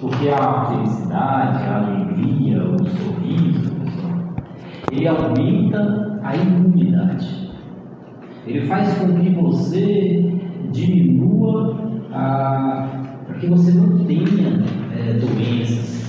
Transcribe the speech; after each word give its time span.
Porque 0.00 0.28
a 0.28 0.66
felicidade, 0.66 1.64
a 1.64 1.78
alegria, 1.78 2.62
o 2.62 2.86
sorriso, 2.86 3.72
ele 4.92 5.08
aumenta 5.08 6.20
a 6.22 6.36
imunidade. 6.36 7.50
Ele 8.46 8.66
faz 8.66 8.96
com 8.98 9.12
que 9.18 9.30
você 9.30 10.40
diminua 10.70 11.74
para 12.10 13.34
que 13.40 13.46
você 13.48 13.72
não 13.72 14.04
tenha 14.04 14.62
é, 14.96 15.14
doenças. 15.14 16.08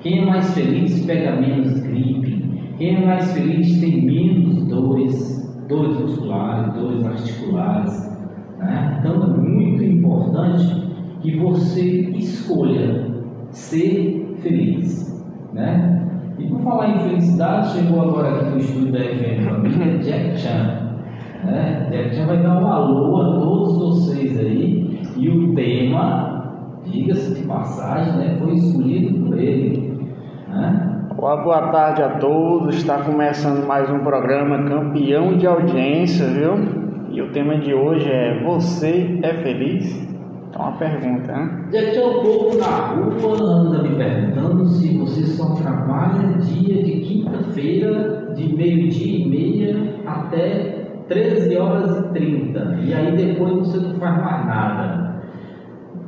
Quem 0.00 0.20
é 0.20 0.24
mais 0.24 0.54
feliz 0.54 1.04
pega 1.04 1.40
menos 1.40 1.78
gripe. 1.80 2.42
Quem 2.78 2.96
é 2.96 3.06
mais 3.06 3.32
feliz 3.32 3.80
tem 3.80 4.02
menos 4.02 4.66
dores, 4.66 5.54
dores 5.68 5.98
musculares, 6.00 6.74
dores 6.74 7.04
articulares. 7.04 8.18
Né? 8.58 8.98
Então 8.98 9.22
é 9.22 9.26
muito 9.26 9.84
importante 9.84 10.86
que 11.20 11.36
você 11.36 12.10
escolha 12.10 13.15
ser 13.56 14.36
feliz. 14.42 15.24
Né? 15.52 16.02
E 16.38 16.46
por 16.46 16.60
falar 16.60 16.90
em 16.90 16.98
felicidade, 17.08 17.70
chegou 17.70 18.02
agora 18.02 18.36
aqui 18.36 18.50
no 18.50 18.58
estúdio 18.58 18.92
da 18.92 18.98
FM 19.00 19.48
Família 19.48 19.98
Jack 19.98 20.38
Chan. 20.38 20.98
Né? 21.44 21.88
Jack 21.90 22.14
Chan 22.14 22.26
vai 22.26 22.42
dar 22.42 22.62
um 22.62 22.66
alô 22.66 23.20
a 23.20 23.40
todos 23.40 23.78
vocês 23.78 24.38
aí. 24.38 25.00
E 25.16 25.28
o 25.30 25.54
tema, 25.54 26.52
diga-se 26.84 27.34
de 27.34 27.46
passagem, 27.46 28.12
né, 28.18 28.36
foi 28.38 28.54
escolhido 28.54 29.26
por 29.26 29.38
ele. 29.38 30.06
Né? 30.48 31.06
Olá, 31.16 31.36
boa 31.42 31.68
tarde 31.68 32.02
a 32.02 32.10
todos. 32.18 32.76
Está 32.76 32.98
começando 32.98 33.66
mais 33.66 33.90
um 33.90 34.00
programa 34.00 34.64
campeão 34.64 35.38
de 35.38 35.46
audiência, 35.46 36.26
viu? 36.26 36.86
E 37.10 37.22
o 37.22 37.32
tema 37.32 37.56
de 37.56 37.72
hoje 37.72 38.10
é 38.10 38.44
Você 38.44 39.18
é 39.22 39.32
feliz? 39.32 40.15
Então 40.56 40.68
uma 40.68 40.78
pergunta, 40.78 41.32
né? 41.32 41.68
Já 41.70 41.90
tinha 41.90 42.06
um 42.06 42.22
povo 42.22 42.56
na 42.56 42.66
rua 42.66 43.42
anda 43.42 43.82
me 43.82 43.94
perguntando 43.94 44.66
se 44.68 44.96
você 44.96 45.26
só 45.26 45.54
trabalha 45.54 46.38
dia 46.38 46.82
de 46.82 47.00
quinta-feira, 47.00 48.32
de 48.34 48.56
meio-dia 48.56 49.18
e 49.18 49.28
meia 49.28 49.94
até 50.06 50.86
13 51.08 51.56
horas 51.58 51.98
e 51.98 52.08
30. 52.14 52.78
E 52.84 52.94
aí 52.94 53.16
depois 53.16 53.52
você 53.52 53.78
não 53.78 53.94
faz 53.96 54.16
mais 54.16 54.46
nada. 54.46 55.16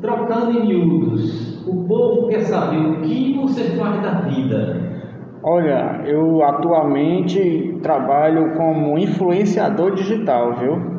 Trocando 0.01 0.59
em 0.59 0.67
miúdos, 0.67 1.67
o 1.67 1.85
povo 1.85 2.29
quer 2.29 2.41
saber 2.41 2.79
o 2.79 3.03
que 3.03 3.39
você 3.39 3.65
faz 3.77 4.01
da 4.01 4.21
vida. 4.23 4.81
Olha, 5.43 6.03
eu 6.07 6.43
atualmente 6.43 7.79
trabalho 7.83 8.55
como 8.57 8.99
influenciador 8.99 9.95
digital, 9.95 10.55
viu? 10.55 10.98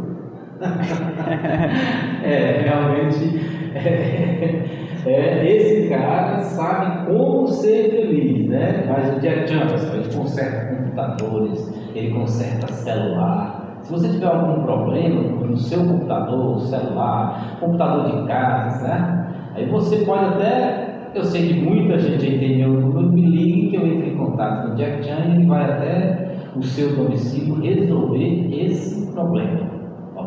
É, 2.24 2.62
realmente, 2.64 3.40
é, 3.76 4.66
é, 5.06 5.56
esse 5.56 5.88
cara 5.88 6.42
sabe 6.42 7.06
como 7.06 7.48
ser 7.48 7.92
feliz, 7.92 8.48
né? 8.50 8.86
Mas 8.88 9.16
o 9.16 9.20
Jack 9.22 9.46
Johnson, 9.46 9.96
ele 9.96 10.14
conserta 10.14 10.76
computadores, 10.76 11.74
ele 11.96 12.14
conserta 12.14 12.68
celular. 12.74 13.80
Se 13.84 13.92
você 13.92 14.10
tiver 14.10 14.28
algum 14.28 14.64
problema 14.64 15.22
no 15.22 15.58
seu 15.58 15.80
computador, 15.80 16.60
celular, 16.62 17.58
computador 17.62 18.22
de 18.22 18.28
casa, 18.28 18.88
né? 18.88 19.28
Aí 19.56 19.66
você 19.66 19.98
pode 20.06 20.26
até, 20.26 21.10
eu 21.16 21.24
sei 21.24 21.48
que 21.48 21.62
muita 21.62 21.98
gente 21.98 22.36
entendeu 22.36 22.70
número, 22.70 23.12
me 23.12 23.22
ligue 23.22 23.70
que 23.70 23.76
eu 23.78 23.88
entre 23.88 24.10
em 24.10 24.18
contato 24.18 24.68
com 24.68 24.74
o 24.74 24.76
Jack 24.76 25.06
Chan 25.06 25.26
e 25.26 25.32
ele 25.36 25.46
vai 25.46 25.64
até 25.64 26.36
o 26.56 26.62
seu 26.62 26.96
domicílio 26.96 27.56
resolver 27.62 28.50
esse 28.54 29.10
problema 29.14 29.79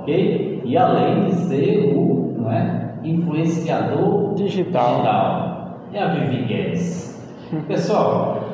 ok? 0.03 0.62
E 0.64 0.77
além 0.77 1.27
de 1.27 1.34
ser 1.47 1.95
o 1.95 2.34
não 2.36 2.50
é, 2.50 2.95
influenciador 3.05 4.34
digital. 4.34 4.97
digital. 4.97 5.81
É 5.92 6.03
a 6.03 6.14
Vivi 6.14 6.45
Guedes. 6.45 7.22
Pessoal, 7.69 8.45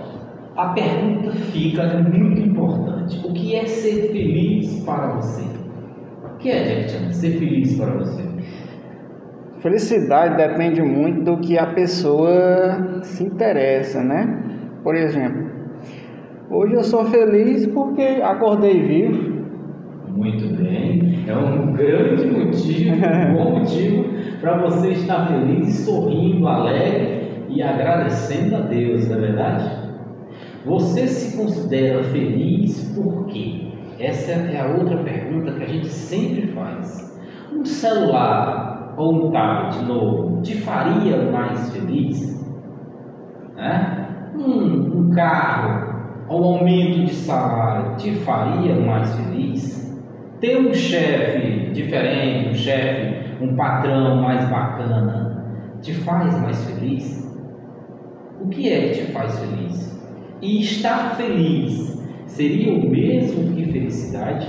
a 0.56 0.68
pergunta 0.68 1.30
fica 1.30 1.86
muito 2.00 2.40
importante. 2.40 3.26
O 3.26 3.32
que 3.32 3.54
é 3.54 3.66
ser 3.66 4.12
feliz 4.12 4.82
para 4.84 5.14
você? 5.16 5.44
O 6.24 6.36
que 6.38 6.50
é, 6.50 6.64
gente, 6.88 7.14
ser 7.14 7.38
feliz 7.38 7.78
para 7.78 7.92
você? 7.92 8.28
Felicidade 9.60 10.36
depende 10.36 10.82
muito 10.82 11.24
do 11.24 11.38
que 11.38 11.58
a 11.58 11.66
pessoa 11.66 13.02
se 13.02 13.24
interessa, 13.24 14.02
né? 14.02 14.44
Por 14.84 14.94
exemplo, 14.94 15.50
hoje 16.48 16.74
eu 16.74 16.82
sou 16.84 17.04
feliz 17.06 17.66
porque 17.66 18.20
acordei 18.22 18.80
vivo, 18.80 19.27
muito 20.10 20.56
bem. 20.56 21.24
É 21.26 21.36
um 21.36 21.72
grande 21.72 22.26
motivo, 22.26 22.94
um 22.94 23.34
bom 23.34 23.58
motivo 23.58 24.04
para 24.40 24.58
você 24.58 24.92
estar 24.92 25.26
feliz, 25.28 25.74
sorrindo, 25.80 26.46
alegre 26.46 27.46
e 27.48 27.62
agradecendo 27.62 28.56
a 28.56 28.60
Deus, 28.60 29.08
não 29.08 29.16
é 29.16 29.20
verdade? 29.20 29.88
Você 30.64 31.06
se 31.06 31.36
considera 31.36 32.02
feliz 32.04 32.92
por 32.94 33.26
quê? 33.26 33.68
Essa 33.98 34.32
é 34.32 34.60
a 34.60 34.76
outra 34.76 34.98
pergunta 34.98 35.52
que 35.52 35.64
a 35.64 35.66
gente 35.66 35.88
sempre 35.88 36.48
faz. 36.48 37.18
Um 37.52 37.64
celular 37.64 38.94
ou 38.96 39.28
um 39.28 39.30
tablet 39.30 39.84
novo 39.86 40.42
te 40.42 40.56
faria 40.56 41.30
mais 41.30 41.72
feliz? 41.72 42.38
Né? 43.56 44.06
Um, 44.36 44.98
um 44.98 45.10
carro 45.10 46.24
ou 46.28 46.42
um 46.42 46.58
aumento 46.58 47.06
de 47.06 47.14
salário 47.14 47.96
te 47.96 48.12
faria 48.16 48.74
mais 48.76 49.12
feliz? 49.16 49.87
Ter 50.40 50.56
um 50.56 50.72
chefe 50.72 51.72
diferente, 51.72 52.50
um 52.50 52.54
chefe, 52.54 53.42
um 53.42 53.56
patrão 53.56 54.22
mais 54.22 54.48
bacana, 54.48 55.44
te 55.82 55.92
faz 55.92 56.40
mais 56.40 56.64
feliz? 56.64 57.18
O 58.40 58.48
que 58.48 58.72
é 58.72 58.88
que 58.88 59.04
te 59.04 59.12
faz 59.12 59.36
feliz? 59.40 60.00
E 60.40 60.60
estar 60.60 61.16
feliz 61.16 62.00
seria 62.26 62.72
o 62.72 62.88
mesmo 62.88 63.52
que 63.52 63.64
felicidade? 63.64 64.48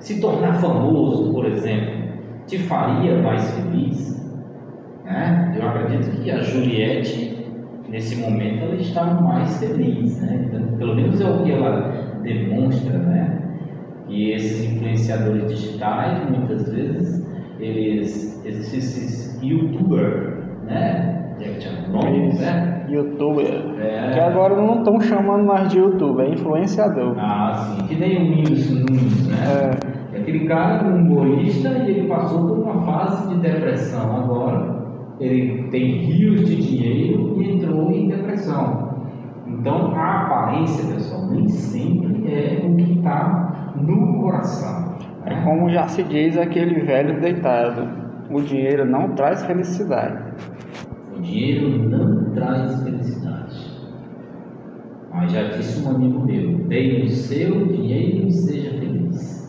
Se 0.00 0.20
tornar 0.20 0.54
famoso, 0.54 1.32
por 1.32 1.46
exemplo, 1.46 2.02
te 2.48 2.58
faria 2.58 3.22
mais 3.22 3.48
feliz? 3.52 4.20
Né? 5.04 5.56
Eu 5.56 5.68
acredito 5.68 6.20
que 6.20 6.32
a 6.32 6.40
Juliette, 6.40 7.46
nesse 7.88 8.16
momento, 8.16 8.64
ela 8.64 8.74
está 8.74 9.04
mais 9.04 9.56
feliz, 9.60 10.20
né? 10.20 10.48
pelo 10.78 10.96
menos 10.96 11.20
é 11.20 11.30
o 11.30 11.44
que 11.44 11.52
ela 11.52 12.18
demonstra, 12.24 12.98
né? 12.98 13.41
E 14.08 14.32
esses 14.32 14.72
influenciadores 14.72 15.46
digitais, 15.48 16.28
muitas 16.30 16.68
vezes, 16.70 17.26
eles, 17.58 18.44
esses 18.44 19.40
youtubers, 19.42 20.44
né? 20.64 21.12
Nomes, 21.90 22.40
né? 22.40 22.86
Youtuber. 22.88 23.46
É. 23.80 24.12
Que 24.12 24.20
agora 24.20 24.54
não 24.56 24.78
estão 24.78 25.00
chamando 25.00 25.44
mais 25.44 25.68
de 25.70 25.78
youtuber, 25.78 26.26
é 26.26 26.30
influenciador. 26.30 27.16
Ah, 27.18 27.52
sim. 27.54 27.86
Que 27.86 27.96
nem 27.96 28.16
o 28.18 28.36
Whindersson 28.36 28.74
Nunes, 28.74 29.26
né? 29.28 29.36
É. 30.12 30.18
Aquele 30.18 30.46
cara 30.46 30.86
um 30.86 30.96
humorista 30.96 31.68
e 31.70 31.90
ele 31.90 32.08
passou 32.08 32.46
por 32.46 32.58
uma 32.58 32.82
fase 32.82 33.28
de 33.34 33.40
depressão. 33.40 34.16
Agora 34.16 34.82
ele 35.18 35.68
tem 35.70 35.96
rios 35.96 36.46
de 36.46 36.56
dinheiro 36.56 37.40
e 37.40 37.52
entrou 37.52 37.90
em 37.90 38.08
depressão. 38.08 38.92
Então 39.46 39.94
a 39.96 40.26
aparência, 40.26 40.92
pessoal, 40.94 41.28
nem 41.30 41.48
sempre 41.48 42.32
é 42.32 42.62
o 42.64 42.76
que 42.76 42.98
está 42.98 43.51
no 43.82 44.22
coração. 44.22 44.96
É 45.26 45.34
como 45.42 45.70
já 45.70 45.86
se 45.88 46.02
diz 46.02 46.36
aquele 46.36 46.80
velho 46.80 47.20
deitado: 47.20 47.88
o 48.30 48.40
dinheiro 48.40 48.84
não 48.84 49.10
traz 49.10 49.44
felicidade. 49.44 50.22
O 51.16 51.20
dinheiro 51.20 51.88
não 51.88 52.32
traz 52.32 52.82
felicidade. 52.82 53.72
Mas 55.12 55.32
já 55.32 55.42
disse 55.44 55.86
um 55.86 55.94
amigo 55.94 56.24
meu: 56.24 56.58
dê 56.68 57.02
o 57.04 57.08
seu 57.08 57.66
dinheiro 57.66 58.28
e 58.28 58.32
seja 58.32 58.70
feliz. 58.78 59.42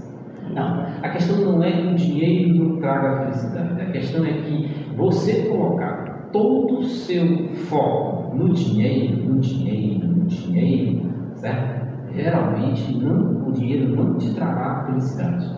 Não, 0.53 0.85
a 1.01 1.09
questão 1.09 1.37
não 1.37 1.63
é 1.63 1.71
que 1.71 1.87
o 1.87 1.95
dinheiro 1.95 2.55
não 2.55 2.77
traga 2.77 3.23
felicidade. 3.23 3.81
A 3.81 3.85
questão 3.91 4.25
é 4.25 4.33
que 4.33 4.69
você 4.95 5.47
colocar 5.47 6.29
todo 6.31 6.79
o 6.79 6.83
seu 6.83 7.47
foco 7.69 8.35
no 8.35 8.53
dinheiro, 8.53 9.23
no 9.23 9.39
dinheiro, 9.39 10.07
no 10.07 10.25
dinheiro, 10.25 11.01
certo? 11.35 11.82
Geralmente 12.13 12.97
não, 12.97 13.47
o 13.47 13.51
dinheiro 13.51 13.95
não 13.95 14.17
te 14.17 14.33
trará 14.33 14.85
felicidade. 14.85 15.49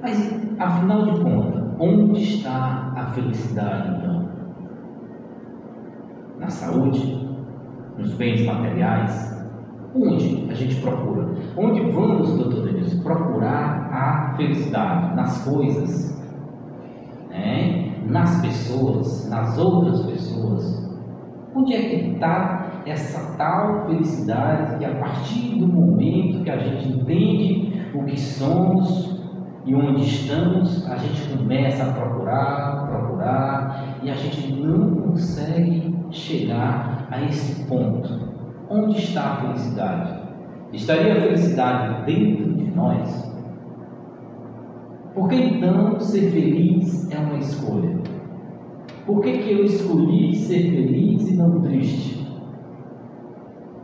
Mas, 0.00 0.58
afinal 0.58 1.12
de 1.12 1.20
contas, 1.20 1.62
onde 1.78 2.22
está 2.22 2.92
a 2.96 3.06
felicidade 3.12 3.96
então? 3.96 4.28
Na 6.38 6.48
saúde? 6.48 7.20
Nos 7.98 8.14
bens 8.14 8.44
materiais? 8.44 9.32
Onde 9.94 10.50
a 10.50 10.54
gente 10.54 10.80
procura? 10.80 11.28
Onde 11.56 11.90
vamos, 11.90 12.32
doutor 12.36 12.64
Denilson, 12.64 13.02
procurar 13.02 13.90
a 13.92 14.34
felicidade? 14.36 15.14
Nas 15.14 15.44
coisas, 15.44 16.20
né? 17.30 17.92
nas 18.06 18.40
pessoas, 18.40 19.28
nas 19.28 19.58
outras 19.58 20.04
pessoas. 20.06 20.90
Onde 21.54 21.74
é 21.74 21.82
que 21.82 22.14
está 22.14 22.61
essa 22.86 23.36
tal 23.36 23.86
felicidade 23.86 24.78
que 24.78 24.84
a 24.84 24.94
partir 24.96 25.58
do 25.58 25.66
momento 25.66 26.42
que 26.42 26.50
a 26.50 26.58
gente 26.58 26.88
entende 26.88 27.90
o 27.94 28.04
que 28.04 28.18
somos, 28.18 29.12
e 29.64 29.74
onde 29.74 30.02
estamos, 30.02 30.90
a 30.90 30.96
gente 30.96 31.36
começa 31.36 31.84
a 31.84 31.92
procurar, 31.92 32.88
procurar, 32.88 33.98
e 34.02 34.10
a 34.10 34.14
gente 34.14 34.52
não 34.54 34.96
consegue 34.96 35.94
chegar 36.10 37.06
a 37.10 37.22
esse 37.22 37.64
ponto. 37.66 38.32
Onde 38.68 38.98
está 38.98 39.22
a 39.22 39.36
felicidade? 39.36 40.20
Estaria 40.72 41.12
a 41.12 41.20
felicidade 41.20 42.04
dentro 42.06 42.54
de 42.54 42.64
nós? 42.74 43.32
Porque 45.14 45.36
então 45.36 46.00
ser 46.00 46.30
feliz 46.30 47.10
é 47.12 47.18
uma 47.18 47.38
escolha? 47.38 48.00
Por 49.06 49.20
que, 49.20 49.38
que 49.38 49.52
eu 49.52 49.64
escolhi 49.64 50.34
ser 50.34 50.70
feliz 50.70 51.28
e 51.28 51.34
não 51.34 51.60
triste? 51.60 52.21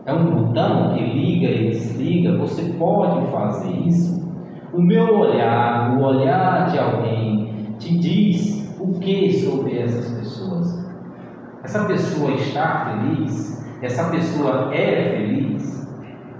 É 0.09 0.13
um 0.15 0.25
botão 0.25 0.95
que 0.95 1.05
liga 1.05 1.51
e 1.51 1.69
desliga? 1.69 2.39
Você 2.39 2.63
pode 2.79 3.31
fazer 3.31 3.71
isso? 3.87 4.27
O 4.73 4.81
meu 4.81 5.19
olhar, 5.19 5.99
o 5.99 6.03
olhar 6.03 6.71
de 6.71 6.79
alguém, 6.79 7.75
te 7.79 7.99
diz 7.99 8.75
o 8.81 8.99
que 9.01 9.31
sobre 9.35 9.79
essas 9.79 10.11
pessoas? 10.19 10.91
Essa 11.63 11.85
pessoa 11.85 12.31
está 12.31 12.87
feliz? 12.87 13.63
Essa 13.83 14.09
pessoa 14.09 14.75
é 14.75 15.15
feliz? 15.15 15.87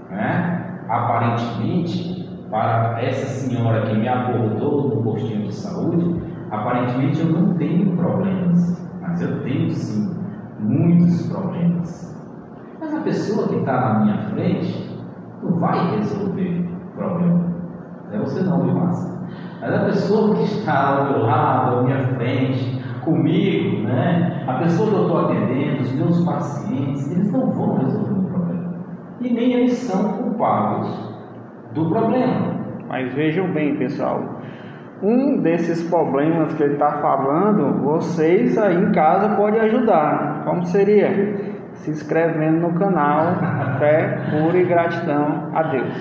Né? 0.09 0.81
Aparentemente, 0.89 2.27
para 2.49 2.99
essa 2.99 3.27
senhora 3.27 3.85
que 3.85 3.95
me 3.95 4.07
abordou 4.07 4.95
no 4.95 5.03
postinho 5.03 5.45
de 5.45 5.53
saúde, 5.53 6.19
aparentemente 6.49 7.19
eu 7.19 7.27
não 7.27 7.53
tenho 7.53 7.95
problemas, 7.95 8.83
mas 8.99 9.21
eu 9.21 9.43
tenho 9.43 9.69
sim 9.69 10.11
muitos 10.59 11.27
problemas. 11.27 12.08
A 12.99 13.01
pessoa 13.01 13.47
que 13.47 13.55
está 13.55 13.79
na 13.79 13.99
minha 14.01 14.17
frente 14.29 14.89
não 15.41 15.57
vai 15.57 15.95
resolver 15.95 16.67
o 16.69 16.97
problema. 16.97 17.45
É 18.11 18.17
você 18.17 18.41
não, 18.41 18.61
viu, 18.61 18.73
Márcia? 18.73 19.09
Mas 19.61 19.73
a 19.73 19.85
pessoa 19.85 20.35
que 20.35 20.43
está 20.43 20.97
ao 20.97 21.05
meu 21.05 21.21
lado, 21.23 21.77
à 21.77 21.83
minha 21.83 22.07
frente, 22.15 22.83
comigo, 23.05 23.83
né? 23.83 24.43
a 24.45 24.53
pessoa 24.55 24.89
que 24.89 24.95
eu 24.95 25.01
estou 25.03 25.17
atendendo, 25.17 25.81
os 25.81 25.91
meus 25.93 26.25
pacientes, 26.25 27.09
eles 27.09 27.31
não 27.31 27.49
vão 27.51 27.77
resolver 27.77 28.19
o 28.19 28.23
problema. 28.23 28.73
E 29.21 29.33
nem 29.33 29.53
eles 29.53 29.73
são 29.77 30.11
culpados 30.17 31.13
do 31.73 31.89
problema. 31.89 32.53
Mas 32.89 33.13
vejam 33.13 33.49
bem, 33.53 33.77
pessoal, 33.77 34.41
um 35.01 35.37
desses 35.41 35.89
problemas 35.89 36.53
que 36.53 36.63
ele 36.63 36.73
está 36.73 36.97
falando, 36.97 37.81
vocês 37.81 38.57
aí 38.57 38.75
em 38.75 38.91
casa 38.91 39.37
podem 39.37 39.61
ajudar. 39.61 40.43
Como 40.43 40.65
seria? 40.65 41.58
Se 41.79 41.91
inscrevendo 41.91 42.59
no 42.59 42.73
canal 42.73 43.35
Fé 43.79 44.19
Pura 44.29 44.57
e 44.57 44.65
Gratidão 44.65 45.49
a 45.53 45.63
Deus. 45.63 45.93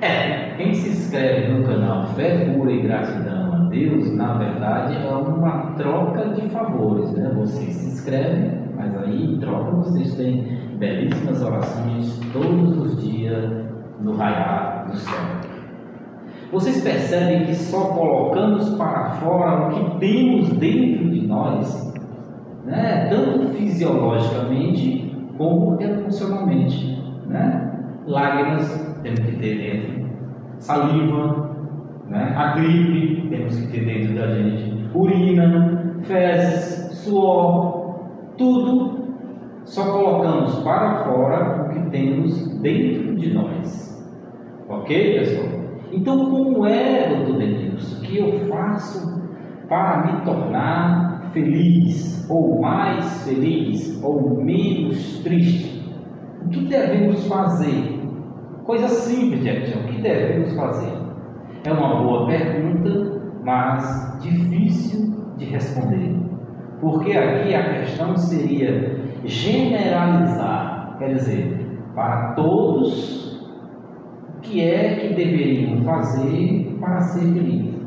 É, 0.00 0.54
quem 0.56 0.72
se 0.72 0.88
inscreve 0.88 1.52
no 1.52 1.66
canal 1.66 2.06
Fé 2.14 2.46
Pura 2.46 2.72
e 2.72 2.80
Gratidão 2.80 3.52
a 3.52 3.68
Deus, 3.68 4.10
na 4.16 4.38
verdade 4.38 4.96
é 4.96 5.10
uma 5.10 5.74
troca 5.76 6.28
de 6.30 6.48
favores, 6.48 7.12
né? 7.12 7.30
Vocês 7.36 7.74
se 7.74 7.86
inscrevem, 7.86 8.62
mas 8.74 8.96
aí 8.96 9.34
em 9.34 9.38
troca 9.38 9.72
vocês 9.72 10.14
têm 10.14 10.58
belíssimas 10.78 11.42
orações 11.42 12.18
todos 12.32 12.78
os 12.78 13.04
dias 13.04 13.52
no 14.00 14.16
raiar 14.16 14.86
do 14.90 14.96
céu. 14.96 15.50
Vocês 16.50 16.82
percebem 16.82 17.44
que 17.44 17.54
só 17.54 17.90
colocamos 17.90 18.70
para 18.70 19.10
fora 19.16 19.68
o 19.68 19.70
que 19.70 20.00
temos 20.00 20.48
dentro 20.54 21.10
de 21.10 21.26
nós, 21.26 21.94
né? 22.64 23.06
tanto 23.10 23.50
fisiologicamente 23.50 25.09
como 25.40 25.80
emocionalmente. 25.80 27.02
Né? 27.26 27.72
Lágrimas 28.06 28.98
temos 29.02 29.20
que 29.20 29.36
ter 29.36 29.56
dentro, 29.56 30.10
saliva, 30.58 31.56
né? 32.10 32.34
a 32.36 32.56
gripe 32.56 33.26
temos 33.30 33.58
que 33.58 33.66
ter 33.68 33.86
dentro 33.86 34.14
da 34.16 34.34
gente, 34.34 34.90
urina, 34.92 35.94
fezes, 36.02 36.98
suor, 36.98 38.00
tudo 38.36 39.00
só 39.64 39.90
colocamos 39.90 40.56
para 40.56 41.04
fora 41.04 41.62
o 41.62 41.68
que 41.70 41.90
temos 41.90 42.60
dentro 42.60 43.14
de 43.14 43.32
nós. 43.32 44.06
Ok, 44.68 45.20
pessoal? 45.20 45.48
Então, 45.90 46.18
como 46.30 46.66
é, 46.66 47.14
doutor 47.14 47.38
Denilson, 47.38 48.02
que 48.02 48.18
eu 48.18 48.46
faço 48.48 49.22
para 49.68 50.04
me 50.04 50.20
tornar 50.20 51.09
feliz, 51.32 52.28
ou 52.28 52.60
mais 52.60 53.24
feliz, 53.24 54.02
ou 54.02 54.42
menos 54.42 55.18
triste? 55.22 55.80
O 56.44 56.48
que 56.48 56.60
devemos 56.66 57.26
fazer? 57.26 58.00
Coisa 58.64 58.88
simples, 58.88 59.44
Jackson. 59.44 59.80
O 59.80 59.84
que 59.84 60.00
devemos 60.00 60.54
fazer? 60.54 60.92
É 61.64 61.72
uma 61.72 62.02
boa 62.02 62.26
pergunta, 62.26 63.20
mas 63.44 64.18
difícil 64.22 65.14
de 65.36 65.44
responder. 65.46 66.16
Porque 66.80 67.12
aqui 67.12 67.54
a 67.54 67.80
questão 67.80 68.16
seria 68.16 68.98
generalizar, 69.24 70.96
quer 70.98 71.14
dizer, 71.14 71.66
para 71.94 72.32
todos, 72.34 73.42
o 74.36 74.40
que 74.40 74.62
é 74.62 74.96
que 74.96 75.14
deveriam 75.14 75.82
fazer 75.84 76.76
para 76.80 77.00
ser 77.00 77.20
feliz. 77.20 77.79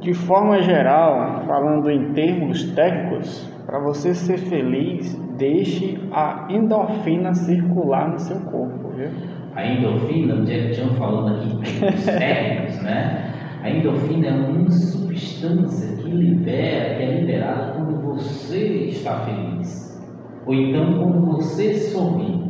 De 0.00 0.12
forma 0.12 0.60
geral, 0.62 1.42
falando 1.46 1.90
em 1.90 2.12
termos 2.12 2.70
técnicos, 2.74 3.50
para 3.64 3.78
você 3.78 4.14
ser 4.14 4.38
feliz, 4.38 5.14
deixe 5.38 5.98
a 6.12 6.46
endorfina 6.50 7.34
circular 7.34 8.10
no 8.10 8.18
seu 8.18 8.38
corpo, 8.40 8.90
viu? 8.94 9.08
A 9.54 9.66
endorfina, 9.66 10.34
o 10.34 10.44
Jack 10.44 10.74
Chan 10.74 10.90
falando 10.98 11.36
aqui 11.36 11.48
em 11.48 11.60
termos 11.60 12.04
técnicos, 12.04 12.82
né? 12.82 13.32
A 13.62 13.70
endorfina 13.70 14.26
é 14.28 14.32
uma 14.32 14.70
substância 14.70 15.96
que 15.96 16.10
libera, 16.10 16.94
que 16.96 17.02
é 17.02 17.18
liberada 17.18 17.72
quando 17.72 18.00
você 18.02 18.88
está 18.88 19.20
feliz, 19.20 20.00
ou 20.44 20.54
então 20.54 20.98
quando 20.98 21.26
você 21.26 21.72
sorri. 21.74 22.44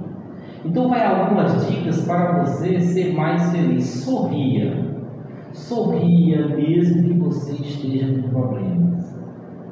Então 0.65 0.89
vai 0.89 1.07
algumas 1.07 1.67
dicas 1.69 2.05
para 2.05 2.43
você 2.43 2.81
ser 2.81 3.15
mais 3.15 3.53
feliz. 3.53 3.85
Sorria. 4.05 4.96
Sorria 5.57 6.47
mesmo 6.49 7.03
que 7.03 7.15
você 7.15 7.53
esteja 7.55 8.07
com 8.07 8.29
problemas. 8.29 9.19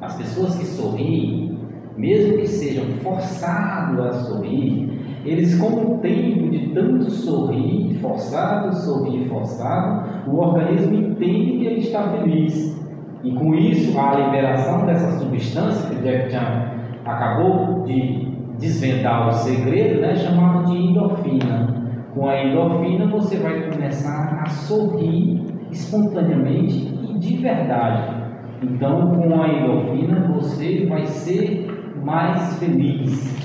As 0.01 0.15
pessoas 0.17 0.55
que 0.55 0.65
sorriem, 0.65 1.59
mesmo 1.95 2.39
que 2.39 2.47
sejam 2.47 2.85
forçados 3.03 3.99
a 3.99 4.11
sorrir, 4.23 4.99
eles 5.23 5.57
com 5.59 5.67
o 5.67 5.97
tempo 5.99 6.49
de 6.49 6.69
tanto 6.69 7.09
sorrir, 7.11 7.99
forçado, 8.01 8.75
sorrir, 8.75 9.29
forçado, 9.29 10.29
o 10.29 10.37
organismo 10.37 10.95
entende 10.95 11.59
que 11.59 11.65
ele 11.65 11.79
está 11.81 12.09
feliz. 12.09 12.75
E 13.23 13.31
com 13.31 13.53
isso, 13.53 13.97
a 13.97 14.15
liberação 14.15 14.87
dessa 14.87 15.19
substância, 15.19 15.89
que 15.89 15.95
o 15.97 16.03
Jack 16.03 16.31
Chan 16.31 16.71
acabou 17.05 17.83
de 17.83 18.27
desvendar 18.59 19.29
o 19.29 19.31
segredo, 19.31 20.01
né, 20.01 20.15
chamado 20.15 20.65
de 20.65 20.77
endorfina. 20.77 21.73
Com 22.15 22.27
a 22.27 22.43
endorfina, 22.43 23.05
você 23.07 23.37
vai 23.37 23.69
começar 23.69 24.41
a 24.43 24.49
sorrir 24.49 25.54
espontaneamente 25.75 26.87
e 27.09 27.19
de 27.19 27.37
verdade. 27.37 28.25
Então, 28.63 29.09
com 29.09 29.41
a 29.41 29.47
endorfina, 29.47 30.27
você 30.33 30.85
vai 30.87 31.05
ser 31.05 31.67
mais 32.03 32.57
feliz. 32.57 33.35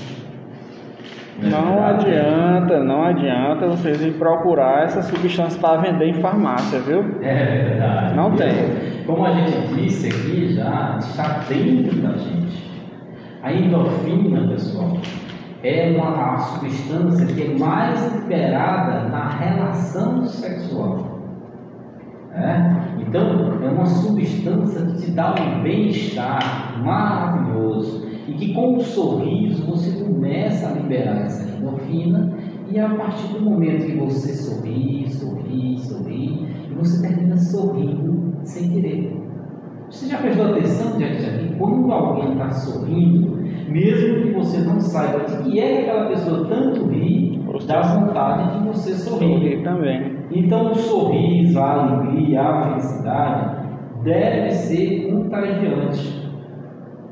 Não 1.41 1.83
adianta, 1.83 2.83
não 2.83 3.03
adianta 3.03 3.67
vocês 3.67 4.01
ir 4.01 4.13
procurar 4.13 4.83
essa 4.83 5.01
substância 5.01 5.59
para 5.59 5.81
vender 5.81 6.09
em 6.09 6.21
farmácia, 6.21 6.79
viu? 6.79 6.99
É 7.21 7.45
verdade. 7.45 8.15
Não 8.15 8.31
tem. 8.35 9.03
Como 9.05 9.25
a 9.25 9.31
gente 9.31 9.73
disse 9.73 10.07
aqui, 10.07 10.53
já 10.53 10.97
está 10.99 11.43
dentro 11.49 11.99
da 11.99 12.15
gente. 12.17 12.71
A 13.41 13.51
endorfina, 13.51 14.47
pessoal, 14.49 14.97
é 15.63 15.95
uma 15.97 16.37
substância 16.37 17.25
que 17.25 17.41
é 17.41 17.57
mais 17.57 18.13
liberada 18.13 19.09
na 19.09 19.29
relação 19.29 20.23
sexual. 20.25 21.10
É? 22.33 23.01
Então, 23.01 23.61
é 23.61 23.69
uma 23.69 23.85
substância 23.85 24.85
que 24.85 25.01
te 25.01 25.11
dá 25.11 25.35
um 25.35 25.61
bem-estar 25.63 26.81
maravilhoso 26.81 28.07
e 28.27 28.33
que 28.33 28.53
com 28.53 28.77
o 28.77 28.81
sorriso 28.81 29.65
você 29.65 30.03
começa 30.03 30.69
a 30.69 30.71
liberar 30.71 31.25
essa 31.25 31.49
endorfina 31.57 32.33
e 32.69 32.79
a 32.79 32.87
partir 32.89 33.33
do 33.33 33.41
momento 33.41 33.85
que 33.85 33.97
você 33.97 34.33
sorri, 34.33 35.09
sorri, 35.09 35.77
sorri, 35.79 36.47
você 36.81 37.05
termina 37.05 37.37
sorrindo 37.37 38.33
sem 38.43 38.69
querer. 38.69 39.21
Você 39.89 40.07
já 40.07 40.17
prestou 40.19 40.45
atenção, 40.45 40.97
gente, 40.97 41.47
que 41.47 41.55
quando 41.57 41.91
alguém 41.91 42.31
está 42.31 42.49
sorrindo, 42.51 43.41
mesmo 43.67 44.21
que 44.21 44.31
você 44.31 44.59
não 44.59 44.79
saiba 44.79 45.25
de 45.25 45.43
que 45.43 45.59
é 45.59 45.83
que 45.83 45.89
aquela 45.89 46.05
pessoa 46.07 46.47
tanto 46.47 46.87
ri, 46.87 47.41
dá 47.67 47.81
vontade 47.81 48.57
de 48.57 48.67
você 48.67 48.93
sorrir. 48.93 49.33
Sorrir 49.33 49.63
também. 49.63 50.10
Então 50.31 50.71
o 50.71 50.75
sorriso, 50.75 51.59
a 51.59 51.71
alegria, 51.73 52.41
a 52.41 52.61
felicidade 52.69 53.67
deve 54.03 54.51
ser 54.51 55.11
contagiante 55.11 56.21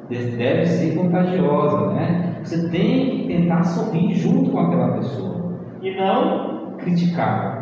deve 0.10 0.66
ser 0.66 0.96
contagiosa, 0.96 1.92
né? 1.94 2.38
Você 2.44 2.70
tem 2.70 3.10
que 3.10 3.28
tentar 3.28 3.64
sorrir 3.64 4.14
junto 4.16 4.50
com 4.50 4.60
aquela 4.60 4.94
pessoa 4.94 5.60
e 5.82 5.96
não 5.96 6.74
criticar. 6.78 7.60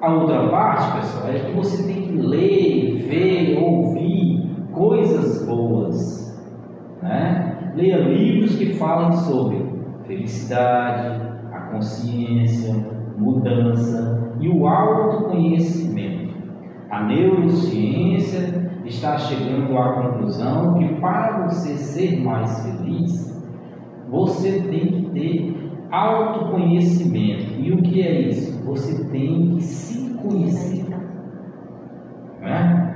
a 0.00 0.12
outra 0.12 0.48
parte, 0.48 0.96
pessoal, 0.98 1.30
é 1.30 1.38
que 1.38 1.52
você 1.52 1.82
tem 1.86 2.02
que 2.02 2.12
ler, 2.12 2.98
ver, 3.08 3.58
ouvir 3.58 4.50
coisas 4.72 5.46
boas. 5.46 6.38
Né? 7.02 7.72
Leia 7.74 7.98
livros 7.98 8.56
que 8.56 8.74
falem 8.74 9.12
sobre 9.12 9.64
felicidade, 10.06 11.22
a 11.52 11.58
consciência, 11.72 12.74
mudança 13.24 14.32
e 14.40 14.48
o 14.48 14.66
autoconhecimento. 14.66 16.34
A 16.90 17.02
neurociência 17.02 18.70
está 18.84 19.16
chegando 19.16 19.76
à 19.78 19.92
conclusão 19.94 20.74
que 20.74 20.94
para 21.00 21.46
você 21.46 21.76
ser 21.76 22.20
mais 22.22 22.60
feliz, 22.62 23.42
você 24.08 24.60
tem 24.60 24.86
que 24.86 25.10
ter 25.10 25.70
autoconhecimento. 25.90 27.54
E 27.58 27.72
o 27.72 27.82
que 27.82 28.02
é 28.02 28.20
isso? 28.28 28.62
Você 28.64 29.04
tem 29.10 29.56
que 29.56 29.62
se 29.62 30.14
conhecer. 30.14 30.84
Né? 32.40 32.94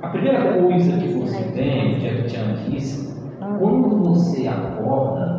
A 0.00 0.08
primeira 0.08 0.62
coisa 0.62 0.96
que 0.98 1.08
você 1.08 1.42
tem, 1.52 1.98
que 1.98 2.08
a 2.08 2.28
Chan 2.28 2.54
disse, 2.70 3.14
quando 3.58 4.04
você 4.04 4.46
acorda, 4.46 5.37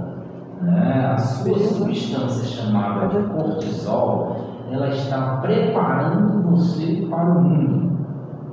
né, 0.62 1.14
a 1.14 1.18
sua 1.18 1.58
substância 1.58 2.44
chamada 2.46 3.22
cortisol, 3.24 4.66
ela 4.72 4.90
está 4.90 5.38
preparando 5.38 6.50
você 6.52 7.08
para 7.10 7.32
o 7.32 7.42
mundo. 7.42 8.00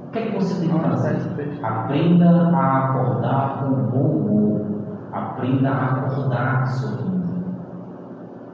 O 0.07 0.11
que 0.13 0.19
é 0.19 0.23
que 0.23 0.37
você 0.37 0.61
tem 0.61 0.69
que 0.69 0.81
fazer? 0.81 1.61
Aprenda 1.63 2.51
a 2.55 2.79
acordar 2.85 3.61
com 3.61 3.75
bom 3.91 3.99
humor. 3.99 4.67
Aprenda 5.13 5.71
a 5.71 5.85
acordar 5.85 6.67
sorrindo. 6.69 7.17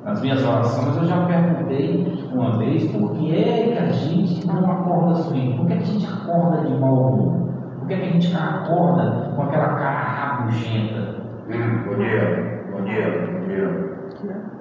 Nas 0.05 0.21
minhas 0.21 0.43
orações 0.45 0.97
eu 0.97 1.05
já 1.05 1.25
perguntei 1.27 2.29
uma 2.33 2.59
vez 2.59 2.91
por 2.91 3.13
que 3.13 3.37
é 3.37 3.69
que 3.69 3.79
a 3.79 3.93
gente 3.93 4.47
não 4.47 4.69
acorda 4.69 5.15
sorrindo? 5.17 5.59
Por 5.59 5.67
que, 5.67 5.73
é 5.75 5.77
que 5.77 5.83
a 5.83 5.87
gente 5.87 6.07
acorda 6.07 6.63
de 6.63 6.75
mau 6.75 6.95
humor? 6.95 7.49
Por 7.79 7.87
que, 7.89 7.95
é 7.95 7.97
que 7.99 8.05
a 8.05 8.13
gente 8.13 8.37
acorda 8.37 9.33
com 9.37 9.43
aquela 9.43 9.69
cara 9.75 10.01
rabugenta? 10.01 11.23
Hum, 11.49 11.85
bom 11.87 11.97
dia, 11.97 12.65
bom 12.73 12.85
dia, 12.85 13.32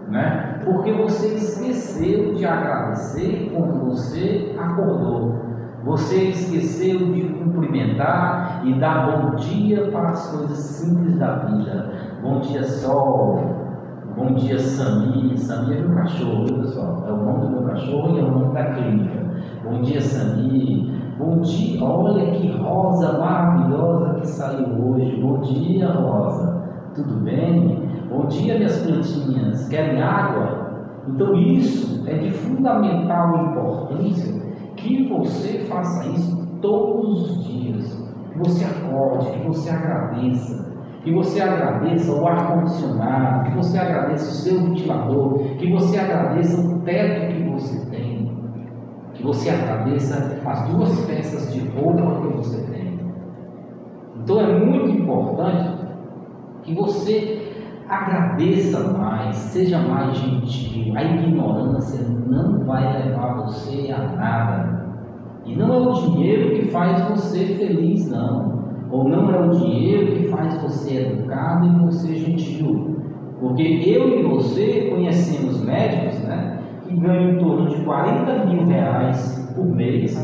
Né? 0.09 0.59
Porque 0.65 0.91
você 0.91 1.27
esqueceu 1.35 2.33
de 2.33 2.45
agradecer 2.45 3.51
quando 3.53 3.85
você 3.85 4.55
acordou. 4.59 5.51
Você 5.83 6.29
esqueceu 6.29 7.11
de 7.11 7.21
cumprimentar 7.29 8.61
e 8.65 8.73
dar 8.75 9.09
bom 9.09 9.35
dia 9.35 9.89
para 9.89 10.09
as 10.09 10.27
coisas 10.27 10.57
simples 10.57 11.17
da 11.17 11.37
vida. 11.37 11.91
Bom 12.21 12.39
dia, 12.39 12.63
sol. 12.63 13.39
Bom 14.15 14.33
dia, 14.33 14.59
Sami. 14.59 15.37
Sami 15.37 15.77
é 15.77 15.81
meu 15.81 15.95
cachorro, 15.95 16.45
viu, 16.45 16.59
pessoal? 16.59 17.03
É 17.07 17.11
o 17.11 17.17
nome 17.17 17.45
do 17.45 17.49
meu 17.49 17.63
cachorro 17.63 18.15
e 18.15 18.19
é 18.19 18.23
o 18.23 18.31
nome 18.31 18.53
da 18.53 18.65
clínica. 18.65 19.25
Bom 19.63 19.81
dia, 19.81 20.01
Sami. 20.01 20.91
Bom 21.17 21.39
dia, 21.39 21.83
olha 21.83 22.31
que 22.31 22.51
rosa 22.57 23.17
maravilhosa 23.17 24.19
que 24.19 24.27
saiu 24.27 24.67
hoje. 24.85 25.21
Bom 25.21 25.39
dia, 25.41 25.87
Rosa. 25.87 26.63
Tudo 26.95 27.13
bem? 27.23 27.90
Bom 28.11 28.25
dia, 28.25 28.57
minhas 28.57 28.77
plantinhas. 28.81 29.69
Querem 29.69 30.01
água? 30.01 30.99
Então, 31.07 31.33
isso 31.33 32.03
é 32.05 32.15
de 32.15 32.29
fundamental 32.29 33.45
importância 33.45 34.33
que 34.75 35.07
você 35.07 35.59
faça 35.59 36.09
isso 36.09 36.45
todos 36.61 37.31
os 37.31 37.47
dias. 37.47 38.13
Que 38.33 38.39
você 38.39 38.65
acorde, 38.65 39.31
que 39.31 39.47
você 39.47 39.69
agradeça. 39.69 40.69
Que 41.05 41.13
você 41.13 41.41
agradeça 41.41 42.11
o 42.11 42.27
ar-condicionado, 42.27 43.49
que 43.49 43.55
você 43.55 43.79
agradeça 43.79 44.29
o 44.29 44.33
seu 44.33 44.59
ventilador, 44.59 45.39
que 45.57 45.71
você 45.71 45.97
agradeça 45.97 46.59
o 46.59 46.81
teto 46.81 47.33
que 47.33 47.49
você 47.49 47.89
tem, 47.89 48.37
que 49.13 49.23
você 49.23 49.49
agradeça 49.49 50.37
as 50.45 50.69
duas 50.69 51.05
peças 51.05 51.53
de 51.53 51.65
roupa 51.69 52.21
que 52.21 52.37
você 52.37 52.61
tem. 52.71 52.99
Então 54.17 54.41
é 54.41 54.59
muito 54.59 54.89
importante 54.89 55.81
que 56.61 56.75
você 56.75 57.40
agradeça 57.91 58.79
mais, 58.93 59.35
seja 59.35 59.79
mais 59.79 60.17
gentil. 60.17 60.95
A 60.95 61.03
ignorância 61.03 61.99
não 62.25 62.63
vai 62.63 63.03
levar 63.03 63.35
você 63.43 63.91
a 63.91 64.15
nada. 64.15 64.81
E 65.45 65.55
não 65.55 65.73
é 65.73 65.77
o 65.77 65.93
dinheiro 65.93 66.55
que 66.55 66.67
faz 66.67 67.01
você 67.09 67.45
feliz, 67.55 68.09
não. 68.09 68.61
Ou 68.89 69.09
não 69.09 69.29
é 69.29 69.45
o 69.45 69.49
dinheiro 69.49 70.15
que 70.15 70.27
faz 70.29 70.61
você 70.61 71.01
educado 71.01 71.67
e 71.67 71.85
você 71.85 72.15
gentil. 72.15 72.95
Porque 73.41 73.63
eu 73.85 74.19
e 74.19 74.23
você 74.23 74.89
conhecemos 74.89 75.61
médicos 75.61 76.19
né, 76.21 76.59
que 76.87 76.95
ganham 76.95 77.31
em 77.31 77.37
torno 77.39 77.69
de 77.69 77.83
40 77.83 78.45
mil 78.45 78.67
reais 78.67 79.51
por 79.55 79.65
mês, 79.65 80.15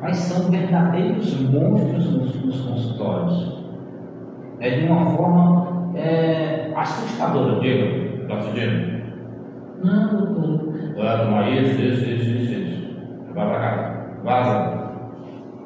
mas 0.00 0.16
são 0.16 0.50
verdadeiros 0.50 1.38
monstros 1.50 2.10
nos, 2.12 2.44
nos 2.44 2.60
consultórios. 2.60 3.60
É 4.60 4.78
de 4.78 4.86
uma 4.86 5.06
forma 5.06 5.79
é, 5.94 6.72
assustadora, 6.76 7.60
Diego. 7.60 8.26
Tá 8.28 8.36
assistindo? 8.36 9.00
Não, 9.82 10.08
doutor. 10.08 10.94
Vai 10.96 11.24
tomar 11.24 11.50
isso, 11.50 11.80
isso, 11.80 12.04
isso, 12.04 12.30
isso, 12.30 12.52
isso. 12.52 12.96
Vai 13.34 13.48
pra 13.48 13.60
cá. 13.60 14.06
Vaza. 14.22 14.80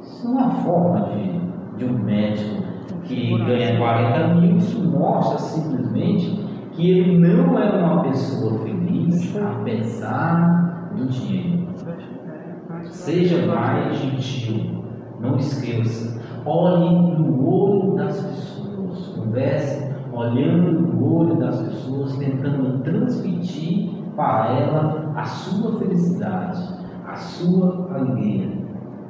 Isso 0.00 0.28
não 0.28 0.40
é 0.40 0.44
uma 0.44 0.54
forma 0.62 1.08
de, 1.08 1.78
de 1.78 1.84
um 1.84 1.98
médico 1.98 2.62
que 3.04 3.36
ganha 3.44 3.76
40 3.78 4.34
mil. 4.34 4.56
Isso 4.56 4.82
mostra 4.84 5.38
simplesmente 5.38 6.44
que 6.72 6.90
ele 6.90 7.18
não 7.18 7.58
é 7.58 7.70
uma 7.70 8.02
pessoa 8.04 8.58
feliz, 8.60 9.36
apesar 9.36 10.90
do 10.96 11.06
dinheiro. 11.06 11.64
Seja 12.84 13.46
mais 13.46 13.96
gentil. 13.96 14.84
Não 15.20 15.36
esqueça. 15.36 16.20
Olhe 16.44 17.18
no 17.18 17.48
olho 17.48 17.94
das 17.94 18.20
pessoas. 18.20 19.08
Converse 19.16 19.83
olhando 20.14 20.80
no 20.80 21.14
olho 21.14 21.36
das 21.36 21.60
pessoas, 21.60 22.16
tentando 22.16 22.78
transmitir 22.82 23.90
para 24.16 24.58
ela 24.58 25.12
a 25.16 25.24
sua 25.24 25.78
felicidade, 25.78 26.60
a 27.06 27.14
sua 27.14 27.88
alegria. 27.94 28.48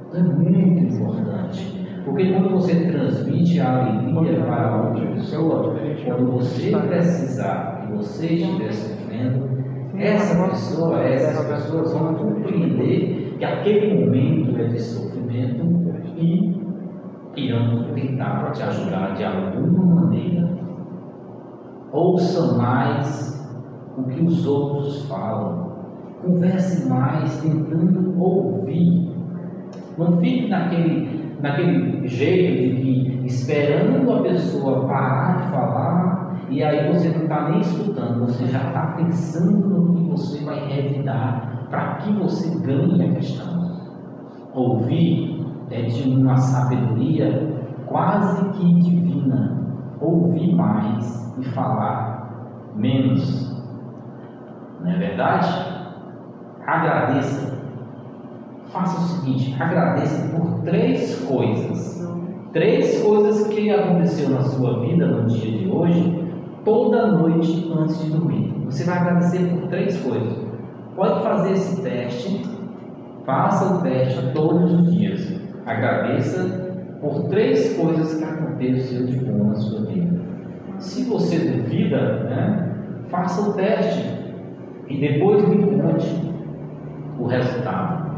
Então, 0.08 0.20
é 0.20 0.23
muito 0.23 0.94
importante. 0.94 1.84
Porque 2.04 2.32
quando 2.32 2.50
você 2.50 2.75
transmite 2.90 3.61
a 3.61 3.80
alegria 3.80 4.44
para 4.44 4.88
outra 4.88 5.06
pessoa, 5.06 5.75
quando 6.04 6.32
você 6.32 6.70
precisar 6.70 7.87
que 7.87 7.96
você 7.96 8.26
estiver 8.26 8.73
sofrendo, 8.73 9.54
essa 9.96 10.49
pessoa, 10.49 11.02
essas 11.02 11.46
pessoas 11.46 11.92
vão 11.92 12.14
compreender 12.14 13.37
que 13.38 13.44
aquele 13.44 14.04
momento 14.04 14.61
é 14.61 14.64
de 14.64 14.80
sofrimento 14.80 15.64
e 16.16 16.54
irão 17.37 17.84
tentar 17.94 18.50
te 18.52 18.62
ajudar 18.62 19.14
de 19.14 19.25
alguma 19.25 20.02
maneira. 20.02 20.53
Ouça 21.94 22.56
mais 22.56 23.48
o 23.96 24.02
que 24.02 24.20
os 24.20 24.44
outros 24.44 25.06
falam. 25.06 25.74
Converse 26.24 26.88
mais 26.88 27.40
tentando 27.40 28.20
ouvir. 28.20 29.12
Não 29.96 30.18
fique 30.18 30.48
naquele, 30.48 31.36
naquele 31.40 32.08
jeito 32.08 32.74
de 32.74 32.82
que 32.82 33.26
esperando 33.26 34.12
a 34.12 34.22
pessoa 34.22 34.88
parar 34.88 35.36
de 35.36 35.50
falar 35.52 36.36
e 36.50 36.64
aí 36.64 36.92
você 36.92 37.10
não 37.10 37.22
está 37.22 37.48
nem 37.48 37.60
escutando, 37.60 38.26
você 38.26 38.44
já 38.46 38.58
está 38.58 38.86
pensando 38.96 39.68
no 39.68 39.94
que 39.94 40.02
você 40.10 40.44
vai 40.44 40.66
revidar 40.66 41.68
para 41.70 41.94
que 41.98 42.12
você 42.14 42.58
ganhe 42.58 43.04
a 43.04 43.14
questão. 43.14 43.54
Ouvir 44.52 45.46
é 45.70 45.82
de 45.82 46.10
uma 46.10 46.38
sabedoria 46.38 47.54
quase 47.86 48.48
que 48.50 48.74
divina. 48.80 49.63
Ouvir 50.00 50.54
mais 50.54 51.34
e 51.38 51.44
falar 51.50 52.14
menos. 52.74 53.54
Não 54.80 54.90
é 54.90 54.98
verdade? 54.98 55.48
Agradeça. 56.66 57.58
Faça 58.72 58.98
o 58.98 59.04
seguinte: 59.04 59.56
agradeça 59.60 60.36
por 60.36 60.62
três 60.62 61.24
coisas. 61.26 61.94
Três 62.52 63.02
coisas 63.02 63.48
que 63.48 63.70
aconteceu 63.70 64.30
na 64.30 64.42
sua 64.42 64.80
vida 64.80 65.06
no 65.06 65.26
dia 65.26 65.58
de 65.58 65.68
hoje, 65.68 66.24
toda 66.64 67.08
noite 67.08 67.72
antes 67.76 68.04
de 68.04 68.10
dormir. 68.10 68.52
Você 68.66 68.84
vai 68.84 68.98
agradecer 68.98 69.48
por 69.48 69.68
três 69.68 70.00
coisas. 70.02 70.44
Pode 70.94 71.22
fazer 71.22 71.52
esse 71.52 71.82
teste. 71.82 72.42
Faça 73.26 73.74
o 73.74 73.82
teste 73.82 74.32
todos 74.32 74.72
os 74.72 74.94
dias. 74.94 75.40
Agradeça 75.66 76.63
por 77.04 77.28
três 77.28 77.76
coisas 77.76 78.14
que 78.14 78.25
aconteceu 78.25 79.04
de 79.04 79.16
bom 79.18 79.49
na 79.49 79.54
sua 79.56 79.82
vida. 79.82 80.18
Se 80.78 81.04
você 81.04 81.38
duvida, 81.38 82.25
né, 82.25 82.73
faça 83.11 83.42
o 83.42 83.52
teste 83.52 84.08
e 84.88 84.99
depois 84.99 85.46
me 85.46 85.58
conte 85.58 86.32
o 87.18 87.26
resultado. 87.26 88.11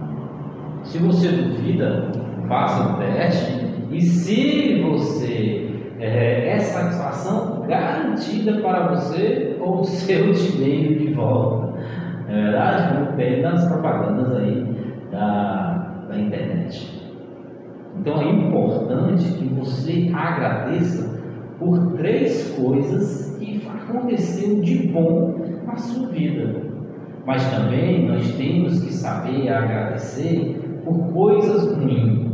Se 0.84 0.98
você 0.98 1.28
duvida, 1.28 2.12
faça 2.48 2.92
o 2.92 2.98
teste 2.98 3.66
e 3.90 4.00
se 4.00 4.80
você 4.82 5.68
é, 5.98 6.50
é 6.50 6.58
satisfação 6.60 7.66
garantida 7.66 8.60
para 8.60 8.94
você 8.94 9.56
ou 9.60 9.80
o 9.80 9.84
seu 9.84 10.30
dinheiro 10.32 11.00
de 11.00 11.12
volta. 11.12 11.74
É 12.28 12.34
verdade? 12.34 12.94
Como 12.94 13.16
bem 13.16 13.42
nas 13.42 13.66
propagandas 13.66 14.32
aí 14.36 14.64
da, 15.10 16.04
da 16.08 16.18
internet. 16.18 16.95
Então 18.00 18.20
é 18.20 18.30
importante 18.30 19.32
que 19.32 19.44
você 19.46 20.10
agradeça 20.14 21.20
por 21.58 21.92
três 21.92 22.54
coisas 22.58 23.36
que 23.38 23.66
aconteceram 23.66 24.60
de 24.60 24.88
bom 24.88 25.34
na 25.66 25.76
sua 25.76 26.08
vida. 26.08 26.66
Mas 27.26 27.44
também 27.50 28.06
nós 28.06 28.30
temos 28.36 28.82
que 28.82 28.92
saber 28.92 29.48
agradecer 29.48 30.80
por 30.84 31.12
coisas 31.12 31.74
ruins. 31.74 32.30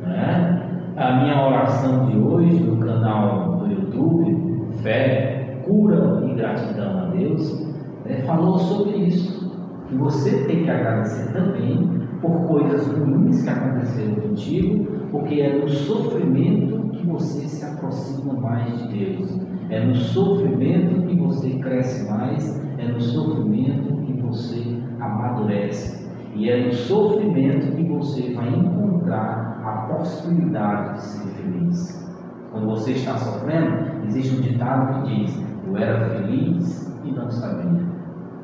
Né? 0.00 0.62
A 0.96 1.22
minha 1.22 1.46
oração 1.46 2.06
de 2.06 2.16
hoje 2.18 2.60
no 2.60 2.76
canal 2.76 3.56
do 3.56 3.72
YouTube, 3.72 4.68
Fé, 4.82 5.60
Cura 5.66 6.22
e 6.28 6.34
Gratidão 6.34 7.00
a 7.00 7.06
Deus, 7.06 7.66
né, 8.04 8.22
falou 8.26 8.58
sobre 8.58 8.98
isso. 8.98 9.50
Que 9.88 9.96
você 9.96 10.44
tem 10.44 10.62
que 10.62 10.70
agradecer 10.70 11.32
também 11.32 11.99
por 12.20 12.46
coisas 12.46 12.86
ruins 12.86 13.42
que 13.42 13.50
aconteceram 13.50 14.14
contigo, 14.16 14.84
porque 15.10 15.40
é 15.40 15.58
no 15.58 15.68
sofrimento 15.68 16.90
que 16.90 17.06
você 17.06 17.48
se 17.48 17.64
aproxima 17.64 18.34
mais 18.34 18.78
de 18.78 18.98
Deus. 18.98 19.40
É 19.70 19.84
no 19.84 19.94
sofrimento 19.94 21.06
que 21.06 21.16
você 21.16 21.50
cresce 21.58 22.10
mais, 22.10 22.60
é 22.78 22.88
no 22.88 23.00
sofrimento 23.00 23.96
que 24.02 24.12
você 24.20 24.62
amadurece. 25.00 26.08
E 26.34 26.48
é 26.48 26.66
no 26.66 26.72
sofrimento 26.72 27.74
que 27.74 27.84
você 27.84 28.34
vai 28.34 28.48
encontrar 28.48 29.60
a 29.64 29.92
possibilidade 29.92 30.94
de 30.94 31.02
ser 31.02 31.28
feliz. 31.28 32.10
Quando 32.52 32.66
você 32.66 32.92
está 32.92 33.16
sofrendo, 33.16 34.04
existe 34.06 34.36
um 34.36 34.40
ditado 34.40 35.02
que 35.04 35.14
diz: 35.14 35.44
Eu 35.66 35.76
era 35.76 36.08
feliz 36.10 36.98
e 37.04 37.12
não 37.12 37.30
sabia. 37.30 37.88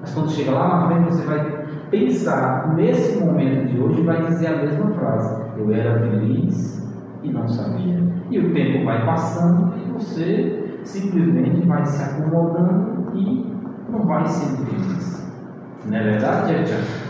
Mas 0.00 0.14
quando 0.14 0.30
chega 0.30 0.52
lá 0.52 0.68
na 0.68 0.87
frente, 0.88 1.12
você 1.12 1.26
vai 1.26 1.56
pensar 1.90 2.75
nesse 2.75 3.19
momento 3.25 3.69
de 3.69 3.81
hoje 3.81 4.02
vai 4.02 4.23
dizer 4.26 4.49
a 4.49 4.57
mesma 4.62 4.90
frase: 4.93 5.43
Eu 5.59 5.73
era 5.73 6.00
feliz 6.00 6.87
e 7.23 7.33
não 7.33 7.49
sabia. 7.49 7.97
E 8.31 8.38
o 8.38 8.52
tempo 8.52 8.85
vai 8.85 9.05
passando 9.05 9.75
e 9.78 9.93
você 9.93 10.78
simplesmente 10.83 11.66
vai 11.66 11.85
se 11.85 12.02
acomodando 12.02 13.12
e 13.14 13.47
não 13.90 14.07
vai 14.07 14.26
ser 14.26 14.57
feliz. 14.64 15.33
Não 15.87 15.97
é 15.97 16.02
verdade, 16.02 16.64
Tiago? 16.64 17.07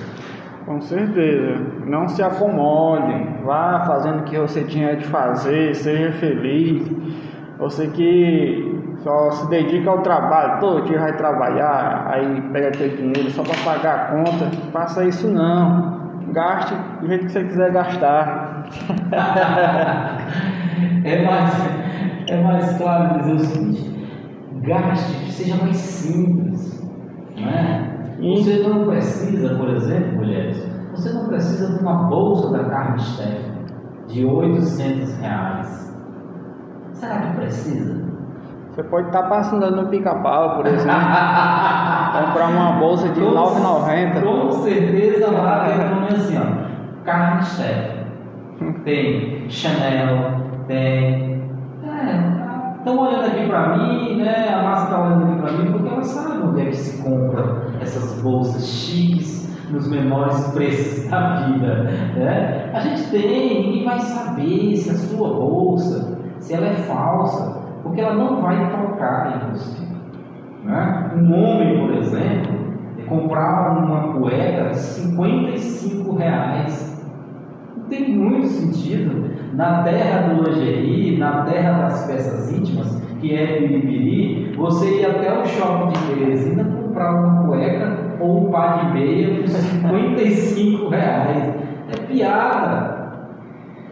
Com 0.66 0.80
certeza. 0.80 1.64
Não 1.86 2.08
se 2.08 2.22
acomode. 2.22 3.44
Vá 3.44 3.84
fazendo 3.86 4.20
o 4.20 4.24
que 4.24 4.36
você 4.36 4.64
tinha 4.64 4.96
de 4.96 5.04
fazer, 5.04 5.74
seja 5.74 6.12
feliz. 6.12 6.90
Você 7.58 7.86
que 7.86 8.75
só 9.06 9.30
se 9.30 9.48
dedica 9.48 9.88
ao 9.88 10.02
trabalho, 10.02 10.58
todo 10.58 10.84
dia 10.84 10.98
vai 10.98 11.16
trabalhar, 11.16 12.08
aí 12.10 12.42
pega 12.52 12.68
aquele 12.68 12.96
dinheiro 12.96 13.30
só 13.30 13.44
para 13.44 13.54
pagar 13.64 13.94
a 13.94 14.06
conta, 14.10 14.50
faça 14.72 15.04
isso 15.04 15.28
não. 15.28 15.94
Gaste 16.32 16.74
do 17.00 17.06
jeito 17.06 17.26
que 17.26 17.32
você 17.32 17.44
quiser 17.44 17.70
gastar. 17.70 18.66
é, 21.04 21.24
mais, 21.24 21.52
é 22.28 22.42
mais 22.42 22.76
claro 22.78 23.20
dizer 23.20 23.34
o 23.34 23.38
seguinte, 23.38 24.10
gaste, 24.62 25.30
seja 25.30 25.54
mais 25.62 25.76
simples. 25.76 26.84
Não 27.36 27.48
é? 27.48 27.92
Você 28.18 28.58
não 28.66 28.86
precisa, 28.86 29.54
por 29.54 29.68
exemplo, 29.68 30.16
mulheres, 30.16 30.68
você 30.90 31.12
não 31.12 31.28
precisa 31.28 31.72
de 31.72 31.80
uma 31.80 32.08
bolsa 32.08 32.50
da 32.50 32.64
Carmen 32.64 32.98
Stephanie 32.98 33.66
de 34.08 34.24
800 34.24 35.14
reais. 35.18 35.94
Será 36.94 37.20
que 37.20 37.36
precisa? 37.36 38.15
Você 38.76 38.82
pode 38.82 39.06
estar 39.06 39.22
passando 39.22 39.74
no 39.74 39.88
pica-pau, 39.88 40.56
por 40.56 40.66
exemplo. 40.66 40.90
comprar 42.12 42.48
uma 42.50 42.72
bolsa 42.72 43.08
de 43.08 43.20
R$ 43.20 43.26
9,90. 43.26 44.22
Com 44.22 44.52
certeza 44.52 45.30
lá 45.30 45.64
tem 45.64 45.78
nome 45.78 46.08
assim, 46.08 46.38
ó. 46.38 47.02
Carne 47.02 47.42
Stephanie. 47.42 48.82
Tem 48.84 49.48
Chanel, 49.48 50.42
tem. 50.68 51.42
É, 51.84 52.76
estão 52.76 52.98
olhando 52.98 53.28
aqui 53.28 53.46
para 53.46 53.78
mim, 53.78 54.16
né? 54.16 54.54
A 54.54 54.62
massa 54.62 54.84
está 54.84 55.02
olhando 55.02 55.24
aqui 55.24 55.40
para 55.40 55.52
mim 55.52 55.72
porque 55.72 55.88
ela 55.88 56.02
sabe 56.02 56.42
onde 56.46 56.60
é 56.60 56.64
que 56.66 56.76
se 56.76 57.02
compra 57.02 57.62
essas 57.80 58.20
bolsas 58.20 58.66
chiques 58.66 59.56
nos 59.70 59.88
menores 59.88 60.48
preços 60.48 61.10
da 61.10 61.46
vida. 61.46 61.84
Né? 62.14 62.70
A 62.74 62.80
gente 62.80 63.10
tem, 63.10 63.62
ninguém 63.62 63.84
vai 63.86 64.00
saber 64.00 64.76
se 64.76 64.90
a 64.90 64.94
sua 64.94 65.28
bolsa, 65.30 66.18
se 66.40 66.52
ela 66.52 66.66
é 66.66 66.74
falsa, 66.74 67.55
porque 67.86 68.00
ela 68.00 68.14
não 68.14 68.42
vai 68.42 68.70
tocar 68.70 69.36
em 69.36 69.50
você. 69.52 69.86
Né? 70.64 71.10
Um 71.16 71.32
homem, 71.32 71.78
por 71.78 71.94
exemplo, 71.94 72.56
comprava 73.08 73.78
uma 73.78 74.12
cueca 74.14 74.70
de 74.70 74.76
55 74.76 76.16
reais. 76.16 77.06
Não 77.76 77.84
tem 77.84 78.16
muito 78.16 78.48
sentido. 78.48 79.36
Na 79.54 79.84
terra 79.84 80.28
do 80.28 80.42
lingerie, 80.42 81.16
na 81.16 81.42
terra 81.42 81.82
das 81.82 82.06
peças 82.06 82.52
íntimas, 82.52 83.00
que 83.20 83.34
é 83.34 83.60
Biribiri, 83.60 84.52
você 84.56 85.00
ia 85.00 85.10
até 85.12 85.38
o 85.38 85.46
shopping 85.46 85.92
de 85.92 86.14
Teresina 86.14 86.64
comprar 86.64 87.14
uma 87.14 87.46
cueca 87.46 88.16
ou 88.20 88.48
um 88.48 88.50
par 88.50 88.84
de 88.84 88.92
meia 88.92 89.36
por 89.36 89.48
55 89.48 90.88
reais. 90.88 91.54
É 91.88 92.06
piada. 92.06 92.95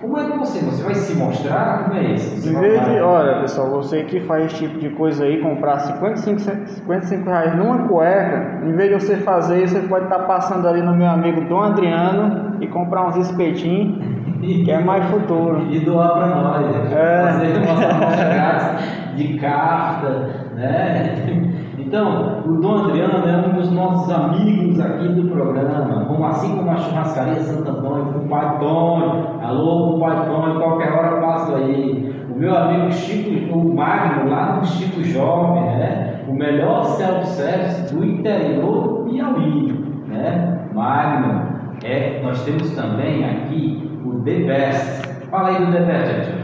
Como 0.04 0.18
é 0.18 0.30
que 0.30 0.36
você, 0.36 0.58
você 0.58 0.82
vai 0.82 0.94
se 0.94 1.14
mostrar? 1.14 1.84
Como 1.84 1.98
é 1.98 2.02
isso? 2.12 2.46
Em 2.46 2.60
vez 2.60 2.84
de, 2.84 3.00
olha 3.00 3.40
pessoal, 3.40 3.70
você 3.70 4.04
que 4.04 4.20
faz 4.20 4.44
esse 4.44 4.56
tipo 4.56 4.78
de 4.78 4.90
coisa 4.90 5.24
aí, 5.24 5.40
comprar 5.40 5.78
55, 5.78 6.40
55 6.40 7.24
reais 7.24 7.56
numa 7.56 7.88
cueca, 7.88 8.60
em 8.66 8.72
vez 8.72 8.90
de 8.90 9.02
você 9.02 9.16
fazer 9.16 9.64
isso, 9.64 9.74
você 9.74 9.88
pode 9.88 10.04
estar 10.04 10.18
passando 10.20 10.68
ali 10.68 10.82
no 10.82 10.94
meu 10.94 11.08
amigo 11.08 11.40
Dom 11.48 11.62
Adriano 11.62 12.54
e 12.60 12.66
comprar 12.66 13.06
uns 13.08 13.16
espetinhos, 13.16 13.98
que 14.40 14.70
é 14.70 14.78
mais 14.78 15.06
futuro. 15.06 15.66
E 15.70 15.80
doar 15.80 16.12
para 16.12 16.26
nós. 16.26 16.92
É. 16.92 17.22
Fazer 17.24 17.60
grátis 18.34 19.16
de 19.16 19.38
carta, 19.38 20.08
né? 20.54 21.53
Então, 21.86 22.42
o 22.46 22.60
Dom 22.60 22.84
Adriano 22.84 23.28
é 23.28 23.46
um 23.46 23.52
dos 23.54 23.70
nossos 23.70 24.12
amigos 24.12 24.80
aqui 24.80 25.06
do 25.08 25.28
programa, 25.28 26.06
como 26.06 26.24
assim 26.24 26.56
como 26.56 26.70
a 26.70 26.76
churrascaria 26.76 27.40
Santo 27.40 27.70
Antônio, 27.70 28.12
com 28.12 28.18
o 28.20 28.28
Pai 28.28 28.58
Tônio, 28.58 29.26
alô, 29.42 29.96
o 29.96 30.00
Pai 30.00 30.26
Tônio, 30.26 30.60
qualquer 30.60 30.92
hora 30.92 31.20
passo 31.20 31.54
aí. 31.54 32.24
O 32.34 32.38
meu 32.38 32.56
amigo 32.56 32.90
Chico, 32.90 33.56
o 33.56 33.74
Magno, 33.74 34.30
lá 34.30 34.56
no 34.56 34.64
Chico 34.64 35.04
Jovem, 35.04 35.62
né? 35.62 36.14
o 36.26 36.34
melhor 36.34 36.84
self-service 36.84 37.94
do 37.94 38.04
interior 38.04 38.82
do 38.82 39.10
Piauí, 39.10 39.72
né? 40.08 40.68
Magno. 40.72 41.54
É, 41.84 42.20
nós 42.22 42.42
temos 42.44 42.70
também 42.70 43.24
aqui 43.24 44.00
o 44.04 44.20
The 44.22 44.40
Best. 44.40 45.08
Fala 45.30 45.50
aí 45.50 45.64
do 45.64 45.72
The 45.72 45.80
Best, 45.80 46.30
gente. 46.30 46.43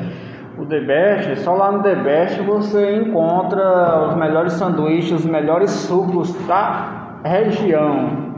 O 0.60 0.66
The 0.66 0.80
Best, 0.80 1.36
só 1.40 1.54
lá 1.54 1.72
no 1.72 1.82
The 1.82 1.94
Best 1.94 2.42
você 2.42 2.96
encontra 2.96 4.08
os 4.08 4.14
melhores 4.14 4.52
sanduíches, 4.52 5.20
os 5.20 5.24
melhores 5.24 5.70
sucos 5.70 6.34
da 6.46 7.16
região. 7.24 8.28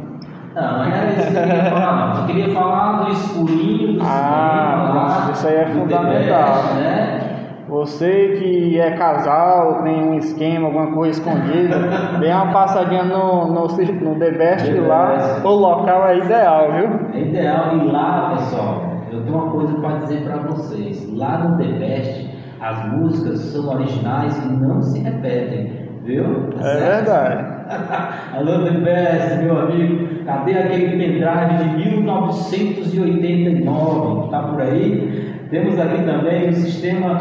Não, 0.54 0.78
não 0.78 0.84
era 0.84 1.10
isso 1.10 1.32
que 1.32 1.36
eu 1.36 1.42
queria 1.42 1.64
falar. 1.64 2.16
Eu 2.20 2.26
queria 2.26 2.54
falar 2.54 2.92
do 3.04 3.10
escurinho 3.10 3.98
do 3.98 4.04
Ah, 4.04 5.30
isso 5.32 5.48
aí 5.48 5.56
é 5.56 5.66
fundamental. 5.66 6.52
Best, 6.62 6.74
né? 6.74 7.20
Você 7.68 8.36
que 8.38 8.78
é 8.78 8.92
casal, 8.92 9.82
tem 9.82 10.04
um 10.04 10.14
esquema, 10.18 10.66
alguma 10.66 10.92
coisa 10.92 11.18
escondida, 11.18 11.76
dê 12.20 12.30
uma 12.30 12.52
passadinha 12.52 13.02
no, 13.02 13.46
no, 13.46 13.66
no 13.66 14.14
The 14.20 14.30
Best 14.30 14.70
The 14.70 14.80
lá, 14.80 15.06
Best. 15.06 15.46
o 15.46 15.50
local 15.50 16.06
é 16.06 16.18
ideal, 16.18 16.70
viu? 16.70 17.00
É 17.14 17.20
ideal 17.20 17.76
ir 17.76 17.90
lá, 17.90 18.34
pessoal. 18.36 18.91
Eu 19.12 19.20
tenho 19.22 19.34
uma 19.36 19.50
coisa 19.50 19.74
para 19.74 19.96
dizer 19.98 20.22
para 20.22 20.36
vocês. 20.38 21.08
Lá 21.16 21.38
no 21.38 21.58
The 21.58 21.72
Best, 21.78 22.30
as 22.60 22.92
músicas 22.92 23.38
são 23.40 23.68
originais 23.74 24.36
e 24.44 24.48
não 24.52 24.80
se 24.80 25.00
repetem, 25.02 25.72
viu? 26.04 26.50
Tá 26.58 26.68
É 26.68 26.76
verdade. 26.76 27.52
Alô, 28.36 28.64
The 28.64 28.70
Best, 28.70 29.42
meu 29.42 29.58
amigo. 29.60 30.24
Cadê 30.24 30.52
aquele 30.54 30.96
pendrive 30.96 31.58
de 31.58 31.64
1989? 32.00 34.30
Tá 34.30 34.42
por 34.42 34.60
aí? 34.62 35.32
Temos 35.50 35.78
aqui 35.78 36.02
também 36.04 36.48
o 36.48 36.52
sistema. 36.54 37.18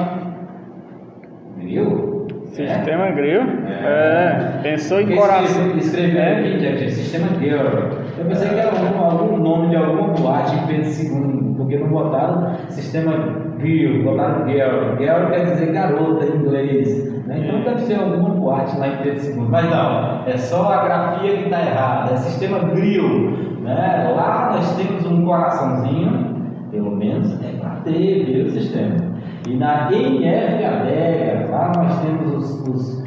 Viu? 1.57 2.11
Sistema 2.45 3.11
Grill. 3.11 3.41
É. 3.67 3.83
É. 3.83 4.59
Pensou 4.63 5.01
em 5.01 5.15
coração. 5.15 5.77
escreveu- 5.77 5.77
Escreveu 5.77 6.21
É. 6.21 6.69
aqui, 6.73 6.89
sistema 6.91 7.27
Girl. 7.39 8.01
Eu 8.17 8.25
pensei 8.25 8.49
que 8.49 8.59
era 8.59 8.71
algum, 8.71 9.03
algum 9.03 9.37
nome 9.37 9.69
de 9.69 9.75
alguma 9.75 10.09
boate 10.09 10.55
em 10.55 10.67
Pedro 10.67 10.89
II, 10.89 11.55
porque 11.57 11.77
não 11.77 11.89
botaram 11.89 12.55
sistema 12.69 13.13
Girl, 13.59 14.03
botaram 14.03 14.47
Girl. 14.47 14.97
Girl 14.97 15.29
quer 15.29 15.45
dizer 15.45 15.71
garota 15.71 16.25
em 16.25 16.37
inglês. 16.37 17.25
né? 17.25 17.43
Então 17.45 17.61
deve 17.61 17.81
ser 17.81 17.95
alguma 17.95 18.29
boate 18.29 18.77
lá 18.77 18.87
em 18.87 18.97
Pedro 18.97 19.25
II. 19.25 19.47
Mas 19.49 19.69
não, 19.69 20.23
é 20.25 20.37
só 20.37 20.71
a 20.71 20.83
grafia 20.83 21.37
que 21.37 21.43
está 21.43 21.61
errada. 21.61 22.13
É 22.13 22.17
sistema 22.17 22.59
Grill. 22.59 23.51
Né? 23.61 24.13
Lá 24.15 24.51
nós 24.53 24.75
temos 24.75 25.05
um 25.05 25.23
coraçãozinho, 25.23 26.35
pelo 26.71 26.95
menos 26.95 27.39
é 27.43 27.51
para 27.59 27.75
ter, 27.83 28.45
o 28.45 28.49
sistema. 28.51 29.11
E 29.47 29.55
na 29.55 29.91
NF 29.91 30.63
Adega, 30.63 31.47
lá 31.49 31.71
nós 31.75 31.99
temos 32.01 32.33
os, 32.33 32.67
os, 32.67 33.00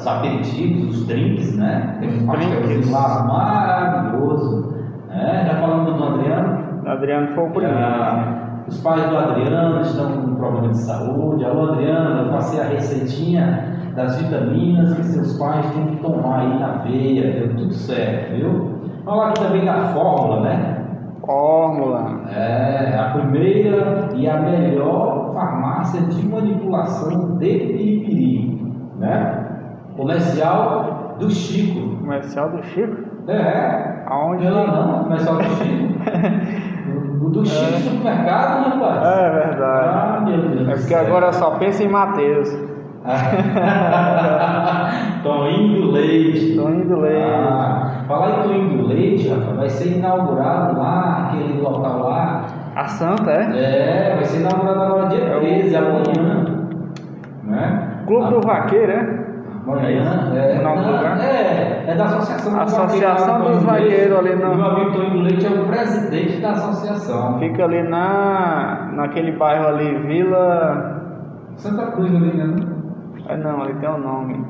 os 0.00 0.06
aperitivos, 0.06 0.96
os 0.96 1.06
drinks, 1.06 1.56
né? 1.56 1.96
Tem 2.00 2.08
um 2.08 2.26
Drinks. 2.26 2.90
lá 2.90 3.24
maravilhoso. 3.24 4.74
Né? 5.08 5.44
Já 5.46 5.60
falando 5.60 5.94
do 5.96 6.04
Adriano? 6.04 6.58
Adriano 6.86 7.34
foi 7.34 7.44
o 7.44 7.50
primeiro. 7.50 7.78
Ah, 7.78 8.62
os 8.66 8.80
pais 8.80 9.08
do 9.08 9.16
Adriano 9.16 9.80
estão 9.82 10.12
com 10.12 10.30
um 10.30 10.34
problema 10.36 10.68
de 10.68 10.78
saúde. 10.78 11.44
Alô, 11.44 11.72
Adriano, 11.72 12.26
eu 12.26 12.32
passei 12.32 12.60
a 12.60 12.64
receitinha 12.64 13.76
das 13.94 14.16
vitaminas 14.16 14.94
que 14.94 15.04
seus 15.04 15.38
pais 15.38 15.66
têm 15.72 15.86
que 15.86 15.96
tomar 15.96 16.40
aí 16.40 16.58
na 16.58 16.68
veia, 16.84 17.32
deu 17.32 17.56
tudo 17.56 17.74
certo, 17.74 18.34
viu? 18.34 18.80
Falar 19.04 19.28
aqui 19.30 19.42
também 19.42 19.64
da 19.64 19.88
fórmula, 19.88 20.40
né? 20.40 20.76
Fórmula. 21.26 22.22
É, 22.34 22.96
a 22.98 23.10
primeira 23.10 24.08
e 24.14 24.28
a 24.28 24.40
melhor 24.40 25.32
farmácia 25.34 26.00
de 26.02 26.26
manipulação 26.26 27.36
de 27.38 27.46
piripiri, 27.46 28.62
né? 28.98 29.49
Comercial 30.00 31.14
do 31.18 31.28
Chico. 31.30 31.98
Comercial 31.98 32.48
do 32.48 32.62
Chico? 32.64 32.96
É, 33.28 34.02
Aonde? 34.06 34.46
Ela 34.46 34.66
não, 34.66 35.04
comercial 35.04 35.36
do 35.36 35.44
Chico. 35.44 36.00
O 37.22 37.28
do 37.28 37.44
Chico 37.44 37.78
Supermercado, 37.80 38.62
né, 38.62 38.68
rapaz? 38.74 39.06
É 39.06 39.30
verdade. 39.30 39.88
Ah, 39.92 40.20
meu 40.24 40.38
Deus 40.48 40.68
É 40.68 40.72
porque 40.74 40.94
agora 40.94 41.30
só 41.34 41.50
pensa 41.50 41.84
em 41.84 41.88
Mateus. 41.88 42.48
Toinho 45.22 45.82
do 45.82 45.90
Leite. 45.90 46.56
Toinho 46.56 46.88
do 46.88 46.96
Leite. 46.98 47.28
Ah, 47.30 48.04
falar 48.08 48.30
em 48.30 48.42
Toinho 48.42 48.78
do 48.78 48.86
Leite, 48.88 49.28
rapaz, 49.28 49.54
vai 49.54 49.68
ser 49.68 49.98
inaugurado 49.98 50.78
lá, 50.78 51.26
aquele 51.28 51.60
local 51.60 52.08
lá. 52.08 52.46
A 52.74 52.86
Santa, 52.86 53.30
é? 53.30 53.50
É, 53.52 54.14
vai 54.16 54.24
ser 54.24 54.40
inaugurado 54.40 54.80
agora 54.80 55.08
dia 55.08 55.38
13, 55.38 55.76
amanhã. 55.76 56.44
Né? 57.44 57.88
Clube 58.06 58.30
do 58.30 58.40
Vaqueiro, 58.40 58.92
é? 58.92 59.19
Amanhã, 59.78 60.32
é, 60.34 60.58
O 60.58 60.62
nome 60.62 60.82
do 60.84 60.92
lugar? 60.92 61.18
é, 61.20 61.84
é 61.86 61.94
da 61.94 62.04
Associação 62.04 62.52
dos 62.52 62.62
Associação 62.74 62.86
Vaqueiros, 62.86 63.18
dos 63.18 63.26
lá 63.28 63.38
no 63.38 63.44
Toinho 63.44 63.60
do 63.60 63.70
Leite. 63.72 63.84
Vaqueiros 63.90 64.18
ali 64.18 64.34
no- 64.36 64.54
Meu 64.56 64.66
amigo 64.66 64.92
Toinho 64.92 65.10
do 65.10 65.20
Leite 65.22 65.46
é 65.46 65.50
o 65.50 65.64
presidente 65.66 66.40
da 66.40 66.50
associação. 66.50 67.38
Fica 67.38 67.64
ali 67.64 67.82
na, 67.82 68.90
naquele 68.94 69.32
bairro 69.32 69.68
ali, 69.68 69.94
Vila. 70.06 71.00
Santa 71.56 71.86
Cruz 71.92 72.14
ali, 72.14 72.36
né? 72.36 72.54
Ah, 73.28 73.36
não, 73.36 73.62
ali 73.62 73.74
tem 73.74 73.88
o 73.88 73.98
nome. 73.98 74.44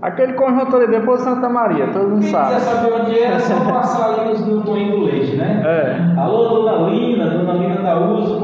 Aquele 0.00 0.32
conjunto 0.32 0.74
ali, 0.76 0.88
depois 0.88 1.18
de 1.20 1.24
Santa 1.26 1.48
Maria, 1.48 1.86
todo 1.92 2.08
mundo 2.08 2.22
Quem 2.22 2.30
sabe. 2.30 2.54
quiser 2.54 2.60
saber 2.60 2.92
onde 3.02 3.18
é, 3.20 3.24
é 3.34 3.38
só 3.38 3.54
passar 3.72 4.18
ali 4.20 4.36
no, 4.36 4.56
no 4.56 4.62
Toinho 4.62 4.90
do 4.98 5.04
Leite, 5.04 5.36
né? 5.36 5.62
É. 5.64 6.20
Alô, 6.20 6.48
dona 6.48 6.88
Lina, 6.90 7.30
dona 7.30 7.52
Lina 7.52 7.76
da 7.82 8.00
uso 8.00 8.40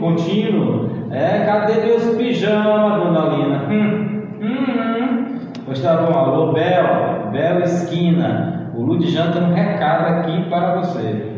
contínuo. 0.00 0.88
É, 1.10 1.44
cadê 1.44 1.84
meus 1.86 2.04
pijamas, 2.16 3.02
dona 3.02 3.20
Lina? 3.36 3.64
Hum, 3.70 4.13
hum. 4.44 5.38
Pois 5.64 5.80
tá 5.80 5.96
bom, 5.96 6.12
alô, 6.12 6.52
Bel, 6.52 7.30
Bel 7.32 7.60
Esquina. 7.60 8.70
O 8.74 8.82
Ludijan 8.82 9.30
tem 9.30 9.42
um 9.42 9.54
recado 9.54 10.06
aqui 10.06 10.44
para 10.50 10.76
você. 10.76 11.34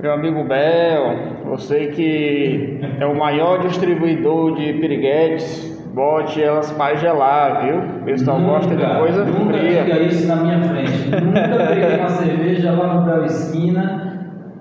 Meu 0.00 0.14
amigo 0.14 0.42
Bel, 0.44 1.44
você 1.44 1.88
que 1.88 2.80
é 2.98 3.06
o 3.06 3.16
maior 3.16 3.60
distribuidor 3.60 4.56
de 4.56 4.72
piriguetes, 4.74 5.78
bote 5.94 6.42
elas 6.42 6.72
para 6.72 6.96
gelar, 6.96 7.62
viu? 7.62 7.78
O 8.00 8.04
pessoal 8.04 8.40
gosta 8.40 8.74
de 8.74 8.86
coisa 8.86 9.24
nunca 9.24 9.58
fria. 9.58 9.84
diga 9.84 9.98
isso 10.00 10.26
na 10.26 10.36
minha 10.36 10.60
frente. 10.62 11.08
Nunca 11.10 11.66
peguei 11.68 11.98
uma 11.98 12.08
cerveja 12.08 12.72
lá 12.72 12.94
no 12.94 13.02
Bel 13.02 13.24
Esquina 13.26 14.10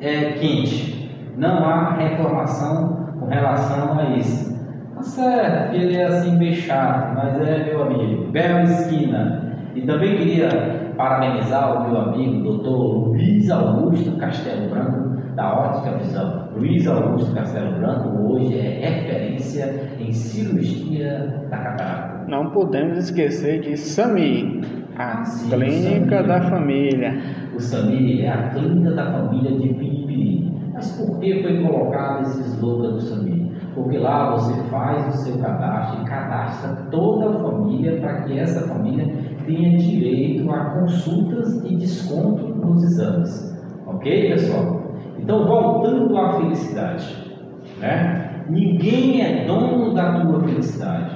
é, 0.02 0.34
quente. 0.34 1.10
Não 1.38 1.64
há 1.66 1.94
reclamação 1.94 3.14
com 3.20 3.26
relação 3.28 3.98
a 3.98 4.18
isso. 4.18 4.59
Tá 5.00 5.04
certo 5.04 5.72
que 5.72 5.78
ele 5.78 5.96
é 5.96 6.04
assim 6.08 6.38
bem 6.38 6.54
chato, 6.54 7.16
mas 7.16 7.40
é 7.48 7.64
meu 7.64 7.84
amigo. 7.84 8.30
Bel 8.32 8.64
Esquina. 8.64 9.56
E 9.74 9.82
também 9.84 10.18
queria 10.18 10.50
parabenizar 10.98 11.88
o 11.88 11.90
meu 11.90 12.02
amigo, 12.02 12.44
doutor 12.44 13.08
Luiz 13.08 13.50
Augusto 13.50 14.18
Castelo 14.18 14.70
Branco, 14.70 15.16
da 15.36 15.54
Ótica 15.58 15.98
Visão. 16.00 16.50
Luiz 16.54 16.86
Augusto 16.86 17.34
Castelo 17.34 17.80
Branco 17.80 18.10
hoje 18.30 18.60
é 18.60 18.90
referência 18.90 19.90
em 20.02 20.12
cirurgia 20.12 21.46
da 21.50 21.58
catarata. 21.58 22.26
Não 22.28 22.50
podemos 22.50 22.98
esquecer 22.98 23.62
de 23.62 23.78
Sami, 23.78 24.60
a 24.98 25.24
Sim, 25.24 25.50
clínica 25.50 26.18
Sami. 26.18 26.28
da 26.28 26.42
família. 26.42 27.22
O 27.56 27.60
Samir 27.62 28.26
é 28.26 28.30
a 28.30 28.50
clínica 28.50 28.92
da 28.92 29.14
família 29.14 29.52
de 29.58 29.74
Piripiri. 29.76 30.52
Mas 30.74 30.92
por 30.98 31.20
que 31.22 31.42
foi 31.42 31.64
colocado 31.64 32.24
esse 32.24 32.42
slogan 32.42 32.92
do 32.92 33.00
Samir? 33.00 33.39
Porque 33.80 33.98
lá 33.98 34.32
você 34.32 34.54
faz 34.64 35.08
o 35.08 35.18
seu 35.24 35.38
cadastro 35.38 36.02
e 36.02 36.06
cadastra 36.06 36.76
toda 36.92 37.30
a 37.30 37.40
família 37.40 37.98
para 38.02 38.24
que 38.24 38.38
essa 38.38 38.68
família 38.68 39.08
tenha 39.46 39.78
direito 39.78 40.52
a 40.52 40.66
consultas 40.72 41.64
e 41.64 41.78
desconto 41.78 42.46
nos 42.46 42.84
exames. 42.84 43.58
Ok, 43.88 44.32
pessoal? 44.32 44.82
Então, 45.18 45.48
voltando 45.48 46.18
à 46.18 46.34
felicidade, 46.34 47.06
né? 47.80 48.44
Ninguém 48.50 49.22
é 49.22 49.46
dono 49.46 49.94
da 49.94 50.20
tua 50.20 50.42
felicidade. 50.42 51.16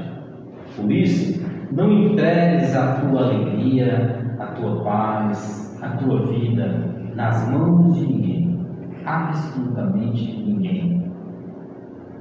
Por 0.78 0.90
isso, 0.90 1.46
não 1.70 1.92
entregues 1.92 2.74
a 2.78 3.02
tua 3.02 3.26
alegria, 3.26 4.36
a 4.40 4.46
tua 4.46 4.84
paz, 4.86 5.78
a 5.82 5.90
tua 5.98 6.28
vida 6.28 6.94
nas 7.14 7.52
mãos 7.52 7.98
de 7.98 8.06
ninguém. 8.06 8.66
Absolutamente 9.06 10.44
ninguém. 10.46 10.93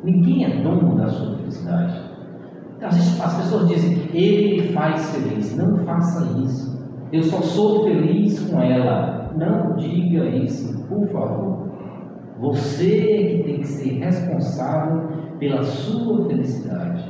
Ninguém 0.02 0.44
é 0.44 0.62
dono 0.62 0.96
da 0.96 1.08
sua 1.08 1.36
felicidade. 1.36 2.00
Então, 2.76 2.88
às 2.88 2.96
vezes 2.96 3.20
as 3.20 3.36
pessoas 3.36 3.68
dizem, 3.68 4.08
ele 4.12 4.72
faz 4.72 5.14
feliz. 5.14 5.56
Não 5.56 5.78
faça 5.84 6.40
isso. 6.40 6.82
Eu 7.12 7.22
só 7.22 7.40
sou 7.40 7.84
feliz 7.84 8.40
com 8.48 8.60
ela. 8.60 9.32
Não 9.36 9.76
diga 9.76 10.24
isso, 10.26 10.84
por 10.88 11.06
favor. 11.08 11.68
Você 12.40 12.96
é 12.96 13.36
que 13.36 13.42
tem 13.44 13.60
que 13.60 13.66
ser 13.66 13.98
responsável 13.98 15.08
pela 15.38 15.62
sua 15.62 16.26
felicidade. 16.26 17.04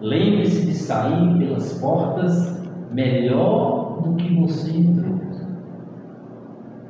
Lembre-se 0.00 0.66
de 0.66 0.74
sair 0.74 1.38
pelas 1.38 1.78
portas 1.80 2.62
melhor 2.92 4.00
do 4.02 4.14
que 4.14 4.34
você 4.36 4.70
entrou. 4.76 5.20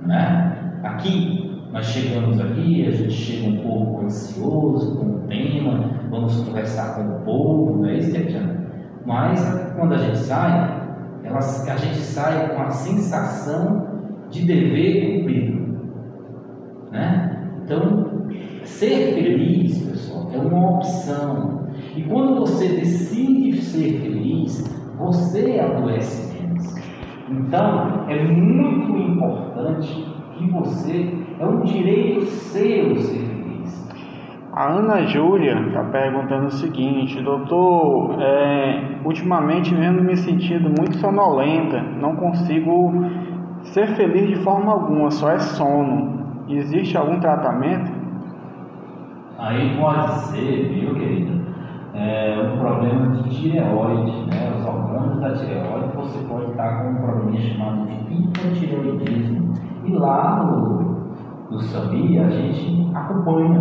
Né? 0.02 0.80
Aqui, 0.82 1.39
nós 1.72 1.86
chegamos 1.86 2.40
aqui, 2.40 2.86
a 2.86 2.90
gente 2.90 3.12
chega 3.12 3.48
um 3.48 3.62
pouco 3.62 4.04
ansioso 4.04 4.96
com 4.96 5.06
o 5.06 5.18
tema, 5.28 5.90
vamos 6.10 6.40
conversar 6.40 6.96
com 6.96 7.16
o 7.16 7.20
povo, 7.24 7.78
não 7.78 7.88
é 7.88 7.98
isso, 7.98 8.12
Tatiana? 8.12 8.60
Mas 9.06 9.40
quando 9.76 9.94
a 9.94 9.98
gente 9.98 10.18
sai, 10.18 10.80
elas, 11.22 11.68
a 11.68 11.76
gente 11.76 11.98
sai 11.98 12.54
com 12.54 12.62
a 12.62 12.70
sensação 12.70 13.86
de 14.30 14.46
dever 14.46 15.18
cumprido. 15.18 15.60
Né? 16.90 17.52
Então, 17.64 18.28
ser 18.64 19.14
feliz, 19.14 19.78
pessoal, 19.78 20.28
é 20.32 20.38
uma 20.38 20.76
opção. 20.76 21.66
E 21.96 22.02
quando 22.02 22.40
você 22.40 22.68
decide 22.68 23.62
ser 23.62 24.00
feliz, 24.00 24.64
você 24.98 25.58
adoece 25.60 26.32
menos. 26.34 26.74
Então, 27.28 28.08
é 28.08 28.24
muito 28.24 28.96
importante 28.96 30.04
que 30.36 30.50
você, 30.50 31.12
é 31.40 31.46
um 31.46 31.60
direito 31.60 32.26
seu 32.26 32.96
ser 32.96 33.26
feliz. 33.26 33.88
A 34.52 34.72
Ana 34.72 35.06
Júlia 35.06 35.58
está 35.68 35.82
perguntando 35.84 36.48
o 36.48 36.50
seguinte, 36.50 37.22
doutor, 37.22 38.20
é, 38.20 38.98
ultimamente 39.04 39.74
mesmo 39.74 40.02
me 40.02 40.16
sentindo 40.18 40.68
muito 40.68 40.98
sonolenta, 40.98 41.80
não 41.80 42.14
consigo 42.14 42.92
ser 43.62 43.86
feliz 43.96 44.28
de 44.28 44.44
forma 44.44 44.70
alguma, 44.70 45.10
só 45.10 45.30
é 45.30 45.38
sono. 45.38 46.44
Existe 46.46 46.98
algum 46.98 47.18
tratamento? 47.20 47.90
Aí 49.38 49.78
pode 49.80 50.12
ser, 50.24 50.68
viu, 50.68 50.94
querida, 50.94 51.40
é 51.94 52.52
um 52.52 52.58
problema 52.58 53.16
de 53.16 53.30
tireoide, 53.30 54.26
né? 54.26 54.52
Os 54.58 54.66
hormônios 54.66 55.20
da 55.20 55.32
tireoide, 55.32 55.96
você 55.96 56.18
pode 56.28 56.50
estar 56.50 56.82
com 56.82 56.90
um 56.90 56.96
problema 56.96 57.38
chamado 57.38 57.86
de 57.86 58.14
hipotireoidismo. 58.14 59.54
E 59.86 59.92
lá 59.92 60.44
no, 60.44 60.89
no 61.50 61.60
SAMI 61.60 62.18
a 62.18 62.30
gente 62.30 62.90
acompanha 62.94 63.60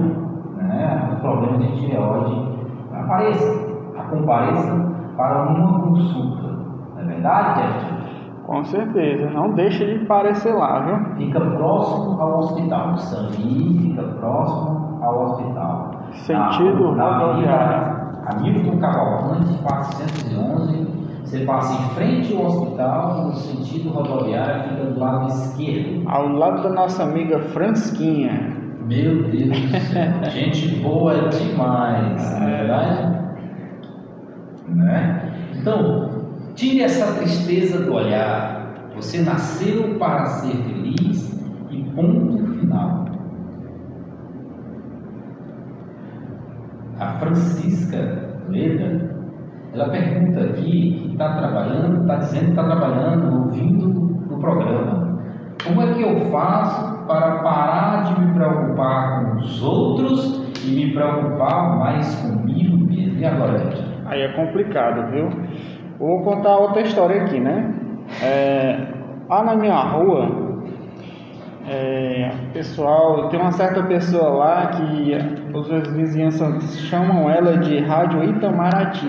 né, 0.58 1.10
os 1.12 1.20
problemas 1.20 1.60
de 1.60 1.80
tireoide. 1.80 2.50
Apareça, 2.94 3.70
compareça 4.10 4.92
para 5.16 5.44
uma 5.50 5.80
consulta. 5.80 6.50
Não 6.96 7.02
é 7.02 7.06
verdade, 7.06 7.62
Jeff? 7.62 8.00
Com 8.46 8.64
certeza, 8.64 9.30
não 9.30 9.52
deixe 9.54 9.86
de 9.86 10.04
aparecer 10.04 10.54
lá, 10.54 10.80
viu? 10.80 11.16
Fica 11.18 11.40
próximo 11.40 12.20
ao 12.20 12.40
hospital. 12.40 12.94
O 12.94 12.98
SAMI 12.98 13.80
fica 13.80 14.04
próximo 14.20 15.00
ao 15.02 15.24
hospital. 15.26 15.92
Sentido 16.14 16.92
rodoviário. 16.92 18.00
Hamilton 18.26 18.78
Cavalcante, 18.80 19.58
411. 19.64 20.99
Você 21.30 21.46
passa 21.46 21.80
em 21.80 21.90
frente 21.94 22.36
ao 22.36 22.44
hospital, 22.44 23.28
no 23.28 23.36
sentido 23.36 23.90
rodoviário, 23.90 24.70
fica 24.70 24.86
do 24.86 25.00
lado 25.00 25.28
esquerdo. 25.28 26.10
Ao 26.10 26.28
lado 26.28 26.64
da 26.64 26.70
nossa 26.70 27.04
amiga 27.04 27.40
Fransquinha. 27.40 28.58
Meu 28.88 29.30
Deus 29.30 29.60
do 29.60 29.80
céu, 29.80 30.24
gente 30.34 30.78
boa 30.78 31.30
demais, 31.30 32.40
não 32.40 32.48
é, 32.48 32.52
é 32.52 32.58
verdade? 32.58 33.20
Né? 34.70 35.34
Então, 35.54 36.10
tire 36.56 36.82
essa 36.82 37.14
tristeza 37.20 37.80
do 37.86 37.94
olhar. 37.94 38.90
Você 38.96 39.22
nasceu 39.22 40.00
para 40.00 40.26
ser 40.26 40.56
feliz 40.64 41.40
e 41.70 41.84
ponto 41.92 42.44
final. 42.60 43.06
A 46.98 47.06
Francisca 47.20 48.40
Leda 48.50 49.19
ela 49.74 49.90
pergunta 49.90 50.42
aqui 50.42 51.02
que 51.04 51.12
está 51.12 51.34
trabalhando, 51.34 52.02
está 52.02 52.16
dizendo 52.16 52.46
que 52.46 52.50
está 52.52 52.64
trabalhando, 52.64 53.44
ouvindo 53.44 54.34
o 54.34 54.40
programa. 54.40 55.20
Como 55.66 55.82
é 55.82 55.94
que 55.94 56.02
eu 56.02 56.32
faço 56.32 57.06
para 57.06 57.40
parar 57.40 58.04
de 58.06 58.22
me 58.22 58.34
preocupar 58.34 59.26
com 59.26 59.38
os 59.38 59.64
outros 59.64 60.66
e 60.66 60.72
me 60.72 60.94
preocupar 60.94 61.78
mais 61.78 62.16
comigo 62.16 62.78
mesmo? 62.78 63.20
E 63.20 63.26
agora, 63.26 63.60
gente? 63.60 63.84
Aí 64.06 64.22
é 64.22 64.30
complicado, 64.30 65.12
viu? 65.12 65.30
Vou 66.00 66.24
contar 66.24 66.58
outra 66.58 66.82
história 66.82 67.22
aqui, 67.22 67.40
né? 67.40 67.76
É, 68.24 68.88
lá 69.30 69.44
na 69.44 69.56
minha 69.56 69.76
rua, 69.76 70.50
é, 71.68 72.32
pessoal, 72.54 73.30
tem 73.30 73.40
uma 73.40 73.52
certa 73.52 73.84
pessoa 73.84 74.30
lá 74.30 74.68
que 74.68 75.14
os 75.54 75.68
vizinhos 75.90 76.40
chamam 76.90 77.30
ela 77.30 77.58
de 77.58 77.80
Rádio 77.80 78.24
Itamaraty, 78.24 79.08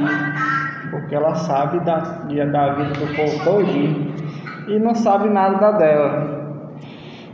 porque 0.90 1.14
ela 1.14 1.34
sabe 1.34 1.80
da, 1.80 1.98
da 1.98 2.74
vida 2.74 2.92
do 2.94 3.16
povo 3.16 3.44
todinho 3.44 4.14
e 4.68 4.78
não 4.78 4.94
sabe 4.94 5.28
nada 5.28 5.58
da 5.58 5.72
dela. 5.72 6.40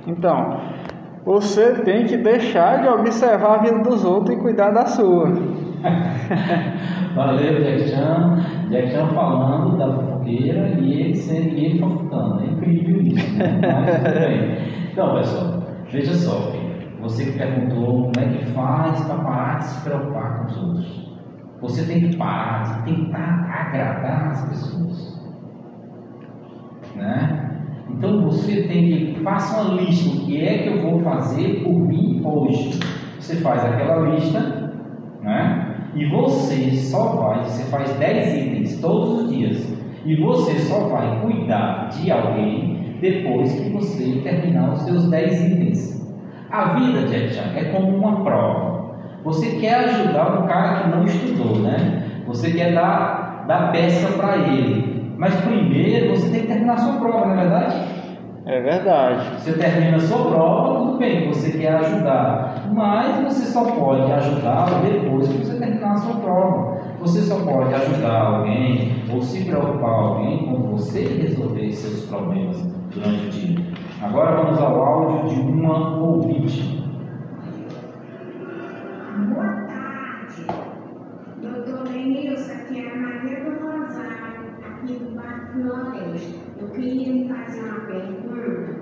Então, 0.06 0.60
você 1.24 1.74
tem 1.82 2.06
que 2.06 2.16
deixar 2.16 2.82
de 2.82 2.88
observar 2.88 3.54
a 3.54 3.58
vida 3.58 3.78
dos 3.80 4.04
outros 4.04 4.36
e 4.36 4.40
cuidar 4.40 4.70
da 4.70 4.86
sua. 4.86 5.28
Valeu, 7.14 7.62
Jack 7.62 7.88
Chan. 7.88 8.38
Jack 8.70 8.90
Chan 8.90 9.06
falando 9.08 9.76
da 9.76 9.92
fofoqueira 9.92 10.68
e 10.80 11.00
ele, 11.00 11.14
sendo, 11.16 11.48
e 11.48 11.64
ele 11.64 11.78
fofocando. 11.78 12.42
É 12.42 12.46
incrível 12.46 13.02
isso. 13.02 13.38
Né? 13.38 13.60
Mas. 13.62 14.92
Então, 14.92 15.14
pessoal, 15.14 15.62
veja 15.90 16.14
só, 16.14 16.52
filho. 16.52 16.65
Você 17.06 17.26
que 17.26 17.38
perguntou 17.38 17.86
como 17.86 18.12
é 18.18 18.36
que 18.36 18.46
faz 18.46 19.00
para 19.04 19.18
parar 19.18 19.58
de 19.58 19.66
se 19.66 19.80
preocupar 19.82 20.38
com 20.38 20.46
os 20.46 20.58
outros. 20.58 21.08
Você 21.60 21.84
tem 21.86 22.00
que 22.00 22.16
parar 22.16 22.64
de 22.64 22.92
tentar 22.92 23.48
agradar 23.48 24.30
as 24.32 24.48
pessoas. 24.48 25.22
Né? 26.96 27.62
Então 27.90 28.24
você 28.24 28.64
tem 28.64 28.88
que 28.88 29.20
faça 29.22 29.62
uma 29.62 29.80
lista, 29.80 30.16
o 30.16 30.26
que 30.26 30.44
é 30.44 30.58
que 30.58 30.68
eu 30.68 30.82
vou 30.82 31.00
fazer 31.00 31.62
por 31.62 31.74
mim 31.74 32.20
hoje. 32.24 32.80
Você 33.20 33.36
faz 33.36 33.64
aquela 33.64 34.08
lista, 34.08 34.72
né? 35.22 35.90
E 35.94 36.10
você 36.10 36.72
só 36.72 37.16
vai, 37.18 37.44
você 37.44 37.62
faz 37.70 37.96
10 37.98 38.46
itens 38.46 38.80
todos 38.80 39.22
os 39.22 39.30
dias. 39.32 39.76
E 40.04 40.16
você 40.16 40.58
só 40.58 40.88
vai 40.88 41.20
cuidar 41.20 41.88
de 41.88 42.10
alguém 42.10 42.98
depois 43.00 43.52
que 43.52 43.70
você 43.70 44.20
terminar 44.24 44.72
os 44.72 44.80
seus 44.80 45.08
10 45.08 45.52
itens. 45.52 45.95
A 46.50 46.74
vida, 46.74 47.06
Jack 47.08 47.58
é 47.58 47.64
como 47.72 47.96
uma 47.96 48.24
prova. 48.24 48.96
Você 49.24 49.56
quer 49.56 49.74
ajudar 49.86 50.40
um 50.40 50.46
cara 50.46 50.80
que 50.80 50.88
não 50.90 51.04
estudou, 51.04 51.58
né? 51.58 52.04
Você 52.26 52.52
quer 52.52 52.72
dar, 52.72 53.44
dar 53.48 53.72
peça 53.72 54.16
para 54.16 54.36
ele. 54.36 55.14
Mas 55.16 55.34
primeiro 55.40 56.10
você 56.10 56.30
tem 56.30 56.42
que 56.42 56.46
terminar 56.46 56.74
a 56.74 56.78
sua 56.78 57.00
prova, 57.00 57.26
não 57.26 57.34
é 57.34 57.40
verdade? 57.40 57.76
É 58.46 58.60
verdade. 58.60 59.40
Você 59.40 59.54
termina 59.54 59.96
a 59.96 60.00
sua 60.00 60.24
prova, 60.30 60.78
tudo 60.78 60.98
bem, 60.98 61.26
você 61.26 61.58
quer 61.58 61.74
ajudar. 61.74 62.68
Mas 62.72 63.24
você 63.24 63.46
só 63.46 63.64
pode 63.64 64.12
ajudar 64.12 64.82
depois 64.84 65.26
que 65.26 65.38
você 65.38 65.58
terminar 65.58 65.94
a 65.94 65.96
sua 65.96 66.14
prova. 66.14 66.78
Você 67.00 67.22
só 67.22 67.40
pode 67.40 67.74
ajudar 67.74 68.20
alguém 68.20 69.02
ou 69.12 69.20
se 69.20 69.44
preocupar 69.44 69.90
alguém 69.90 70.46
com 70.46 70.76
você 70.76 71.00
resolver 71.04 71.72
seus 71.72 72.04
problemas 72.04 72.62
durante 72.94 73.26
o 73.26 73.30
dia. 73.30 73.58
Agora 74.02 74.36
vamos 74.42 74.58
ao 74.58 74.82
áudio 74.82 75.26
de 75.30 75.40
uma 75.40 75.96
ouvinte. 75.98 76.84
Boa 79.28 79.66
tarde, 79.66 80.46
doutor 81.40 81.88
Lenilson, 81.88 82.52
aqui 82.52 82.84
é 82.84 82.92
a 82.92 82.96
Maria 82.96 83.44
do 83.44 83.50
Rosário, 83.52 84.50
aqui 84.66 84.92
do 84.96 85.16
Parque 85.16 85.58
Nordeste. 85.58 86.42
Eu 86.60 86.68
queria 86.68 87.10
lhe 87.10 87.28
fazer 87.28 87.62
uma 87.62 87.80
pergunta. 87.86 88.76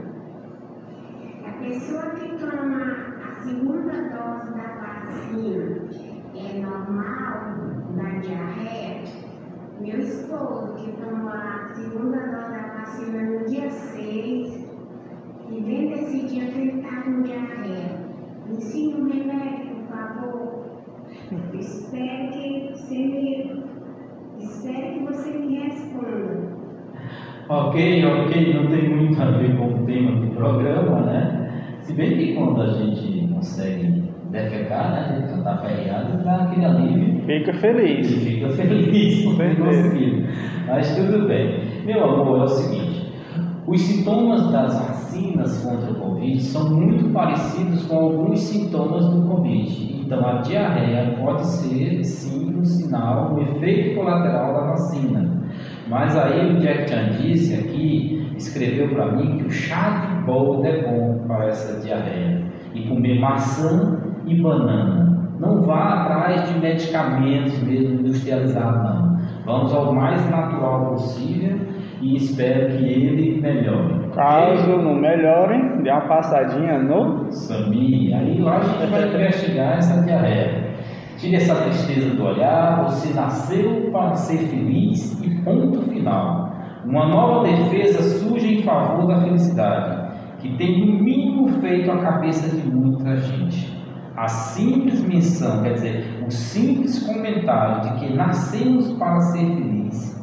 A 1.47 1.53
pessoa 1.63 2.11
que 2.11 2.29
toma 2.37 2.83
a 3.23 3.33
segunda 3.45 3.93
dose 3.93 4.53
da 4.53 4.67
vacina 4.81 5.89
é 6.35 6.61
normal 6.61 7.55
da 7.95 8.19
diarreia? 8.19 9.05
Meu 9.81 9.99
esposo, 10.01 10.75
que 10.75 10.91
tomou 11.01 11.29
a 11.29 11.71
segunda 11.73 12.19
dose 12.19 12.51
da 12.51 12.75
vacina 12.79 13.23
no 13.23 13.45
dia 13.49 13.71
6, 13.71 14.65
e 15.51 15.61
bem 15.61 15.89
desse 15.89 16.27
dia 16.27 16.47
que 16.47 16.59
ele 16.59 16.81
está 16.81 17.03
com 17.03 17.23
diarreia. 17.23 18.01
Me 18.47 18.57
ensina 18.57 18.97
um 18.97 19.09
remédio, 19.09 19.77
por 19.77 19.97
favor. 19.97 20.65
Espero 21.53 22.33
que 22.33 22.73
você 22.73 22.95
me. 22.95 23.65
Espero 24.39 24.95
que 24.95 25.05
você 25.05 25.31
me 25.31 25.59
responda. 25.59 26.57
Ok, 27.75 28.05
ok, 28.05 28.55
não 28.55 28.71
tem 28.71 28.89
muito 28.89 29.21
a 29.21 29.33
ver 29.33 29.57
com 29.57 29.67
o 29.67 29.85
tema 29.85 30.13
do 30.21 30.29
programa, 30.29 31.01
né? 31.01 31.51
Se 31.81 31.93
bem 31.93 32.17
que 32.17 32.35
quando 32.35 32.63
a 32.63 32.69
gente 32.69 33.27
consegue 33.35 34.05
defecar, 34.31 34.93
né? 34.93 35.01
A 35.01 35.15
gente 35.19 35.39
está 35.39 35.55
aperreado, 35.55 36.23
dá 36.23 36.37
aquele 36.37 36.67
alívio. 36.67 37.25
Fica 37.27 37.53
feliz. 37.53 38.09
E 38.09 38.21
fica 38.21 38.49
feliz 38.51 39.25
por 39.25 39.37
ter 39.39 39.59
conseguido. 39.59 40.29
Mas 40.69 40.95
tudo 40.95 41.27
bem. 41.27 41.65
Meu 41.85 42.05
amor, 42.05 42.43
é 42.43 42.45
o 42.45 42.47
seguinte: 42.47 43.13
os 43.67 43.81
sintomas 43.81 44.53
das 44.53 44.73
vacinas 44.79 45.65
contra 45.65 45.91
o 45.91 45.95
Covid 45.97 46.41
são 46.41 46.77
muito 46.77 47.13
parecidos 47.13 47.85
com 47.87 47.97
alguns 47.97 48.39
sintomas 48.39 49.05
do 49.09 49.27
Covid. 49.27 50.01
Então, 50.01 50.25
a 50.25 50.43
diarreia 50.43 51.17
pode 51.21 51.45
ser, 51.45 52.05
sim, 52.05 52.55
um 52.57 52.65
sinal, 52.65 53.35
um 53.35 53.43
efeito 53.43 53.97
colateral 53.97 54.55
da 54.55 54.61
vacina. 54.69 55.34
Mas 55.89 56.17
aí 56.17 56.55
o 56.55 56.61
Jack 56.61 56.89
Chan 56.89 57.11
disse 57.21 57.55
aqui, 57.55 58.33
escreveu 58.37 58.89
para 58.89 59.13
mim 59.13 59.39
que 59.39 59.45
o 59.45 59.51
chá 59.51 60.07
de 60.07 60.25
boldo 60.25 60.67
é 60.67 60.83
bom 60.83 61.25
para 61.27 61.47
essa 61.47 61.81
diarreia. 61.81 62.43
E 62.75 62.89
comer 62.89 63.21
maçã 63.21 63.99
e 64.27 64.41
banana. 64.41 65.05
Não 65.39 65.63
vá 65.63 66.03
atrás 66.03 66.49
de 66.49 66.59
medicamentos 66.59 67.63
mesmo 67.63 68.01
industrializados, 68.01 68.83
não. 68.83 69.19
Vamos 69.45 69.75
ao 69.75 69.95
mais 69.95 70.29
natural 70.31 70.91
possível 70.91 71.59
e 72.01 72.17
espero 72.17 72.77
que 72.77 72.85
ele 72.85 73.41
melhore. 73.41 74.09
Caso 74.15 74.77
não 74.77 74.95
melhore, 74.95 75.83
dê 75.83 75.91
uma 75.91 76.03
passadinha 76.03 76.79
no. 76.79 77.31
Sami, 77.31 78.13
aí 78.15 78.39
lá 78.41 78.59
a 78.59 78.61
gente 78.61 78.91
vai 78.91 79.09
investigar 79.15 79.79
essa 79.79 80.03
diarreia. 80.03 80.64
Tire 81.19 81.37
essa 81.37 81.55
tristeza 81.55 82.11
do 82.11 82.25
olhar, 82.25 82.85
você 82.85 83.15
nasceu 83.15 83.91
para 83.93 84.15
ser 84.15 84.39
feliz 84.39 85.21
e 85.23 85.31
ponto 85.43 85.83
final. 85.83 86.53
Uma 86.85 87.07
nova 87.07 87.47
defesa 87.47 88.03
surge 88.03 88.59
em 88.59 88.63
favor 88.63 89.07
da 89.07 89.21
felicidade, 89.23 90.13
que 90.41 90.57
tem 90.57 90.85
no 90.85 91.03
mínimo 91.03 91.49
feito 91.61 91.91
a 91.91 91.99
cabeça 91.99 92.49
de 92.55 92.67
muita 92.67 93.17
gente. 93.17 93.73
A 94.17 94.29
simples 94.29 95.01
menção, 95.01 95.63
quer 95.63 95.75
dizer, 95.75 96.25
o 96.27 96.31
simples 96.31 97.05
comentário 97.07 97.83
de 97.83 98.01
que 98.01 98.13
nascemos 98.13 98.93
para 98.93 99.21
ser 99.21 99.47
felizes, 99.47 100.23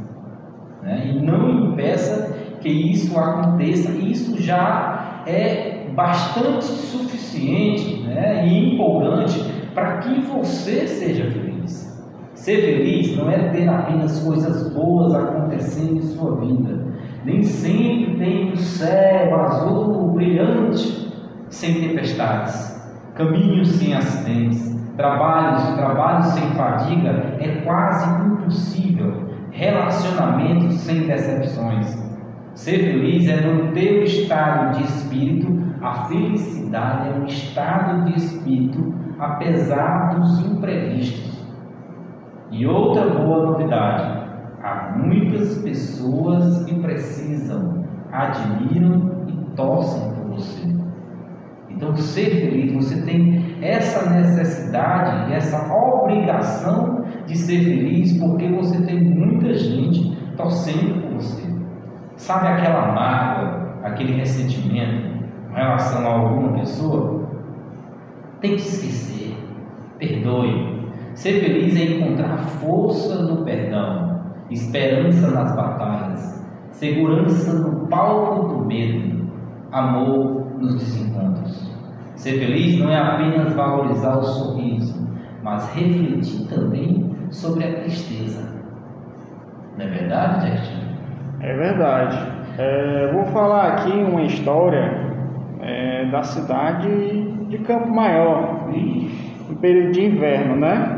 né? 0.83 1.07
e 1.07 1.25
não 1.25 1.71
impeça 1.71 2.37
que 2.61 2.69
isso 2.69 3.17
aconteça, 3.19 3.91
isso 3.91 4.41
já 4.41 5.23
é 5.25 5.87
bastante 5.93 6.63
suficiente 6.63 8.01
né? 8.03 8.47
e 8.47 8.73
empolgante 8.73 9.50
para 9.73 9.97
que 9.97 10.21
você 10.21 10.87
seja 10.87 11.29
feliz. 11.31 11.91
Ser 12.33 12.61
feliz 12.61 13.15
não 13.15 13.29
é 13.29 13.49
ter 13.49 13.69
apenas 13.69 14.19
coisas 14.19 14.73
boas 14.73 15.13
acontecendo 15.13 15.97
em 15.97 16.01
sua 16.01 16.35
vida. 16.37 16.85
Nem 17.23 17.43
sempre 17.43 18.17
tem 18.17 18.51
um 18.51 18.55
céu 18.55 19.39
azul, 19.39 20.11
brilhante, 20.13 21.13
sem 21.49 21.87
tempestades, 21.87 22.81
caminhos 23.13 23.67
sem 23.73 23.93
acidentes, 23.93 24.75
trabalhos, 24.97 25.75
trabalhos 25.75 26.25
sem 26.27 26.49
fadiga 26.51 27.37
é 27.39 27.61
quase 27.63 28.25
impossível, 28.25 29.29
relacionamentos 29.51 30.79
sem 30.79 31.07
decepções. 31.07 32.01
Ser 32.55 32.79
feliz 32.79 33.27
é 33.27 33.41
manter 33.41 34.01
o 34.01 34.03
estado 34.03 34.77
de 34.77 34.83
espírito, 34.83 35.61
a 35.81 36.05
felicidade 36.05 37.09
é 37.09 37.13
um 37.19 37.25
estado 37.25 38.05
de 38.05 38.17
espírito 38.17 39.00
apesar 39.21 40.15
dos 40.15 40.39
imprevistos. 40.39 41.47
E 42.49 42.65
outra 42.65 43.07
boa 43.07 43.51
novidade: 43.51 44.27
há 44.63 44.97
muitas 44.97 45.59
pessoas 45.59 46.65
que 46.65 46.75
precisam, 46.81 47.85
admiram 48.11 49.23
e 49.27 49.55
torcem 49.55 50.11
por 50.15 50.35
você. 50.35 50.67
Então, 51.69 51.95
ser 51.95 52.29
feliz, 52.31 52.73
você 52.73 53.01
tem 53.03 53.57
essa 53.61 54.09
necessidade, 54.09 55.33
essa 55.33 55.71
obrigação 55.73 57.05
de 57.25 57.37
ser 57.37 57.63
feliz, 57.63 58.17
porque 58.19 58.49
você 58.49 58.83
tem 58.83 59.01
muita 59.01 59.53
gente 59.53 60.15
torcendo 60.35 61.01
por 61.01 61.13
você. 61.13 61.49
Sabe 62.17 62.47
aquela 62.47 62.91
mágoa, 62.91 63.79
aquele 63.83 64.13
ressentimento 64.13 65.07
em 65.49 65.55
relação 65.55 66.05
a 66.05 66.13
alguma 66.13 66.59
pessoa? 66.59 67.20
Tem 68.41 68.55
que 68.55 68.61
esquecer, 68.61 69.37
perdoe. 69.99 70.89
Ser 71.13 71.41
feliz 71.41 71.79
é 71.79 71.95
encontrar 71.95 72.37
força 72.39 73.21
no 73.21 73.45
perdão, 73.45 74.19
esperança 74.49 75.29
nas 75.29 75.55
batalhas, 75.55 76.43
segurança 76.71 77.53
no 77.53 77.87
palco 77.87 78.47
do 78.47 78.65
medo, 78.65 79.29
amor 79.71 80.47
nos 80.57 80.73
desencontros. 80.73 81.71
Ser 82.15 82.39
feliz 82.39 82.79
não 82.79 82.89
é 82.89 82.97
apenas 82.97 83.53
valorizar 83.53 84.17
o 84.17 84.23
sorriso, 84.23 85.07
mas 85.43 85.71
refletir 85.75 86.47
também 86.47 87.15
sobre 87.29 87.63
a 87.63 87.73
tristeza. 87.81 88.41
Não 89.77 89.85
é 89.85 89.89
verdade, 89.89 90.57
Justin? 90.57 90.81
É 91.41 91.55
verdade. 91.55 92.17
É, 92.57 93.11
vou 93.13 93.25
falar 93.25 93.73
aqui 93.73 93.91
uma 93.91 94.23
história 94.23 95.13
é, 95.61 96.09
da 96.09 96.23
cidade 96.23 97.30
de 97.51 97.57
Campo 97.59 97.89
Maior, 97.89 98.69
no 99.49 99.55
período 99.57 99.91
de 99.91 100.05
inverno, 100.05 100.55
né? 100.55 100.97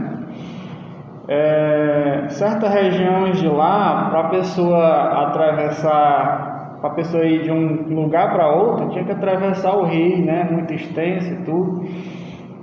É, 1.27 2.25
certas 2.29 2.71
regiões 2.71 3.39
de 3.39 3.47
lá, 3.47 4.09
para 4.11 4.19
a 4.19 4.29
pessoa 4.29 5.27
atravessar, 5.29 6.77
para 6.79 6.91
a 6.91 6.93
pessoa 6.93 7.25
ir 7.25 7.43
de 7.43 7.51
um 7.51 7.95
lugar 7.95 8.31
para 8.33 8.53
outro, 8.53 8.89
tinha 8.89 9.03
que 9.03 9.11
atravessar 9.11 9.75
o 9.75 9.85
rio, 9.85 10.23
né? 10.23 10.47
Muito 10.51 10.73
extenso 10.73 11.33
e 11.33 11.37
tudo. 11.37 11.85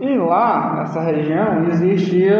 E 0.01 0.17
lá, 0.17 0.77
nessa 0.79 1.01
região, 1.01 1.65
existia, 1.65 2.39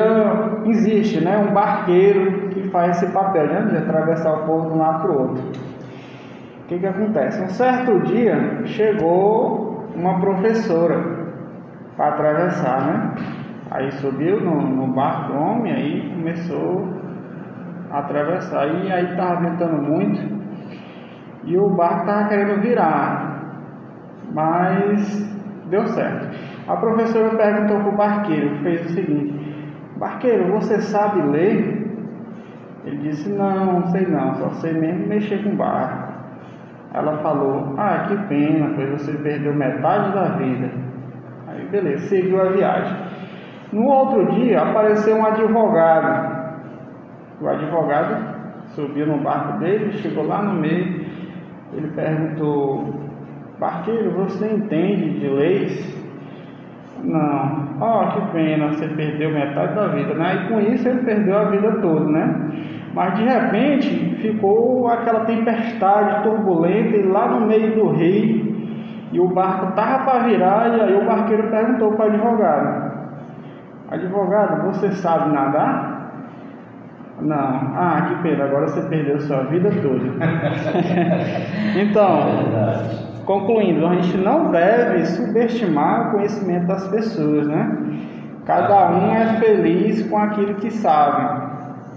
existe, 0.67 1.23
né? 1.23 1.37
Um 1.37 1.53
barqueiro 1.53 2.49
que 2.51 2.69
faz 2.69 3.03
esse 3.03 3.13
papel, 3.13 3.49
né? 3.49 3.63
De 3.63 3.77
atravessar 3.79 4.33
o 4.35 4.47
povo 4.47 4.69
de 4.69 4.75
um 4.75 4.79
lado 4.79 5.03
para 5.03 5.11
o 5.11 5.21
outro. 5.21 5.43
O 6.63 6.67
que 6.69 6.79
que 6.79 6.87
acontece? 6.87 7.43
Um 7.43 7.49
certo 7.49 7.99
dia, 8.01 8.63
chegou 8.67 9.85
uma 9.97 10.21
professora 10.21 11.20
para 12.01 12.15
atravessar, 12.15 12.81
né? 12.87 13.15
Aí 13.71 13.93
subiu 13.93 14.41
no, 14.41 14.59
no 14.63 14.87
barco 14.87 15.35
homem, 15.35 15.71
aí 15.71 16.11
começou 16.15 16.89
a 17.91 17.99
atravessar. 17.99 18.69
E 18.69 18.91
aí 18.91 19.05
estava 19.05 19.39
ventando 19.43 19.83
muito 19.83 20.41
e 21.45 21.59
o 21.59 21.69
barco 21.69 22.01
estava 22.01 22.29
querendo 22.29 22.63
virar, 22.63 23.43
mas 24.33 25.31
deu 25.69 25.87
certo. 25.89 26.35
A 26.67 26.77
professora 26.77 27.37
perguntou 27.37 27.81
para 27.81 27.89
o 27.91 27.97
barqueiro, 27.97 28.57
fez 28.63 28.87
o 28.87 28.95
seguinte: 28.95 29.55
Barqueiro, 29.99 30.53
você 30.53 30.81
sabe 30.81 31.21
ler? 31.21 31.87
Ele 32.87 32.97
disse: 32.97 33.29
não 33.29 33.87
sei 33.89 34.07
não, 34.07 34.37
só 34.37 34.49
sei 34.53 34.73
mesmo 34.73 35.07
mexer 35.07 35.45
com 35.45 35.55
barco. 35.55 36.15
Ela 36.95 37.19
falou: 37.19 37.75
Ah, 37.77 38.07
que 38.09 38.17
pena, 38.27 38.73
pois 38.75 38.91
você 38.91 39.13
perdeu 39.19 39.55
metade 39.55 40.15
da 40.15 40.25
vida. 40.39 40.90
Aí 41.51 41.67
beleza, 41.67 42.09
seguiu 42.09 42.41
a 42.41 42.51
viagem. 42.51 42.97
No 43.73 43.87
outro 43.87 44.27
dia 44.33 44.63
apareceu 44.63 45.17
um 45.17 45.27
advogado. 45.27 46.41
O 47.41 47.49
advogado 47.49 48.41
subiu 48.69 49.07
no 49.07 49.19
barco 49.19 49.59
dele, 49.59 49.93
chegou 49.93 50.27
lá 50.27 50.43
no 50.43 50.61
meio. 50.61 51.07
Ele 51.73 51.89
perguntou: 51.95 52.95
Barqueiro, 53.59 54.11
você 54.13 54.47
entende 54.47 55.21
de 55.21 55.29
leis? 55.29 56.01
Não. 57.03 57.79
Oh, 57.81 58.13
que 58.13 58.33
pena, 58.33 58.69
você 58.69 58.87
perdeu 58.89 59.31
metade 59.31 59.75
da 59.75 59.87
vida, 59.89 60.15
né? 60.15 60.45
E 60.45 60.49
com 60.49 60.61
isso 60.61 60.89
ele 60.89 61.03
perdeu 61.03 61.39
a 61.39 61.45
vida 61.45 61.73
toda, 61.81 62.07
né? 62.11 62.51
Mas 62.93 63.15
de 63.15 63.25
repente 63.25 64.17
ficou 64.17 64.89
aquela 64.89 65.25
tempestade 65.25 66.25
turbulenta 66.25 66.97
e 66.97 67.03
lá 67.03 67.29
no 67.29 67.47
meio 67.47 67.75
do 67.75 67.91
rio 67.93 68.60
e 69.13 69.19
o 69.19 69.29
barco 69.29 69.73
tava 69.73 70.05
para 70.05 70.25
virar 70.25 70.77
e 70.77 70.81
aí 70.81 70.95
o 70.95 71.07
barqueiro 71.07 71.49
perguntou 71.49 71.93
para 71.93 72.07
o 72.07 72.09
advogado: 72.09 72.93
Advogado, 73.91 74.67
você 74.67 74.93
sabe 74.93 75.35
nadar? 75.35 76.01
Não. 77.21 77.37
Ah, 77.37 78.07
que 78.09 78.23
pena, 78.23 78.45
agora 78.45 78.69
você 78.69 78.81
perdeu 78.89 79.21
sua 79.21 79.43
vida 79.45 79.71
toda. 79.83 80.01
então, 81.79 82.21
concluindo, 83.27 83.87
a 83.87 83.95
gente 83.97 84.17
não 84.17 84.51
deve 84.51 85.05
subestimar 85.07 86.09
o 86.09 86.11
conhecimento 86.13 86.67
das 86.67 86.87
pessoas, 86.89 87.47
né? 87.47 87.77
Cada 88.47 88.91
um 88.91 89.13
é 89.13 89.27
feliz 89.35 90.09
com 90.09 90.17
aquilo 90.17 90.55
que 90.55 90.71
sabe. 90.71 91.51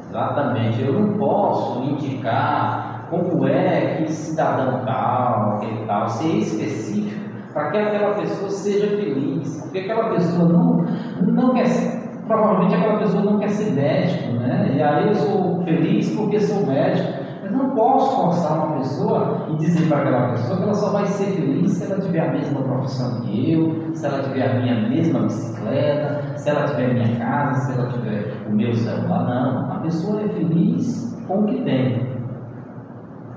Exatamente. 0.10 0.84
Eu 0.84 0.93
não 0.93 1.13
posso 1.17 1.84
indicar 1.84 2.92
como 3.19 3.47
é 3.47 3.97
que 3.97 4.12
cidadão 4.12 4.84
tal, 4.86 5.58
aquele 5.58 5.86
tal, 5.86 6.10
ser 6.10 6.38
específico 6.38 7.23
para 7.54 7.69
que 7.69 7.78
aquela 7.78 8.15
pessoa 8.15 8.49
seja 8.49 8.88
feliz, 8.97 9.62
porque 9.62 9.80
aquela 9.80 10.10
pessoa 10.10 10.49
não, 10.49 10.86
não 11.21 11.54
quer 11.54 11.67
ser, 11.67 12.02
provavelmente 12.28 12.76
aquela 12.76 12.97
pessoa 12.97 13.23
não 13.23 13.38
quer 13.38 13.49
ser 13.49 13.71
médico, 13.73 14.34
né? 14.34 14.73
E 14.76 14.82
aí 14.82 15.08
eu 15.08 15.15
sou 15.15 15.63
feliz 15.63 16.10
porque 16.15 16.39
sou 16.39 16.65
médico, 16.65 17.13
mas 17.43 17.52
não 17.52 17.69
posso 17.71 18.15
forçar 18.15 18.58
uma 18.58 18.78
pessoa 18.78 19.47
e 19.52 19.56
dizer 19.58 19.88
para 19.88 19.99
aquela 19.99 20.30
pessoa 20.30 20.58
que 20.58 20.63
ela 20.63 20.73
só 20.73 20.89
vai 20.89 21.06
ser 21.06 21.26
feliz 21.26 21.71
se 21.73 21.91
ela 21.91 22.02
tiver 22.02 22.28
a 22.28 22.32
mesma 22.32 22.62
profissão 22.62 23.21
que 23.21 23.52
eu, 23.54 23.93
se 23.93 24.06
ela 24.06 24.23
tiver 24.23 24.49
a 24.49 24.60
minha 24.60 24.89
mesma 24.89 25.19
bicicleta, 25.19 26.38
se 26.38 26.49
ela 26.49 26.65
tiver 26.65 26.86
a 26.89 26.93
minha 26.93 27.15
casa, 27.19 27.62
se 27.62 27.80
ela 27.80 27.89
tiver 27.91 28.34
o 28.49 28.52
meu 28.52 28.73
celular. 28.73 29.26
Não, 29.26 29.71
a 29.71 29.80
pessoa 29.82 30.21
é 30.21 30.28
feliz 30.30 31.15
com 31.28 31.41
o 31.41 31.45
que 31.45 31.62
tem. 31.62 32.12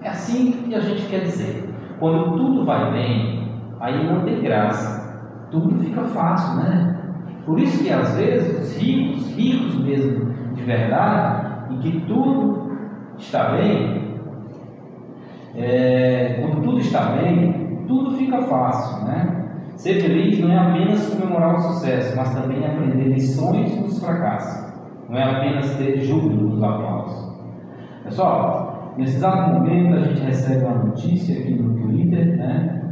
É 0.03 0.09
assim 0.09 0.53
que 0.53 0.75
a 0.75 0.81
gente 0.81 1.07
quer 1.07 1.21
dizer. 1.21 1.69
Quando 1.99 2.37
tudo 2.37 2.65
vai 2.65 2.93
bem, 2.93 3.49
aí 3.81 4.07
não 4.07 4.25
tem 4.25 4.43
graça. 4.43 5.49
Tudo 5.51 5.79
fica 5.83 6.05
fácil, 6.05 6.63
né? 6.63 6.97
Por 7.45 7.59
isso 7.61 7.83
que 7.83 7.93
às 7.93 8.17
vezes 8.17 8.61
os 8.61 8.77
ricos, 8.77 9.31
ricos 9.37 9.79
mesmo 9.79 10.35
de 10.55 10.63
verdade, 10.63 11.47
e 11.71 11.77
que 11.79 12.01
tudo 12.01 12.77
está 13.17 13.53
bem, 13.53 14.07
é, 15.55 16.39
quando 16.41 16.63
tudo 16.63 16.81
está 16.81 17.13
bem, 17.13 17.85
tudo 17.87 18.17
fica 18.17 18.43
fácil, 18.43 19.07
né? 19.07 19.45
Ser 19.77 20.01
feliz 20.01 20.41
não 20.41 20.51
é 20.51 20.59
apenas 20.59 21.09
comemorar 21.15 21.55
o 21.55 21.61
sucesso, 21.61 22.17
mas 22.17 22.35
também 22.35 22.65
aprender 22.65 23.05
lições 23.05 23.77
dos 23.77 23.99
fracassos. 24.03 24.75
Não 25.09 25.17
é 25.17 25.23
apenas 25.23 25.77
ter 25.77 26.01
júbilo 26.01 26.51
dos 26.51 26.63
aplausos. 26.63 27.37
Pessoal, 28.03 28.66
nesse 28.97 29.17
exato 29.17 29.55
momento 29.55 29.95
a 29.95 30.01
gente 30.01 30.21
recebe 30.23 30.65
uma 30.65 30.85
notícia 30.85 31.39
aqui 31.39 31.55
no 31.55 31.75
Twitter, 31.81 32.37
né? 32.37 32.83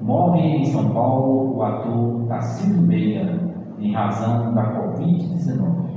Morre 0.00 0.40
em 0.40 0.64
São 0.66 0.90
Paulo 0.90 1.56
o 1.56 1.62
ator 1.62 2.26
Tarcísio 2.26 2.80
Meia 2.80 3.38
em 3.78 3.92
razão 3.92 4.54
da 4.54 4.64
Covid-19. 4.74 5.90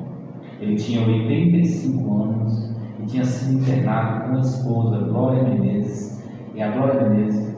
Ele 0.60 0.76
tinha 0.76 1.08
85 1.08 2.24
anos 2.24 2.76
e 3.00 3.06
tinha 3.06 3.26
sido 3.26 3.62
internado 3.62 4.30
com 4.30 4.36
a 4.36 4.40
esposa 4.40 4.98
Glória 5.00 5.44
Menezes 5.44 6.24
e 6.54 6.62
a 6.62 6.72
Glória 6.72 7.10
Menezes 7.10 7.58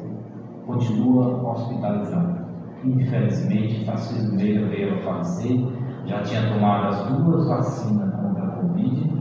continua 0.65 1.51
hospitalizada. 1.51 2.45
Infelizmente, 2.83 3.85
Tarcísio 3.85 4.35
Meia 4.35 4.67
veio 4.67 4.95
a 4.95 4.97
falecer, 4.99 5.59
já 6.05 6.21
tinha 6.21 6.53
tomado 6.53 6.87
as 6.87 7.07
duas 7.11 7.47
vacinas 7.47 8.13
contra 8.15 8.43
a 8.43 8.49
Covid, 8.57 9.11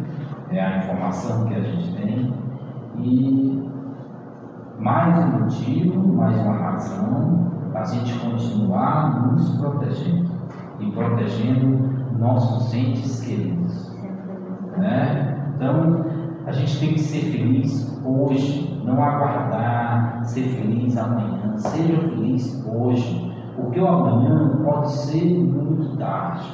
é 0.51 0.61
a 0.61 0.79
informação 0.79 1.47
que 1.47 1.55
a 1.55 1.61
gente 1.61 1.93
tem, 1.97 2.33
e 2.99 3.69
mais 4.79 5.19
um 5.19 5.41
motivo, 5.41 6.15
mais 6.15 6.39
uma 6.41 6.55
razão 6.55 7.51
para 7.73 7.83
a 7.83 7.85
gente 7.85 8.19
continuar 8.19 9.33
nos 9.33 9.57
protegendo 9.57 10.31
e 10.81 10.91
protegendo 10.91 12.19
nossos 12.19 12.73
entes 12.75 13.21
queridos. 13.21 13.97
Né? 14.77 15.53
Então, 15.57 16.05
a 16.47 16.53
gente 16.53 16.79
tem 16.79 16.93
que 16.95 17.01
ser 17.01 17.33
feliz 17.33 18.01
hoje, 18.05 18.81
não 18.85 19.03
aguardar 19.03 20.21
ser 20.25 20.43
feliz 20.43 20.97
amanhã. 20.97 21.57
Seja 21.57 22.01
feliz 22.01 22.65
hoje, 22.67 23.33
porque 23.57 23.81
o 23.81 23.87
amanhã 23.87 24.61
pode 24.65 24.91
ser 24.91 25.25
muito 25.25 25.97
tarde, 25.97 26.47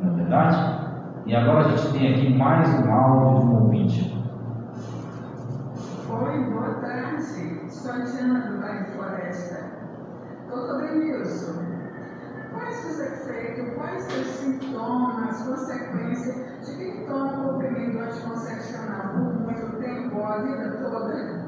não 0.00 0.12
é 0.12 0.16
verdade? 0.16 0.78
E 1.26 1.34
agora 1.34 1.66
a 1.66 1.76
gente 1.76 1.92
tem 1.92 2.14
aqui 2.14 2.34
mais 2.34 2.68
um 2.80 2.92
áudio 2.92 3.40
de 3.40 3.46
um 3.46 3.62
ouvinte. 3.62 4.17
Oi, 6.20 6.40
boa 6.50 6.74
tarde. 6.80 7.60
A 7.88 7.98
Diana 8.04 8.40
do 8.40 8.60
Bairro 8.60 8.86
Floresta. 8.86 9.70
Doutor 10.48 10.80
Denilson, 10.80 11.62
quais 12.52 12.84
os 12.86 12.98
efeitos, 12.98 13.74
quais 13.76 14.04
os 14.06 14.26
sintomas, 14.26 15.42
consequências 15.42 16.66
de 16.66 16.76
quem 16.76 17.06
toma 17.06 17.38
o 17.38 17.52
comprimido 17.52 18.00
anticoncepcional 18.00 19.12
por 19.12 19.40
muito 19.42 19.76
tempo, 19.78 20.20
a 20.24 20.38
vida 20.38 20.70
toda? 20.82 21.38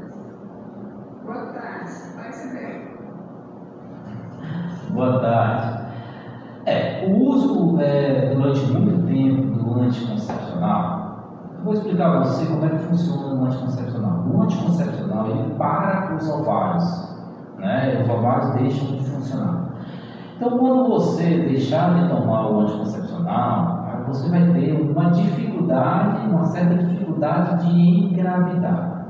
Boa 1.25 1.47
tarde. 1.47 1.91
Se 1.91 2.49
bem. 2.55 2.97
Boa 4.91 5.21
tarde. 5.21 5.81
É, 6.67 7.07
o 7.09 7.19
uso 7.19 7.81
é, 7.81 8.33
durante 8.33 8.71
muito 8.71 9.05
tempo 9.09 9.65
do 9.65 9.81
anticoncepcional 9.81 11.00
eu 11.61 11.65
vou 11.65 11.75
explicar 11.75 12.11
para 12.11 12.21
você 12.21 12.47
como 12.47 12.65
é 12.65 12.69
que 12.71 12.79
funciona 12.79 13.35
o 13.35 13.45
anticoncepcional. 13.45 14.25
O 14.33 14.43
anticoncepcional 14.43 15.27
ele 15.27 15.55
para 15.59 16.09
com 16.09 16.15
os 16.17 16.31
ovários, 16.31 17.17
né? 17.59 18.01
Os 18.03 18.09
ovários 18.09 18.55
deixam 18.55 18.97
de 18.97 19.05
funcionar. 19.05 19.69
Então, 20.37 20.59
quando 20.59 20.89
você 20.89 21.23
deixar 21.23 21.95
de 21.95 22.09
tomar 22.09 22.51
o 22.51 22.61
anticoncepcional, 22.61 23.85
você 24.07 24.31
vai 24.31 24.41
ter 24.53 24.73
uma 24.73 25.11
dificuldade, 25.11 26.29
uma 26.31 26.47
certa 26.47 26.75
dificuldade 26.77 27.67
de 27.67 28.05
engravidar. 28.07 29.05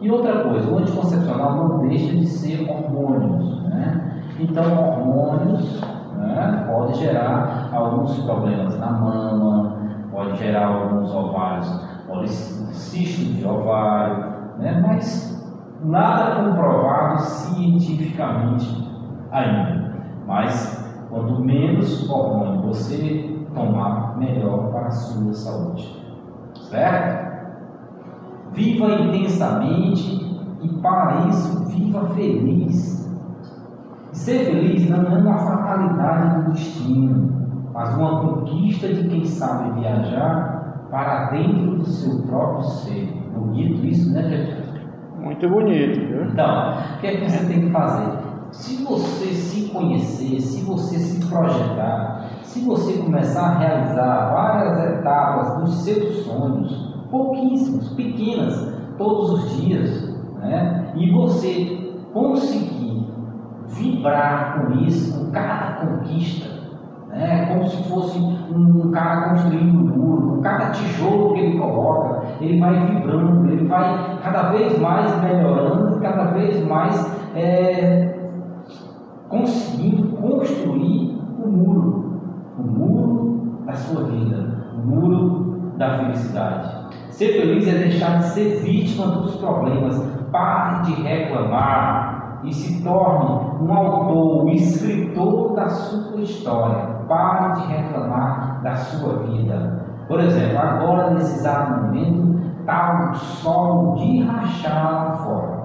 E 0.00 0.10
outra 0.10 0.42
coisa, 0.42 0.68
o 0.68 0.78
anticoncepcional 0.78 1.54
não 1.54 1.86
deixa 1.86 2.16
de 2.16 2.26
ser 2.26 2.68
hormônios, 2.68 3.62
né? 3.68 4.24
Então, 4.40 4.64
hormônios 4.76 5.80
né, 6.16 6.66
pode 6.68 6.98
gerar 6.98 7.68
alguns 7.72 8.18
problemas 8.24 8.76
na 8.80 8.90
mama, 8.90 9.76
pode 10.10 10.36
gerar 10.36 10.66
alguns 10.66 11.14
ovários, 11.14 11.91
cisto 12.72 13.32
de 13.34 13.46
ovário, 13.46 14.32
né? 14.58 14.82
mas 14.86 15.32
nada 15.84 16.44
comprovado 16.44 17.20
cientificamente 17.20 18.88
ainda. 19.30 19.92
Mas 20.26 21.06
quanto 21.10 21.40
menos 21.40 22.08
hormônio 22.08 22.62
você 22.62 23.44
tomar, 23.54 24.16
melhor 24.18 24.70
para 24.70 24.86
a 24.86 24.90
sua 24.90 25.32
saúde. 25.32 26.02
Certo? 26.54 27.32
Viva 28.52 28.94
intensamente 28.94 30.22
e 30.62 30.68
para 30.80 31.28
isso 31.28 31.64
viva 31.66 32.06
feliz. 32.10 33.02
Ser 34.12 34.44
feliz 34.44 34.88
não 34.88 35.06
é 35.06 35.18
uma 35.18 35.38
fatalidade 35.38 36.44
do 36.44 36.52
destino, 36.52 37.32
mas 37.72 37.94
uma 37.96 38.20
conquista 38.20 38.88
de 38.88 39.08
quem 39.08 39.24
sabe 39.24 39.80
viajar 39.80 40.51
para 40.92 41.30
dentro 41.30 41.78
do 41.78 41.86
seu 41.86 42.20
próprio 42.26 42.64
ser. 42.64 43.06
Bonito 43.34 43.84
isso, 43.86 44.12
né, 44.12 44.22
gente? 44.24 44.62
Muito 45.18 45.48
bonito, 45.48 46.06
viu? 46.06 46.24
Então, 46.26 46.74
o 46.96 47.00
que 47.00 47.06
é 47.06 47.16
que 47.16 47.30
você 47.30 47.46
tem 47.46 47.60
que 47.62 47.70
fazer? 47.70 48.18
Se 48.50 48.84
você 48.84 49.26
se 49.32 49.70
conhecer, 49.70 50.38
se 50.40 50.62
você 50.62 50.98
se 50.98 51.26
projetar, 51.26 52.28
se 52.42 52.60
você 52.66 52.98
começar 52.98 53.40
a 53.40 53.58
realizar 53.58 54.32
várias 54.34 54.98
etapas 54.98 55.62
dos 55.62 55.82
seus 55.82 56.26
sonhos, 56.26 56.94
pouquíssimos, 57.10 57.88
pequenas, 57.94 58.74
todos 58.98 59.30
os 59.30 59.62
dias, 59.62 60.14
né? 60.40 60.92
e 60.94 61.10
você 61.10 61.94
conseguir 62.12 63.06
vibrar 63.68 64.60
com 64.60 64.74
isso, 64.80 65.18
com 65.18 65.30
cada 65.30 65.86
conquista, 65.86 66.51
né? 67.12 67.46
como 67.46 67.68
se 67.68 67.82
fosse 67.88 68.18
um 68.18 68.90
cara 68.90 69.30
construindo 69.30 69.78
um 69.78 69.96
muro, 69.96 70.40
cada 70.42 70.70
tijolo 70.70 71.34
que 71.34 71.40
ele 71.40 71.58
coloca, 71.58 72.22
ele 72.40 72.58
vai 72.58 72.86
vibrando, 72.86 73.52
ele 73.52 73.66
vai 73.66 74.18
cada 74.22 74.50
vez 74.50 74.78
mais 74.78 75.22
melhorando, 75.22 76.00
cada 76.00 76.24
vez 76.32 76.66
mais 76.66 77.34
é, 77.36 78.18
conseguindo 79.28 80.16
construir 80.16 81.18
o 81.38 81.46
um 81.46 81.50
muro, 81.50 82.20
o 82.58 82.62
um 82.62 82.66
muro 82.66 83.62
da 83.66 83.72
sua 83.74 84.04
vida, 84.04 84.66
o 84.74 84.80
um 84.80 84.86
muro 84.86 85.72
da 85.76 85.98
felicidade. 85.98 86.82
Ser 87.10 87.40
feliz 87.40 87.68
é 87.68 87.78
deixar 87.78 88.18
de 88.18 88.24
ser 88.30 88.60
vítima 88.62 89.06
dos 89.06 89.36
problemas. 89.36 89.98
Pare 90.30 90.86
de 90.86 91.02
reclamar 91.02 92.40
e 92.44 92.52
se 92.52 92.82
torne 92.82 93.62
um 93.62 93.72
autor, 93.72 94.44
um 94.44 94.48
escritor 94.48 95.54
da 95.54 95.68
sua 95.68 96.20
história. 96.22 96.91
Pare 97.08 97.60
de 97.60 97.66
reclamar 97.66 98.60
da 98.62 98.74
sua 98.76 99.18
vida. 99.24 99.86
Por 100.08 100.20
exemplo, 100.20 100.58
agora 100.58 101.10
nesse 101.10 101.36
exato 101.36 101.82
momento 101.82 102.40
está 102.60 103.10
o 103.10 103.14
sol 103.14 103.94
de 103.96 104.22
rachar 104.22 104.92
lá 104.92 105.12
fora. 105.16 105.62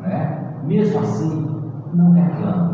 Né? 0.00 0.54
Mesmo 0.64 1.00
assim, 1.00 1.62
não 1.94 2.12
reclame. 2.12 2.72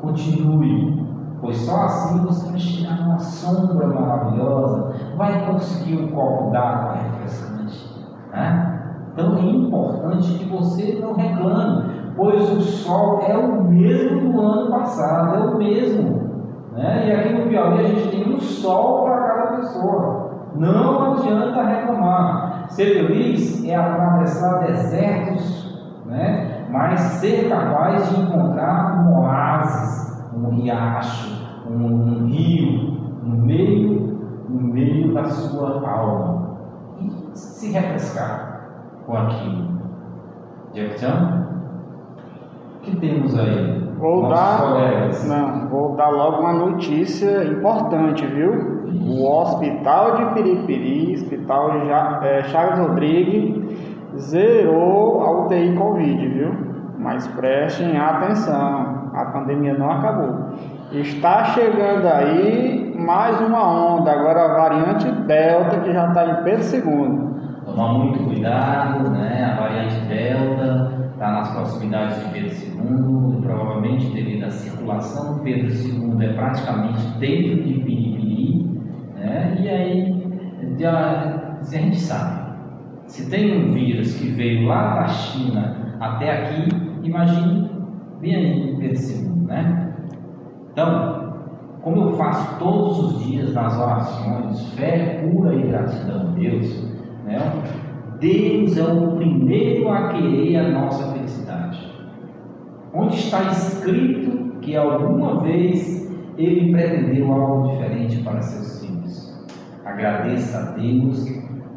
Continue 0.00 1.02
pois 1.42 1.56
só 1.56 1.82
assim 1.82 2.24
você 2.24 2.50
vai 2.50 2.60
chegar 2.60 3.02
numa 3.02 3.18
sombra 3.18 3.88
maravilhosa, 3.88 4.94
vai 5.16 5.44
conseguir 5.44 6.00
um 6.00 6.12
copo 6.12 6.52
d'água 6.52 6.94
refrescante. 6.94 7.92
Né? 8.32 8.80
Então 9.12 9.36
é 9.36 9.42
importante 9.42 10.38
que 10.38 10.48
você 10.48 10.98
não 11.02 11.14
reclame, 11.14 12.12
pois 12.16 12.48
o 12.50 12.62
sol 12.62 13.24
é 13.26 13.36
o 13.36 13.64
mesmo 13.64 14.32
do 14.32 14.40
ano 14.40 14.70
passado, 14.70 15.36
é 15.36 15.40
o 15.40 15.58
mesmo. 15.58 16.21
Né? 16.72 17.08
E 17.08 17.12
aqui 17.12 17.32
no 17.34 17.48
Piauí 17.48 17.80
a 17.80 17.88
gente 17.88 18.08
tem 18.08 18.34
um 18.34 18.40
sol 18.40 19.04
para 19.04 19.22
cada 19.22 19.56
pessoa. 19.56 20.30
Não 20.54 21.12
adianta 21.12 21.62
reclamar. 21.62 22.66
Ser 22.70 22.94
feliz 22.94 23.64
é 23.64 23.74
atravessar 23.74 24.64
desertos, 24.66 26.04
né? 26.06 26.66
mas 26.70 27.00
ser 27.00 27.48
capaz 27.48 28.08
de 28.08 28.20
encontrar 28.20 29.06
um 29.06 29.20
oásis 29.20 30.12
um 30.34 30.48
riacho, 30.50 31.46
um, 31.68 31.84
um 31.84 32.26
rio, 32.26 33.18
no 33.22 33.36
meio, 33.36 34.46
no 34.48 34.60
meio 34.60 35.12
da 35.12 35.24
sua 35.24 35.88
alma. 35.88 36.58
E 37.00 37.38
se 37.38 37.72
refrescar 37.72 38.70
com 39.06 39.16
aquilo. 39.16 39.72
Jackson? 40.72 41.42
O 42.76 42.80
que 42.80 42.96
temos 42.96 43.38
aí? 43.38 43.81
Vou 44.02 44.28
dar, 44.28 44.60
não, 45.28 45.68
vou 45.68 45.94
dar 45.94 46.08
logo 46.08 46.40
uma 46.40 46.52
notícia 46.52 47.44
importante, 47.44 48.26
viu? 48.26 48.82
O 49.06 49.30
Hospital 49.30 50.16
de 50.16 50.34
Piripiri, 50.34 51.14
Hospital 51.14 51.70
de 51.70 51.88
é, 52.26 52.42
Chagas 52.48 52.80
Rodrigues, 52.80 53.78
zerou 54.18 55.22
a 55.22 55.30
UTI 55.42 55.76
Covid, 55.76 56.28
viu? 56.30 56.50
Mas 56.98 57.28
prestem 57.28 57.96
atenção 57.96 59.02
a 59.14 59.26
pandemia 59.26 59.74
não 59.74 59.88
acabou. 59.88 60.56
Está 60.90 61.44
chegando 61.44 62.06
aí 62.08 62.96
mais 62.98 63.40
uma 63.40 63.94
onda, 63.94 64.10
agora 64.10 64.46
a 64.46 64.54
variante 64.56 65.12
Delta, 65.12 65.78
que 65.78 65.92
já 65.92 66.08
está 66.08 66.26
em 66.26 66.42
Pedro 66.42 66.64
II. 66.74 67.64
Tomar 67.66 67.92
muito 67.92 68.24
cuidado, 68.24 69.10
né? 69.10 69.54
A 69.56 69.60
variante 69.60 69.94
Delta 70.06 71.01
está 71.22 71.30
nas 71.30 71.50
proximidades 71.52 72.18
de 72.18 72.32
Pedro 72.32 72.50
II, 72.50 73.42
provavelmente 73.42 74.12
devido 74.12 74.42
à 74.42 74.50
circulação. 74.50 75.38
Pedro 75.38 75.72
II 75.72 76.26
é 76.26 76.32
praticamente 76.32 77.00
dentro 77.20 77.62
de 77.62 77.74
Piripiri, 77.74 78.80
né? 79.14 79.56
E 79.60 79.68
aí 79.68 80.76
já, 80.76 81.58
a 81.60 81.64
gente 81.64 82.00
sabe, 82.00 82.56
se 83.06 83.30
tem 83.30 83.56
um 83.56 83.72
vírus 83.72 84.16
que 84.16 84.32
veio 84.32 84.66
lá 84.66 84.96
da 84.96 85.06
China 85.06 85.96
até 86.00 86.42
aqui, 86.42 86.68
imagine 87.04 87.70
bem 88.20 88.34
aí 88.34 88.76
versículo, 88.80 89.46
né? 89.46 89.94
Então, 90.72 91.34
como 91.82 92.02
eu 92.02 92.12
faço 92.14 92.58
todos 92.58 92.98
os 92.98 93.24
dias 93.24 93.54
nas 93.54 93.78
orações, 93.78 94.72
fé 94.72 95.22
pura 95.22 95.54
e 95.54 95.68
gratidão 95.68 96.20
a 96.20 96.30
Deus, 96.32 96.82
né? 97.24 97.38
Deus 98.22 98.78
é 98.78 98.84
o 98.84 99.16
primeiro 99.16 99.90
a 99.90 100.10
querer 100.10 100.56
a 100.56 100.70
nossa 100.70 101.12
felicidade. 101.12 101.92
Onde 102.94 103.16
está 103.16 103.42
escrito 103.50 104.60
que 104.60 104.76
alguma 104.76 105.42
vez 105.42 106.08
ele 106.38 106.70
pretendeu 106.70 107.32
algo 107.32 107.72
diferente 107.72 108.22
para 108.22 108.40
seus 108.40 108.80
filhos. 108.80 109.46
Agradeça 109.84 110.56
a 110.56 110.78
Deus 110.78 111.26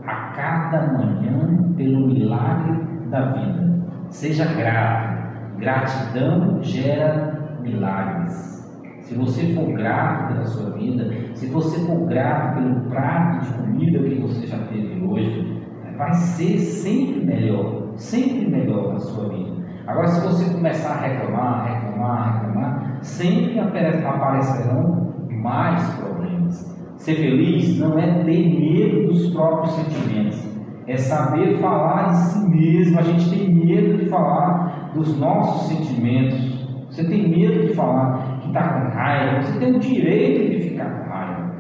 a 0.06 0.14
cada 0.36 0.93
manhã 0.93 1.74
pelo 1.76 2.08
milagre 2.08 2.80
da 3.10 3.32
vida. 3.32 3.84
Seja 4.10 4.46
grato 4.46 5.16
Gratidão 5.58 6.62
gera 6.62 7.58
milagres. 7.62 8.70
Se 9.00 9.16
você 9.16 9.54
for 9.54 9.72
grato 9.72 10.34
pela 10.34 10.46
sua 10.46 10.72
vida, 10.72 11.10
se 11.34 11.48
você 11.48 11.80
for 11.86 12.06
grato 12.08 12.56
pelo 12.56 12.82
prato 12.89 13.46
de 13.46 13.54
comida 13.54 14.00
que 14.00 14.22
você 14.22 14.48
já 14.48 14.58
teve 14.68 15.02
hoje, 15.06 15.55
vai 15.98 16.14
ser 16.14 16.60
sempre 16.60 17.26
melhor, 17.26 17.93
sempre 17.96 18.48
melhor 18.48 18.93
na 18.93 19.00
sua 19.00 19.30
vida. 19.30 19.56
Agora, 19.88 20.08
se 20.08 20.28
você 20.28 20.52
começar 20.52 20.93
a 20.93 21.02
reclamar, 21.02 21.66
reclamar, 21.74 22.41
reclamar, 22.41 22.98
sempre 23.02 23.60
aparecerão 23.60 25.14
mais 25.30 25.88
problemas. 25.96 26.76
Ser 26.98 27.16
feliz 27.16 27.78
não 27.78 28.00
é 28.00 28.24
ter 28.24 28.60
medo 28.60 29.08
dos 29.08 29.32
próprios 29.32 29.76
sentimentos, 29.76 30.43
é 30.88 30.98
saber 30.98 31.60
falar 31.60 32.08
de 32.08 32.18
si 32.18 32.50
mesmo. 32.50 33.00
A 33.00 33.04
gente 33.04 33.30
tem 33.30 33.54
medo 33.54 33.98
de 33.98 34.10
falar 34.10 34.91
dos 34.96 35.20
nossos 35.20 35.68
sentimentos. 35.68 36.56
Você 36.89 37.04
tem 37.08 37.30
medo 37.30 37.68
de 37.68 37.74
falar 37.74 38.39
que 38.39 38.48
está 38.48 38.70
com 38.70 38.96
raiva, 38.96 39.41
você 39.41 39.60
tem 39.60 39.76
o 39.76 39.80
direito 39.80 40.50
de 40.52 40.70
ficar 40.70 40.86
com 40.86 41.10
raiva. 41.10 41.52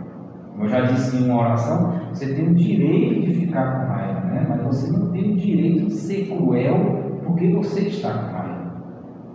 Como 0.51 0.63
eu 0.63 0.69
já 0.69 0.81
disse 0.81 1.17
em 1.17 1.29
uma 1.29 1.41
oração, 1.41 1.93
você 2.09 2.33
tem 2.33 2.47
o 2.47 2.55
direito 2.55 3.27
de 3.27 3.33
ficar 3.33 3.71
com 3.71 3.87
raiva, 3.87 3.94
né? 4.35 4.45
mas 4.47 4.61
você 4.63 4.91
não 4.91 5.11
tem 5.11 5.33
o 5.33 5.37
direito 5.37 5.85
de 5.87 5.93
ser 5.93 6.27
cruel 6.27 7.19
porque 7.25 7.51
você 7.51 7.81
está 7.81 8.09
raiva. 8.09 8.75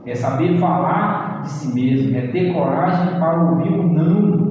É 0.06 0.14
saber 0.14 0.58
falar 0.58 1.42
de 1.42 1.50
si 1.50 1.74
mesmo, 1.74 2.16
é 2.16 2.28
ter 2.28 2.52
coragem 2.52 3.18
para 3.18 3.42
ouvir 3.42 3.72
o 3.72 3.82
não 3.82 4.50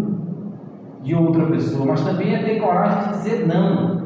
de 1.02 1.16
outra 1.16 1.46
pessoa, 1.48 1.88
mas 1.88 2.04
também 2.04 2.36
é 2.36 2.44
ter 2.44 2.60
coragem 2.60 3.04
de 3.04 3.18
dizer 3.18 3.48
não. 3.48 4.00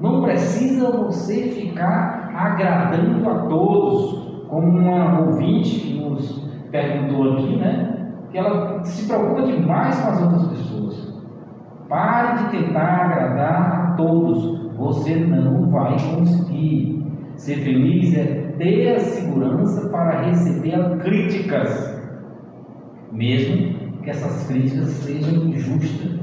Não 0.00 0.22
precisa 0.22 0.90
você 0.90 1.48
ficar 1.48 2.30
agradando 2.34 3.28
a 3.28 3.34
todos, 3.48 4.46
como 4.48 4.78
uma 4.78 5.20
ouvinte 5.20 5.80
que 5.80 6.00
nos 6.00 6.48
perguntou 6.70 7.34
aqui, 7.34 7.56
né? 7.56 8.12
Que 8.30 8.38
ela 8.38 8.84
se 8.84 9.06
preocupa 9.06 9.42
demais 9.42 10.00
com 10.00 10.10
as 10.10 10.22
outras 10.22 10.46
pessoas. 10.48 11.18
Pare 11.88 12.44
de 12.44 12.50
tentar 12.50 13.06
agradar 13.06 13.72
a 13.72 13.94
todos. 13.96 14.57
Você 14.78 15.16
não 15.16 15.68
vai 15.70 15.96
conseguir. 16.14 17.04
Ser 17.34 17.56
feliz 17.56 18.16
é 18.16 18.24
ter 18.58 18.94
a 18.94 18.98
segurança 18.98 19.88
para 19.90 20.22
receber 20.22 20.98
críticas, 20.98 22.00
mesmo 23.12 24.00
que 24.02 24.10
essas 24.10 24.46
críticas 24.46 24.88
sejam 24.88 25.44
injustas. 25.48 26.18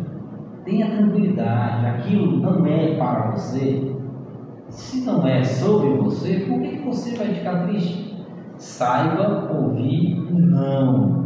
Tenha 0.65 0.89
tranquilidade, 0.89 1.85
aquilo 1.85 2.41
não 2.41 2.65
é 2.65 2.95
para 2.97 3.31
você. 3.31 3.93
Se 4.69 5.05
não 5.05 5.25
é 5.25 5.43
sobre 5.43 5.89
você, 5.97 6.39
por 6.49 6.61
que 6.61 6.79
você 6.79 7.15
vai 7.15 7.27
ficar 7.27 7.67
triste? 7.67 8.25
Saiba 8.57 9.53
ouvir 9.53 10.19
o 10.19 10.33
não. 10.33 11.25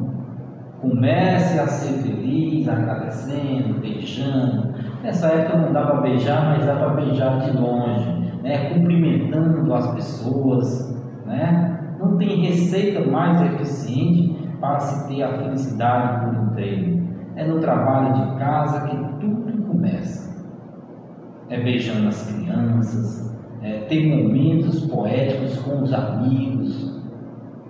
Comece 0.82 1.60
a 1.60 1.68
ser 1.68 2.04
feliz, 2.04 2.68
agradecendo, 2.68 3.80
beijando. 3.80 4.74
Nessa 5.04 5.28
época 5.28 5.58
não 5.58 5.72
dá 5.72 5.86
para 5.86 6.02
beijar, 6.02 6.46
mas 6.46 6.66
dá 6.66 6.76
para 6.76 6.90
beijar 6.90 7.40
de 7.40 7.58
longe, 7.58 8.10
né? 8.44 8.70
cumprimentando 8.74 9.74
as 9.74 9.94
pessoas. 9.94 10.94
Né? 11.26 11.96
Não 12.00 12.18
tem 12.18 12.42
receita 12.42 13.10
mais 13.10 13.42
eficiente 13.42 14.50
para 14.60 14.80
se 14.80 15.08
ter 15.08 15.24
a 15.24 15.38
felicidade 15.38 16.26
por 16.26 16.44
inteiro. 16.44 17.00
É 17.36 17.46
no 17.46 17.60
trabalho 17.60 18.14
de 18.14 18.40
casa 18.40 18.88
que 18.88 18.98
tudo 19.22 19.64
começa. 19.64 20.30
É 21.50 21.62
beijando 21.62 22.10
as 22.10 22.32
crianças, 22.32 23.34
é 23.62 23.80
ter 23.86 24.06
momentos 24.06 24.86
poéticos 24.88 25.58
com 25.60 25.82
os 25.82 25.94
amigos, 25.94 27.02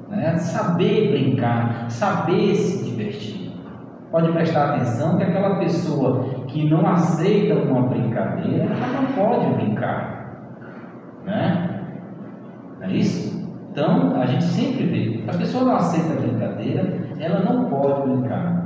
né? 0.10 0.36
saber 0.38 1.12
brincar, 1.12 1.90
saber 1.90 2.56
se 2.56 2.86
divertir. 2.86 3.52
Pode 4.12 4.32
prestar 4.32 4.74
atenção 4.74 5.18
que 5.18 5.24
aquela 5.24 5.60
pessoa 5.60 6.39
que 6.50 6.68
não 6.70 6.86
aceita 6.86 7.56
uma 7.56 7.84
brincadeira, 7.84 8.66
ela 8.66 9.02
não 9.02 9.06
pode 9.14 9.54
brincar. 9.54 10.20
Né? 11.26 11.82
É 12.82 12.92
isso? 12.92 13.48
Então, 13.72 14.20
a 14.20 14.26
gente 14.26 14.44
sempre 14.44 14.86
vê, 14.86 15.24
a 15.28 15.38
pessoa 15.38 15.64
não 15.64 15.76
aceita 15.76 16.14
a 16.14 16.22
brincadeira, 16.22 17.00
ela 17.20 17.40
não 17.42 17.66
pode 17.66 18.10
brincar. 18.10 18.60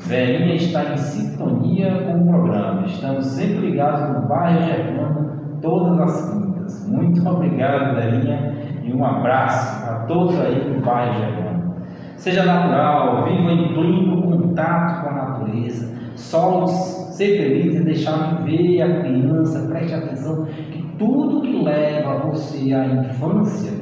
Velhinha 0.00 0.54
está 0.54 0.84
em 0.92 0.96
sintonia 0.96 1.90
com 2.04 2.22
o 2.22 2.26
programa. 2.26 2.86
Estamos 2.86 3.26
sempre 3.26 3.70
ligados 3.70 4.16
no 4.16 4.28
bairro 4.28 4.62
Germano, 4.62 5.58
todas 5.60 6.00
as 6.00 6.30
quintas. 6.30 6.88
Muito 6.88 7.20
obrigado, 7.28 7.94
Velhinha, 7.96 8.54
e 8.82 8.92
um 8.92 9.04
abraço 9.04 9.90
a 9.90 10.06
todos 10.06 10.38
aí 10.40 10.72
no 10.72 10.80
bairro 10.80 11.18
Germano. 11.18 11.74
Seja 12.16 12.44
natural, 12.44 13.24
viva 13.24 13.52
em 13.52 13.74
pleno 13.74 14.22
contato 14.22 15.02
com 15.02 15.10
a 15.10 15.12
natureza. 15.12 15.97
Só 16.18 16.66
ser 16.66 17.38
feliz 17.38 17.76
e 17.76 17.84
deixar 17.84 18.42
viver 18.42 18.82
a 18.82 19.00
criança. 19.00 19.68
Preste 19.68 19.94
atenção 19.94 20.44
que 20.44 20.82
tudo 20.98 21.42
que 21.42 21.62
leva 21.62 22.18
você 22.26 22.74
à 22.74 22.86
infância, 22.86 23.72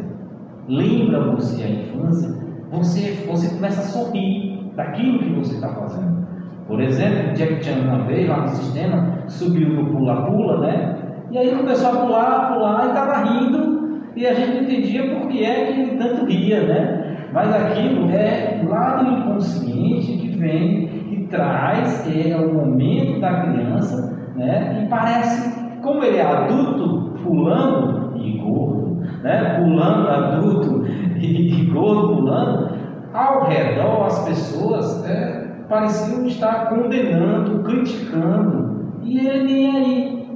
lembra 0.69 1.35
você 1.35 1.65
à 1.65 1.69
infância, 1.69 2.37
você, 2.71 3.25
você 3.27 3.55
começa 3.55 3.81
a 3.81 3.85
sorrir 3.85 4.71
daquilo 4.77 5.19
que 5.19 5.33
você 5.33 5.55
está 5.55 5.69
fazendo. 5.69 6.27
Por 6.69 6.81
exemplo, 6.81 7.33
Jack 7.35 7.65
Chan 7.65 7.81
uma 7.81 8.05
vez 8.05 8.29
lá 8.29 8.43
no 8.43 8.49
sistema 8.49 9.25
subiu 9.29 9.69
no 9.71 9.91
pula-pula, 9.91 10.61
né? 10.61 10.97
E 11.31 11.39
aí 11.39 11.57
começou 11.57 11.91
a 11.91 11.97
pular, 11.97 12.53
pular 12.53 12.85
e 12.85 12.89
estava 12.89 13.25
rindo 13.25 14.01
e 14.15 14.27
a 14.27 14.35
gente 14.35 14.55
não 14.55 14.63
entendia 14.63 15.15
por 15.15 15.29
que 15.29 15.45
é 15.45 15.67
que 15.67 15.81
ele 15.81 15.97
tanto 15.97 16.27
ria, 16.27 16.63
né? 16.67 17.29
Mas 17.33 17.53
aquilo 17.53 18.11
é 18.11 18.63
lá 18.69 19.03
do 19.03 19.11
inconsciente 19.11 20.19
que 20.19 20.29
vem, 20.29 20.96
que 21.27 21.31
traz, 21.31 22.07
é 22.07 22.37
o 22.37 22.55
momento 22.55 23.21
da 23.21 23.41
criança, 23.43 24.17
né? 24.37 24.83
E 24.85 24.89
parece, 24.89 25.61
como 25.83 26.05
ele 26.05 26.19
é 26.19 26.23
adulto, 26.23 27.19
pulando 27.23 28.17
e 28.17 28.39
gordo, 28.39 29.01
né? 29.23 29.61
Pulando 29.61 30.09
adulto 30.09 30.87
e, 31.17 31.61
e 31.63 31.67
gordo 31.67 32.17
pulando, 32.17 32.71
ao 33.13 33.47
redor 33.47 34.07
as 34.07 34.25
pessoas 34.25 35.05
é, 35.09 35.47
pareciam 35.69 36.27
estar 36.27 36.69
condenando, 36.69 37.63
criticando, 37.65 39.01
e 39.03 39.19
ele 39.19 39.45
nem 39.45 39.77
aí. 39.77 40.27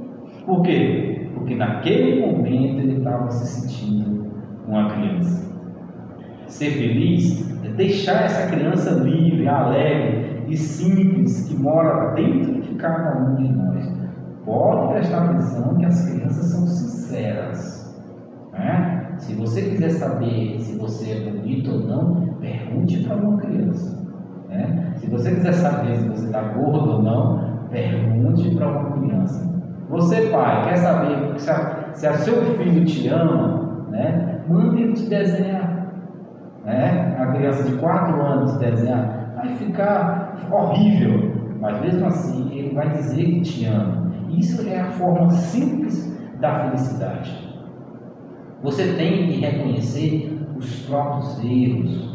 Por 0.45 0.61
quê? 0.63 1.29
Porque 1.33 1.55
naquele 1.55 2.25
momento 2.25 2.79
ele 2.79 2.97
estava 2.97 3.29
se 3.29 3.45
sentindo 3.45 4.31
uma 4.67 4.89
criança. 4.89 5.51
Ser 6.47 6.71
feliz 6.71 7.49
é 7.63 7.69
deixar 7.69 8.25
essa 8.25 8.51
criança 8.53 8.91
livre, 9.03 9.47
alegre 9.47 10.20
e 10.51 10.57
simples 10.57 11.47
que 11.47 11.55
mora 11.55 12.13
dentro 12.13 12.61
de 12.61 12.75
cada 12.75 13.17
um 13.17 13.35
de 13.35 13.47
nós. 13.47 13.89
Pode 14.43 14.93
prestar 14.93 15.29
atenção 15.29 15.77
que 15.77 15.85
as 15.85 16.09
crianças 16.09 16.45
são 16.47 16.67
sinceras. 16.67 17.95
Né? 18.51 19.15
Se 19.17 19.33
você 19.35 19.61
quiser 19.61 19.91
saber 19.91 20.59
se 20.59 20.77
você 20.77 21.11
é 21.11 21.31
bonito 21.31 21.71
ou 21.71 21.79
não, 21.79 22.15
pergunte 22.41 23.01
para 23.03 23.15
uma 23.15 23.37
criança. 23.37 23.97
Né? 24.49 24.93
Se 24.97 25.07
você 25.09 25.35
quiser 25.35 25.53
saber 25.53 25.95
se 25.95 26.09
você 26.09 26.25
está 26.25 26.41
gordo 26.41 26.95
ou 26.95 27.01
não, 27.01 27.67
pergunte 27.69 28.53
para 28.55 28.67
uma 28.67 28.91
criança. 28.91 29.49
Você, 29.89 30.21
pai, 30.29 30.65
quer 30.65 30.77
saber 30.77 31.39
se 31.39 31.49
a, 31.49 31.93
se 31.93 32.07
a 32.07 32.13
seu 32.15 32.41
filho 32.57 32.83
te 32.85 33.07
ama, 33.07 33.85
né? 33.89 34.41
mande 34.49 34.81
ele 34.81 34.93
te 34.93 35.07
desenhar. 35.07 35.93
Né? 36.65 37.15
A 37.19 37.27
criança 37.27 37.63
de 37.63 37.77
4 37.77 38.21
anos 38.21 38.57
desenhar, 38.57 39.33
vai 39.35 39.55
ficar 39.55 40.30
horrível, 40.49 41.31
mas 41.59 41.81
mesmo 41.81 42.05
assim 42.07 42.49
ele 42.57 42.73
vai 42.73 42.89
dizer 42.89 43.25
que 43.25 43.41
te 43.41 43.65
ama. 43.65 44.11
Isso 44.29 44.67
é 44.67 44.79
a 44.79 44.91
forma 44.91 45.29
simples 45.29 46.17
da 46.39 46.65
felicidade. 46.65 47.31
Você 48.63 48.93
tem 48.93 49.27
que 49.27 49.39
reconhecer 49.39 50.39
os 50.57 50.85
próprios 50.85 51.43
erros, 51.43 52.11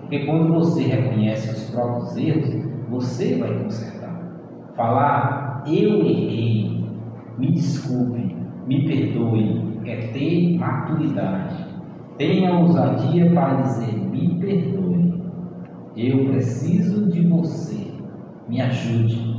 porque 0.00 0.26
quando 0.26 0.52
você 0.54 0.82
reconhece 0.82 1.50
os 1.50 1.70
próprios 1.70 2.16
erros, 2.16 2.70
você 2.88 3.36
vai 3.36 3.62
consertar. 3.62 4.20
Falar, 4.74 5.62
eu 5.66 6.00
errei, 6.00 6.84
me 7.38 7.52
desculpe, 7.52 8.34
me 8.66 8.86
perdoe, 8.86 9.80
é 9.84 9.96
ter 10.08 10.58
maturidade. 10.58 11.66
Tenha 12.16 12.54
ousadia 12.54 13.30
para 13.30 13.62
dizer, 13.62 13.94
me 13.94 14.38
perdoe, 14.40 14.89
eu 16.08 16.26
preciso 16.26 17.10
de 17.10 17.26
você, 17.26 17.92
me 18.48 18.60
ajude. 18.60 19.38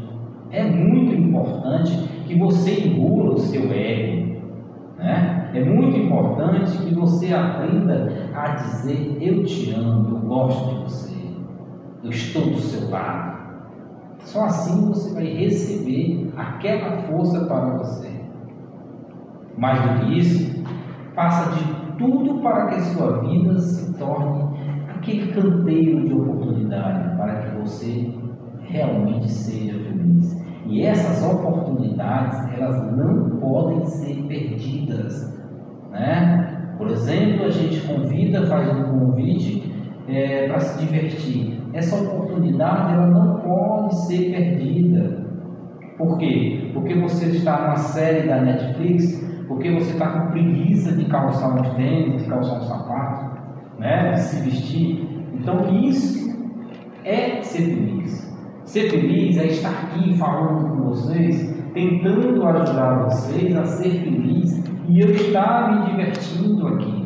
É 0.52 0.64
muito 0.64 1.16
importante 1.16 1.92
que 2.28 2.38
você 2.38 2.88
engula 2.88 3.34
o 3.34 3.40
seu 3.40 3.72
ego, 3.72 4.42
né? 4.98 5.50
É 5.54 5.64
muito 5.64 5.98
importante 5.98 6.78
que 6.78 6.94
você 6.94 7.34
aprenda 7.34 8.30
a 8.34 8.50
dizer: 8.50 9.18
Eu 9.20 9.44
te 9.44 9.72
amo, 9.72 10.18
eu 10.18 10.22
gosto 10.28 10.76
de 10.76 10.84
você, 10.84 11.16
eu 12.04 12.10
estou 12.10 12.44
do 12.52 12.58
seu 12.58 12.90
lado. 12.90 13.42
Só 14.20 14.46
assim 14.46 14.88
você 14.88 15.14
vai 15.14 15.26
receber 15.26 16.32
aquela 16.38 16.98
força 17.04 17.46
para 17.46 17.78
você. 17.78 18.10
Mais 19.58 19.82
do 19.82 20.06
que 20.06 20.20
isso, 20.20 20.64
faça 21.16 21.52
de 21.58 21.82
tudo 21.98 22.40
para 22.42 22.68
que 22.68 22.82
sua 22.82 23.20
vida 23.20 23.58
se 23.60 23.94
torne 23.98 24.51
aquele 25.02 25.34
canteiro 25.34 26.08
de 26.08 26.14
oportunidade 26.14 27.18
para 27.18 27.42
que 27.42 27.58
você 27.58 28.14
realmente 28.62 29.30
seja 29.30 29.74
feliz. 29.74 30.40
E 30.68 30.86
essas 30.86 31.24
oportunidades, 31.28 32.38
elas 32.54 32.96
não 32.96 33.38
podem 33.40 33.84
ser 33.86 34.24
perdidas. 34.28 35.36
Né? 35.90 36.76
Por 36.78 36.90
exemplo, 36.90 37.46
a 37.46 37.50
gente 37.50 37.82
convida, 37.82 38.46
faz 38.46 38.70
um 38.70 38.84
convite 38.84 39.74
é, 40.08 40.48
para 40.48 40.60
se 40.60 40.86
divertir. 40.86 41.60
Essa 41.74 41.96
oportunidade 41.96 42.94
ela 42.94 43.08
não 43.08 43.40
pode 43.40 43.96
ser 44.06 44.32
perdida. 44.32 45.20
Por 45.98 46.18
quê? 46.20 46.70
Porque 46.74 46.94
você 46.96 47.26
está 47.26 47.60
numa 47.62 47.78
série 47.78 48.28
da 48.28 48.40
Netflix, 48.40 49.20
porque 49.48 49.72
você 49.72 49.92
está 49.92 50.08
com 50.08 50.32
preguiça 50.32 50.96
de 50.96 51.06
calçar 51.06 51.60
um 51.60 51.76
tênis, 51.76 52.24
de 52.24 52.30
calçar 52.30 52.60
um 52.60 52.62
sapato, 52.62 53.31
né? 53.82 54.12
de 54.12 54.20
se 54.22 54.42
vestir. 54.42 55.26
Então 55.34 55.68
isso 55.74 56.32
é 57.04 57.42
ser 57.42 57.64
feliz. 57.64 58.32
Ser 58.64 58.90
feliz 58.90 59.38
é 59.38 59.48
estar 59.48 59.70
aqui 59.70 60.16
falando 60.18 60.70
com 60.70 60.90
vocês, 60.90 61.54
tentando 61.74 62.46
ajudar 62.48 63.04
vocês 63.04 63.58
a 63.58 63.66
ser 63.66 63.90
feliz 63.90 64.64
e 64.88 65.02
eu 65.02 65.12
estar 65.12 65.72
me 65.72 65.90
divertindo 65.90 66.68
aqui. 66.68 67.06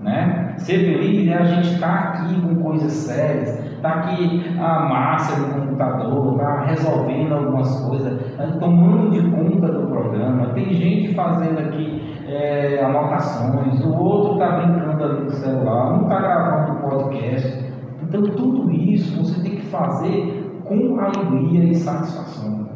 Né? 0.00 0.54
Ser 0.58 0.78
feliz 0.78 1.28
é 1.28 1.34
a 1.34 1.44
gente 1.44 1.74
estar 1.74 1.98
aqui 1.98 2.40
com 2.40 2.56
coisas 2.56 2.92
sérias, 2.92 3.58
estar 3.74 3.90
aqui 3.90 4.42
a 4.58 4.80
massa 4.80 5.40
do 5.40 5.54
computador, 5.54 6.34
estar 6.34 6.64
resolvendo 6.66 7.32
algumas 7.32 7.80
coisas, 7.80 8.36
tá 8.36 8.46
tomando 8.58 9.10
de 9.10 9.30
conta 9.30 9.68
do 9.68 9.86
programa. 9.86 10.46
Tem 10.54 10.72
gente 10.74 11.14
fazendo 11.14 11.58
aqui 11.58 12.11
é, 12.32 12.82
anotações, 12.82 13.84
o 13.84 13.92
outro 13.92 14.32
está 14.34 14.56
brincando 14.56 15.04
ali 15.04 15.24
no 15.24 15.30
celular, 15.30 15.92
um 15.92 16.02
está 16.04 16.20
gravando 16.20 16.80
podcast. 16.80 17.64
Então 18.02 18.22
tudo 18.22 18.70
isso 18.70 19.22
você 19.22 19.42
tem 19.42 19.56
que 19.56 19.66
fazer 19.66 20.62
com 20.64 20.98
alegria 20.98 21.64
e 21.64 21.74
satisfação. 21.74 22.66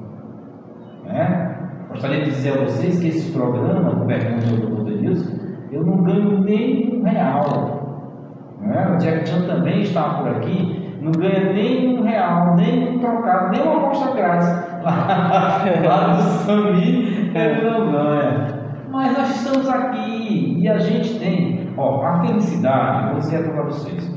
Né? 1.05 1.57
Gostaria 1.89 2.25
de 2.25 2.31
dizer 2.31 2.59
a 2.59 2.65
vocês 2.65 3.01
que 3.01 3.09
esse 3.09 3.33
programa, 3.33 3.95
do 3.95 4.07
Pergunta 4.07 4.47
do 4.47 4.85
Dr. 4.85 4.91
Denilson, 4.91 5.37
eu 5.73 5.85
não 5.85 6.03
ganho 6.03 6.41
nem 6.41 7.01
um 7.01 7.03
real. 7.05 8.07
Né? 8.61 8.95
O 8.95 8.99
Jack 8.99 9.29
Chan 9.29 9.47
também 9.47 9.83
está 9.83 10.03
por 10.15 10.29
aqui, 10.29 10.99
não 11.01 11.13
ganha 11.13 11.53
nem 11.53 11.99
um 11.99 12.03
real, 12.03 12.55
nem 12.57 12.97
um 12.97 12.99
trocado, 12.99 13.51
nem 13.51 13.63
uma 13.63 13.77
amostra 13.77 14.15
grátis. 14.15 14.49
Lá, 14.83 15.65
lá 15.87 16.15
do 16.15 16.23
Sami 16.23 17.31
ele 17.35 17.71
não 17.71 17.93
ganha. 17.93 18.56
Mas 19.07 19.19
nós 19.19 19.37
estamos 19.37 19.69
aqui 19.69 20.59
e 20.59 20.69
a 20.69 20.79
gente 20.79 21.17
tem, 21.21 21.69
ó, 21.77 22.05
a 22.05 22.27
felicidade, 22.27 23.13
vou 23.13 23.21
dizer 23.21 23.49
para 23.49 23.63
vocês. 23.63 24.13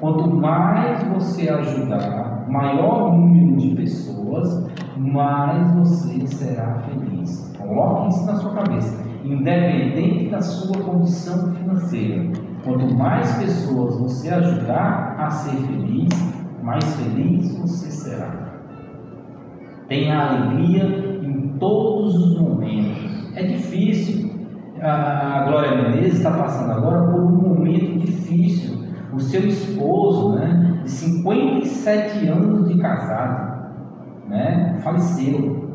Quanto 0.00 0.34
mais 0.34 1.02
você 1.08 1.50
ajudar 1.50 2.46
maior 2.48 3.12
número 3.12 3.58
de 3.58 3.74
pessoas, 3.76 4.66
mais 4.96 5.70
você 5.72 6.26
será 6.26 6.84
feliz. 6.86 7.54
Coloque 7.58 8.08
isso 8.08 8.24
na 8.24 8.36
sua 8.36 8.54
cabeça, 8.54 9.04
independente 9.22 10.30
da 10.30 10.40
sua 10.40 10.82
condição 10.82 11.54
financeira. 11.54 12.32
Quanto 12.64 12.94
mais 12.94 13.30
pessoas 13.36 13.98
você 13.98 14.30
ajudar 14.30 15.16
a 15.18 15.28
ser 15.28 15.54
feliz, 15.66 16.08
mais 16.62 16.96
feliz 16.96 17.58
você 17.58 17.90
será. 17.90 18.54
Tenha 19.86 20.18
alegria 20.18 21.20
em 21.22 21.58
todos 21.58 22.14
os 22.14 22.40
momentos. 22.40 23.07
É 23.34 23.42
difícil. 23.42 24.30
A 24.80 25.44
Glória 25.48 25.74
Menezes 25.74 26.18
está 26.18 26.30
passando 26.30 26.72
agora 26.72 27.10
por 27.10 27.20
um 27.20 27.30
momento 27.30 27.98
difícil. 27.98 28.78
O 29.12 29.18
seu 29.18 29.46
esposo, 29.46 30.36
né, 30.36 30.82
de 30.84 30.90
57 30.90 32.28
anos 32.28 32.68
de 32.68 32.78
casado, 32.78 33.72
né, 34.28 34.78
faleceu. 34.82 35.68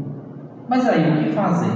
Mas 0.69 0.87
aí 0.87 1.11
o 1.11 1.23
que 1.23 1.33
fazer? 1.33 1.71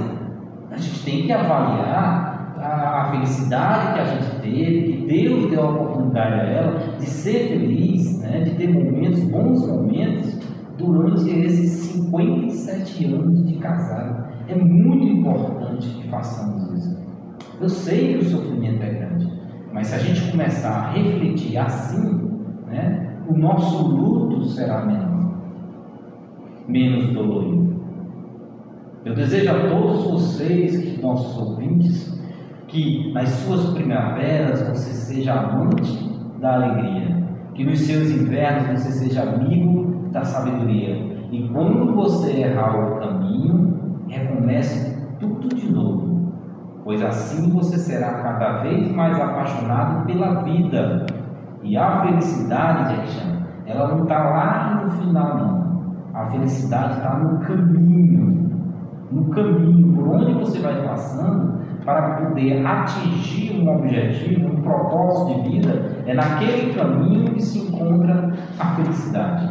A 0.70 0.76
gente 0.76 1.04
tem 1.04 1.26
que 1.26 1.32
avaliar 1.32 2.54
a, 2.60 3.10
felicidade 3.10 3.94
que 3.94 4.00
a 4.00 4.04
gente 4.04 4.40
teve, 4.40 4.92
que 4.92 5.06
Deus 5.06 5.50
deu 5.50 5.62
a 5.62 5.70
oportunidade 5.70 6.40
a 6.40 6.44
ela 6.44 6.78
de 6.98 7.06
ser 7.06 7.48
feliz, 7.48 8.20
né, 8.20 8.40
de 8.40 8.50
ter 8.52 8.68
momentos, 8.72 9.20
bons 9.24 9.66
momentos, 9.66 10.38
durante 10.76 11.28
esses 11.30 11.70
57 11.92 13.04
anos 13.06 13.46
de 13.46 13.54
casado. 13.54 14.28
É 14.48 14.54
muito 14.54 15.04
importante 15.04 15.88
que 15.88 16.08
façamos 16.08 16.72
isso. 16.72 16.98
Eu 17.60 17.68
sei 17.68 18.14
que 18.14 18.24
o 18.24 18.30
sofrimento 18.30 18.82
é 18.82 18.90
grande, 18.90 19.30
mas 19.72 19.88
se 19.88 19.94
a 19.94 19.98
gente 19.98 20.30
começar 20.30 20.70
a 20.70 20.90
refletir 20.92 21.58
assim, 21.58 22.30
né, 22.66 23.18
o 23.28 23.36
nosso 23.36 23.88
luto 23.88 24.44
será 24.46 24.86
menor, 24.86 25.34
menos 26.66 27.12
dolorido. 27.12 27.78
Eu 29.04 29.14
desejo 29.14 29.50
a 29.50 29.68
todos 29.68 30.04
vocês, 30.04 30.98
nossos 31.02 31.36
ouvintes, 31.36 32.18
que 32.68 33.12
nas 33.12 33.28
suas 33.28 33.70
primaveras 33.74 34.66
você 34.68 34.92
seja 34.92 35.34
amante 35.34 36.10
da 36.40 36.54
alegria, 36.54 37.22
que 37.54 37.64
nos 37.64 37.80
seus 37.80 38.10
invernos 38.10 38.80
você 38.80 38.92
seja 38.92 39.22
amigo 39.22 40.08
da 40.10 40.24
sabedoria, 40.24 40.96
e 41.30 41.48
quando 41.48 41.94
você 41.94 42.32
errar 42.32 42.76
o 42.76 42.98
caminho, 42.98 43.67
recomece 44.38 44.96
tudo 45.18 45.48
de 45.48 45.70
novo, 45.70 46.32
pois 46.84 47.02
assim 47.02 47.50
você 47.50 47.76
será 47.76 48.22
cada 48.22 48.58
vez 48.58 48.90
mais 48.92 49.18
apaixonado 49.20 50.06
pela 50.06 50.42
vida. 50.42 51.06
E 51.62 51.76
a 51.76 52.02
felicidade, 52.02 52.94
Jackson, 52.94 53.42
ela 53.66 53.88
não 53.88 54.04
está 54.04 54.18
lá 54.18 54.82
no 54.84 54.90
final, 54.92 55.38
não. 55.38 55.68
A 56.14 56.26
felicidade 56.26 56.94
está 56.98 57.16
no 57.18 57.40
caminho, 57.40 58.50
no 59.10 59.24
caminho, 59.30 59.94
por 59.94 60.08
onde 60.08 60.32
você 60.34 60.60
vai 60.60 60.86
passando, 60.86 61.58
para 61.84 62.16
poder 62.16 62.64
atingir 62.64 63.60
um 63.60 63.74
objetivo, 63.74 64.48
um 64.48 64.62
propósito 64.62 65.42
de 65.42 65.50
vida, 65.50 66.02
é 66.06 66.14
naquele 66.14 66.74
caminho 66.74 67.32
que 67.32 67.42
se 67.42 67.58
encontra 67.60 68.32
a 68.58 68.64
felicidade. 68.76 69.48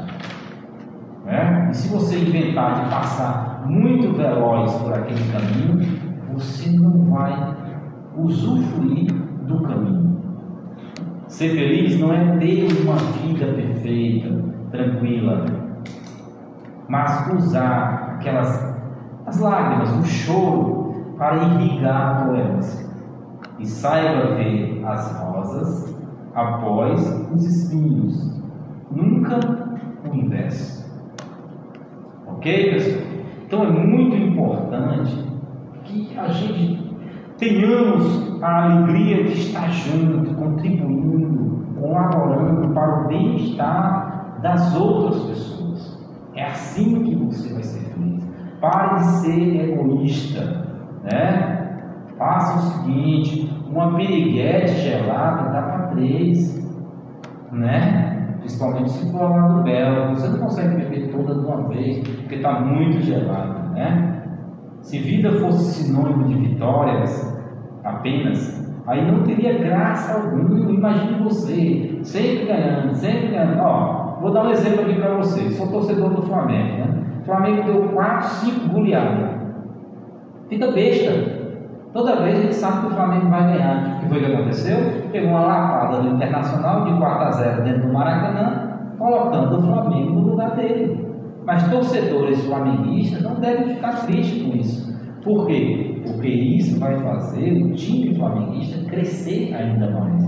Né? 1.26 1.70
E 1.72 1.76
se 1.76 1.90
você 1.90 2.20
inventar 2.20 2.76
de 2.76 2.90
passar 2.90 3.47
muito 3.66 4.14
veloz 4.14 4.74
por 4.76 4.94
aquele 4.94 5.32
caminho, 5.32 6.00
você 6.34 6.72
não 6.72 7.06
vai 7.06 7.56
usufruir 8.16 9.14
do 9.48 9.62
caminho. 9.62 10.18
Ser 11.28 11.50
feliz 11.50 12.00
não 12.00 12.14
é 12.14 12.38
ter 12.38 12.68
uma 12.84 12.96
vida 12.96 13.54
perfeita, 13.54 14.44
tranquila, 14.72 15.46
mas 16.88 17.34
usar 17.34 18.16
aquelas 18.16 18.78
as 19.28 19.40
lágrimas, 19.40 19.92
o 19.92 20.06
choro 20.06 21.14
para 21.18 21.36
irrigar 21.36 22.22
a 22.22 22.24
doença. 22.24 22.88
E 23.60 23.66
saiba 23.66 24.36
ver 24.36 24.82
as 24.86 25.12
rosas 25.20 25.96
após 26.34 27.30
os 27.34 27.46
espinhos, 27.46 28.42
nunca 28.90 29.38
o 30.10 30.16
inverso. 30.16 30.88
Ok, 32.28 32.74
pessoal? 32.74 33.17
Então 33.48 33.64
é 33.64 33.70
muito 33.70 34.14
importante 34.14 35.24
que 35.86 36.20
a 36.20 36.28
gente 36.28 36.86
tenhamos 37.38 38.44
a 38.44 38.64
alegria 38.64 39.24
de 39.24 39.32
estar 39.40 39.72
junto, 39.72 40.36
contribuindo, 40.36 41.66
colaborando 41.80 42.74
para 42.74 43.06
o 43.06 43.08
bem-estar 43.08 44.40
das 44.42 44.76
outras 44.76 45.24
pessoas. 45.24 45.98
É 46.36 46.44
assim 46.44 47.04
que 47.04 47.16
você 47.16 47.54
vai 47.54 47.64
ser 47.64 47.80
feliz. 47.94 48.22
Pare 48.60 48.96
de 49.00 49.06
ser 49.22 49.72
egoísta, 49.72 50.68
né? 51.04 51.80
Faça 52.18 52.58
o 52.58 52.84
seguinte: 52.84 53.50
uma 53.72 53.96
piriguete 53.96 54.74
gelada 54.74 55.52
dá 55.54 55.62
para 55.62 55.88
três, 55.88 56.70
né? 57.54 58.07
Principalmente 58.48 58.92
se 58.92 59.12
for 59.12 59.30
lá 59.30 59.48
do 59.50 59.64
Belo, 59.64 60.16
você 60.16 60.30
não 60.30 60.40
consegue 60.40 60.78
beber 60.78 61.12
toda 61.12 61.36
de 61.36 61.46
uma 61.46 61.68
vez, 61.68 62.00
porque 62.00 62.36
está 62.36 62.62
muito 62.62 63.02
gelado, 63.02 63.74
né? 63.74 64.24
Se 64.80 65.00
vida 65.00 65.34
fosse 65.34 65.84
sinônimo 65.84 66.24
de 66.24 66.36
vitórias 66.36 67.38
apenas, 67.84 68.66
aí 68.88 69.06
não 69.06 69.24
teria 69.24 69.58
graça 69.58 70.14
alguma. 70.14 70.72
Imagine 70.72 71.24
você, 71.24 72.00
sempre 72.04 72.46
ganhando, 72.46 72.96
sempre 72.96 73.28
ganhando. 73.28 73.60
Ó, 73.60 74.18
vou 74.22 74.32
dar 74.32 74.46
um 74.46 74.52
exemplo 74.52 74.86
aqui 74.86 74.96
para 74.96 75.18
você. 75.18 75.50
Sou 75.52 75.68
torcedor 75.68 76.12
do 76.12 76.22
Flamengo, 76.22 76.78
né? 76.78 77.04
O 77.20 77.26
Flamengo 77.26 77.64
deu 77.64 77.90
4, 77.90 78.30
5 78.30 78.70
goleadas. 78.70 79.30
Fica 80.48 80.72
besta. 80.72 81.37
Toda 81.94 82.22
vez 82.22 82.38
a 82.38 82.42
gente 82.42 82.56
sabe 82.56 82.82
que 82.82 82.88
o 82.88 82.96
Flamengo 82.96 83.30
vai 83.30 83.54
ganhar. 83.54 83.98
O 83.98 84.00
que 84.02 84.10
foi 84.10 84.20
que 84.20 84.34
aconteceu? 84.34 84.78
Pegou 85.12 85.30
uma 85.30 85.46
lapada 85.46 86.02
do 86.02 86.16
Internacional 86.16 86.86
de 86.86 86.98
4 86.98 87.24
a 87.24 87.32
0 87.32 87.64
dentro 87.64 87.88
do 87.88 87.94
Maracanã, 87.94 88.80
colocando 88.98 89.58
o 89.58 89.62
Flamengo 89.62 90.12
no 90.12 90.30
lugar 90.32 90.56
dele. 90.56 91.08
Mas 91.46 91.68
torcedores 91.70 92.44
flamenguistas 92.46 93.22
não 93.24 93.36
devem 93.36 93.76
ficar 93.76 94.06
tristes 94.06 94.44
com 94.44 94.58
isso. 94.58 94.98
Por 95.24 95.48
quê? 95.48 96.02
Porque 96.06 96.28
isso 96.28 96.80
vai 96.80 97.00
fazer 97.00 97.64
o 97.64 97.72
time 97.72 98.16
flamenguista 98.16 98.84
crescer 98.90 99.54
ainda 99.56 99.90
mais. 99.90 100.28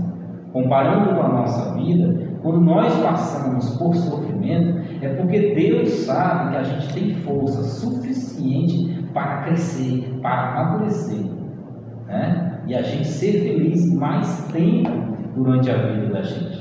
Comparando 0.52 1.14
com 1.14 1.22
a 1.22 1.28
nossa 1.28 1.74
vida, 1.74 2.30
quando 2.42 2.60
nós 2.62 2.92
passamos 3.00 3.76
por 3.76 3.94
sofrimento, 3.94 4.80
é 5.02 5.08
porque 5.10 5.54
Deus 5.54 5.90
sabe 5.90 6.50
que 6.50 6.56
a 6.56 6.62
gente 6.62 6.94
tem 6.94 7.14
força 7.16 7.62
suficiente 7.62 9.04
para 9.12 9.42
crescer, 9.42 10.18
para 10.22 10.60
amadurecer. 10.60 11.39
Né? 12.10 12.52
E 12.66 12.74
a 12.74 12.82
gente 12.82 13.06
ser 13.06 13.32
feliz 13.40 13.94
mais 13.94 14.46
tempo 14.52 14.90
durante 15.36 15.70
a 15.70 15.76
vida 15.76 16.06
da 16.12 16.22
gente. 16.22 16.60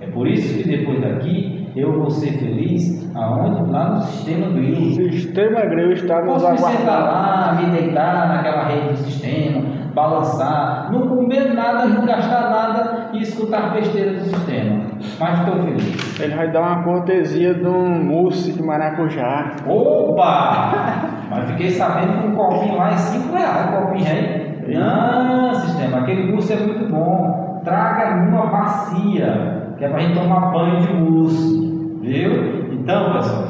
É 0.00 0.06
por 0.08 0.26
isso 0.26 0.58
que 0.62 0.68
depois 0.68 1.00
daqui 1.00 1.68
eu 1.74 1.92
vou 1.98 2.10
ser 2.10 2.32
feliz 2.38 3.10
aonde? 3.16 3.70
Lá 3.70 3.90
no 3.94 4.00
sistema 4.02 4.46
O 4.48 4.52
Grill. 4.52 4.92
sistema 5.12 5.60
grego 5.62 5.92
está 5.92 6.22
nos 6.22 6.42
Posso 6.42 6.52
me 6.52 6.58
sentar 6.58 7.02
aguardando. 7.02 7.12
lá, 7.12 7.54
me 7.72 7.78
deitar 7.80 8.28
naquela 8.28 8.64
rede 8.68 8.88
do 8.88 8.96
sistema, 8.98 9.62
balançar, 9.94 10.92
não 10.92 11.08
comer 11.08 11.52
nada, 11.54 11.86
não 11.86 12.04
gastar 12.04 12.50
nada 12.50 13.08
e 13.14 13.22
escutar 13.22 13.72
besteira 13.72 14.12
do 14.12 14.20
sistema. 14.20 14.82
Mas 15.18 15.38
estou 15.40 15.62
feliz. 15.62 16.20
Ele 16.20 16.34
vai 16.34 16.52
dar 16.52 16.60
uma 16.60 16.82
cortesia 16.84 17.54
de 17.54 17.66
um 17.66 18.04
mousse 18.04 18.52
de 18.52 18.62
maracujá. 18.62 19.56
Opa! 19.66 20.74
Mas 21.30 21.50
fiquei 21.50 21.70
sabendo 21.70 22.20
que 22.20 22.26
um 22.28 22.34
copinho 22.34 22.76
lá 22.76 22.90
é 22.92 22.96
5 22.96 23.34
reais, 23.34 23.68
um 23.68 23.86
copinho 23.86 24.06
aí. 24.08 24.43
Não, 24.68 25.54
sistema, 25.54 25.98
aquele 25.98 26.32
mousse 26.32 26.52
é 26.52 26.56
muito 26.56 26.90
bom. 26.90 27.60
Traga 27.64 28.16
numa 28.16 28.46
bacia, 28.46 29.74
que 29.76 29.84
é 29.84 29.88
para 29.88 29.98
a 29.98 30.00
gente 30.00 30.18
tomar 30.18 30.52
banho 30.52 30.80
de 30.80 30.94
mousse. 30.94 31.98
Viu? 32.00 32.72
Então, 32.72 33.12
pessoal, 33.14 33.44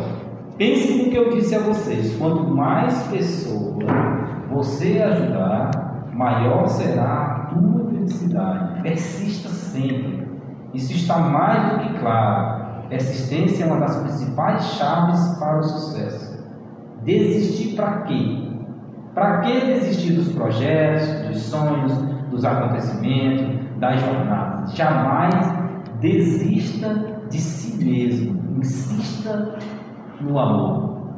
pense 0.57 1.03
no 1.03 1.11
que 1.11 1.17
eu 1.17 1.31
disse 1.31 1.55
a 1.55 1.61
vocês. 1.61 2.17
Quanto 2.17 2.45
mais 2.55 3.03
pessoas 3.09 3.85
você 4.51 5.03
ajudar, 5.03 5.71
maior 6.13 6.67
será 6.67 7.05
a 7.05 7.55
tua 7.55 7.91
felicidade. 7.91 8.83
Persista 8.83 9.49
sempre. 9.49 10.29
Isso 10.73 10.93
está 10.93 11.19
mais 11.19 11.73
do 11.73 11.79
que 11.81 11.99
claro. 11.99 12.65
Persistência 12.89 13.65
é 13.65 13.67
uma 13.67 13.81
das 13.81 13.97
principais 13.97 14.65
chaves 14.75 15.39
para 15.39 15.59
o 15.59 15.63
sucesso. 15.63 16.35
Desistir 17.03 17.75
para 17.75 18.03
quê? 18.03 18.44
Para 19.15 19.43
que 19.43 19.61
desistir 19.67 20.15
dos 20.15 20.33
projetos, 20.33 21.29
dos 21.29 21.43
sonhos, 21.43 21.93
dos 22.31 22.45
acontecimentos, 22.45 23.79
das 23.79 24.01
jornadas? 24.01 24.75
Jamais 24.75 25.55
desista 26.01 27.23
de 27.31 27.41
si 27.41 27.85
mesmo. 27.85 28.59
Insista 28.59 29.57
no 30.21 30.39
amor. 30.39 31.13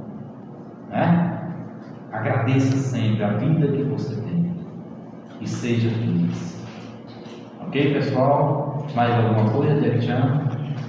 Né? 0.90 1.40
Agradeça 2.12 2.76
sempre 2.76 3.24
a 3.24 3.28
vida 3.34 3.68
que 3.68 3.82
você 3.84 4.14
tem 4.22 4.54
e 5.40 5.48
seja 5.48 5.90
feliz. 5.90 6.66
Ok, 7.66 7.94
pessoal? 7.94 8.86
Mais 8.94 9.14
alguma 9.14 9.50
coisa, 9.50 9.80
Jack 9.80 10.00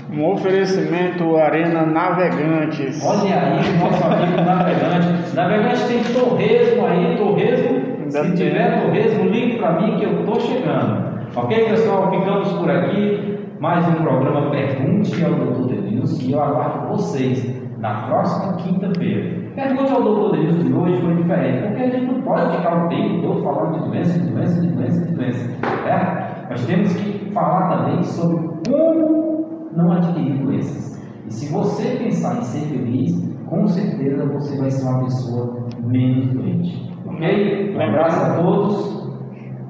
Um 0.10 0.32
oferecimento 0.32 1.36
Arena 1.36 1.86
Navegantes. 1.86 3.06
Olha 3.06 3.36
aí, 3.42 3.78
nosso 3.78 4.04
amigo 4.06 4.42
navegante. 4.42 5.36
Navegante 5.36 5.88
tem 5.88 6.04
torresmo 6.14 6.86
aí, 6.86 7.18
torresmo. 7.18 7.78
Ainda 8.00 8.12
Se 8.12 8.22
tem. 8.22 8.34
tiver 8.36 8.82
torresmo, 8.82 9.24
ligue 9.26 9.58
para 9.58 9.82
mim 9.82 9.98
que 9.98 10.06
eu 10.06 10.20
estou 10.22 10.40
chegando. 10.40 11.18
Ok, 11.36 11.66
pessoal? 11.66 12.10
Ficamos 12.10 12.54
por 12.54 12.72
aqui. 12.72 13.38
Mais 13.60 13.86
um 13.88 13.94
programa 13.96 14.50
Pergunte 14.52 15.26
ao 15.26 15.32
Dr. 15.34 15.74
Denilson 15.74 16.22
e 16.22 16.32
eu 16.32 16.42
aguardo 16.42 16.88
vocês 16.90 17.60
na 17.80 18.04
próxima 18.04 18.54
quinta-feira. 18.58 19.36
Pergunte 19.56 19.92
ao 19.92 20.02
Dr. 20.04 20.38
Denilson 20.38 20.64
de 20.64 20.74
hoje 20.74 21.02
foi 21.02 21.16
diferente, 21.16 21.68
porque 21.68 21.84
a 21.84 21.90
gente 21.90 22.06
não 22.06 22.22
pode 22.22 22.56
ficar 22.56 22.86
o 22.86 22.88
tempo 22.88 23.22
todo 23.24 23.44
falando 23.44 23.84
de 23.84 23.90
doença, 23.90 24.20
de 24.20 24.30
doença, 24.30 24.62
de 24.62 24.68
doença, 24.68 25.06
de 25.06 25.14
doença. 25.14 25.50
Certo? 25.84 26.50
Nós 26.50 26.66
temos 26.66 26.94
que 26.94 27.32
falar 27.34 27.78
também 27.78 28.04
sobre 28.04 28.38
como 28.70 29.37
não 29.78 29.92
adquirir 29.92 30.40
doenças. 30.40 31.00
E 31.28 31.34
se 31.34 31.52
você 31.52 31.98
pensar 32.04 32.40
em 32.40 32.42
ser 32.42 32.68
feliz, 32.68 33.28
com 33.46 33.68
certeza 33.68 34.26
você 34.26 34.58
vai 34.58 34.72
ser 34.72 34.86
uma 34.88 35.04
pessoa 35.06 35.68
menos 35.86 36.28
doente. 36.34 36.92
Ok? 37.06 37.76
Um 37.76 37.82
abraço 37.82 38.20
a 38.20 38.30
todos. 38.36 39.08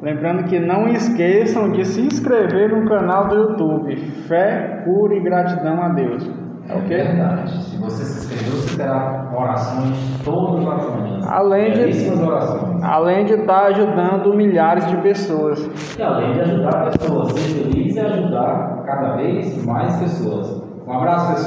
Lembrando 0.02 0.44
que 0.46 0.60
não 0.60 0.88
esqueçam 0.88 1.72
de 1.72 1.84
se 1.84 2.02
inscrever 2.02 2.70
no 2.70 2.88
canal 2.88 3.28
do 3.28 3.36
YouTube 3.36 3.96
Fé, 4.28 4.84
Cura 4.86 5.16
e 5.16 5.20
Gratidão 5.20 5.82
a 5.82 5.90
Deus. 5.90 6.47
É 6.70 6.74
Ok? 6.76 6.88
verdade. 6.88 7.64
Se 7.64 7.78
você 7.78 8.04
se 8.04 8.20
inscreveu, 8.26 8.60
você 8.62 8.78
terá 8.78 9.32
orações 9.34 9.96
todas 10.26 10.68
as 10.68 10.90
manhãs. 10.90 11.28
Além 11.28 11.72
de- 11.72 12.10
orações. 12.24 12.84
Além 12.84 13.26
de 13.26 13.34
estar 13.34 13.66
ajudando 13.68 14.34
milhares 14.34 14.86
de 14.88 14.98
pessoas. 14.98 15.70
E 15.98 16.02
além 16.04 16.34
de 16.34 16.42
ajudar 16.42 16.92
pessoas, 16.92 17.32
ser 17.32 17.64
feliz 17.64 17.96
e 17.96 18.00
ajudar 18.00 18.84
cada 18.86 19.16
vez 19.16 19.66
mais 19.66 19.96
pessoas. 19.98 20.62
Um 20.86 20.94
abraço, 20.94 21.34
pessoal. 21.34 21.46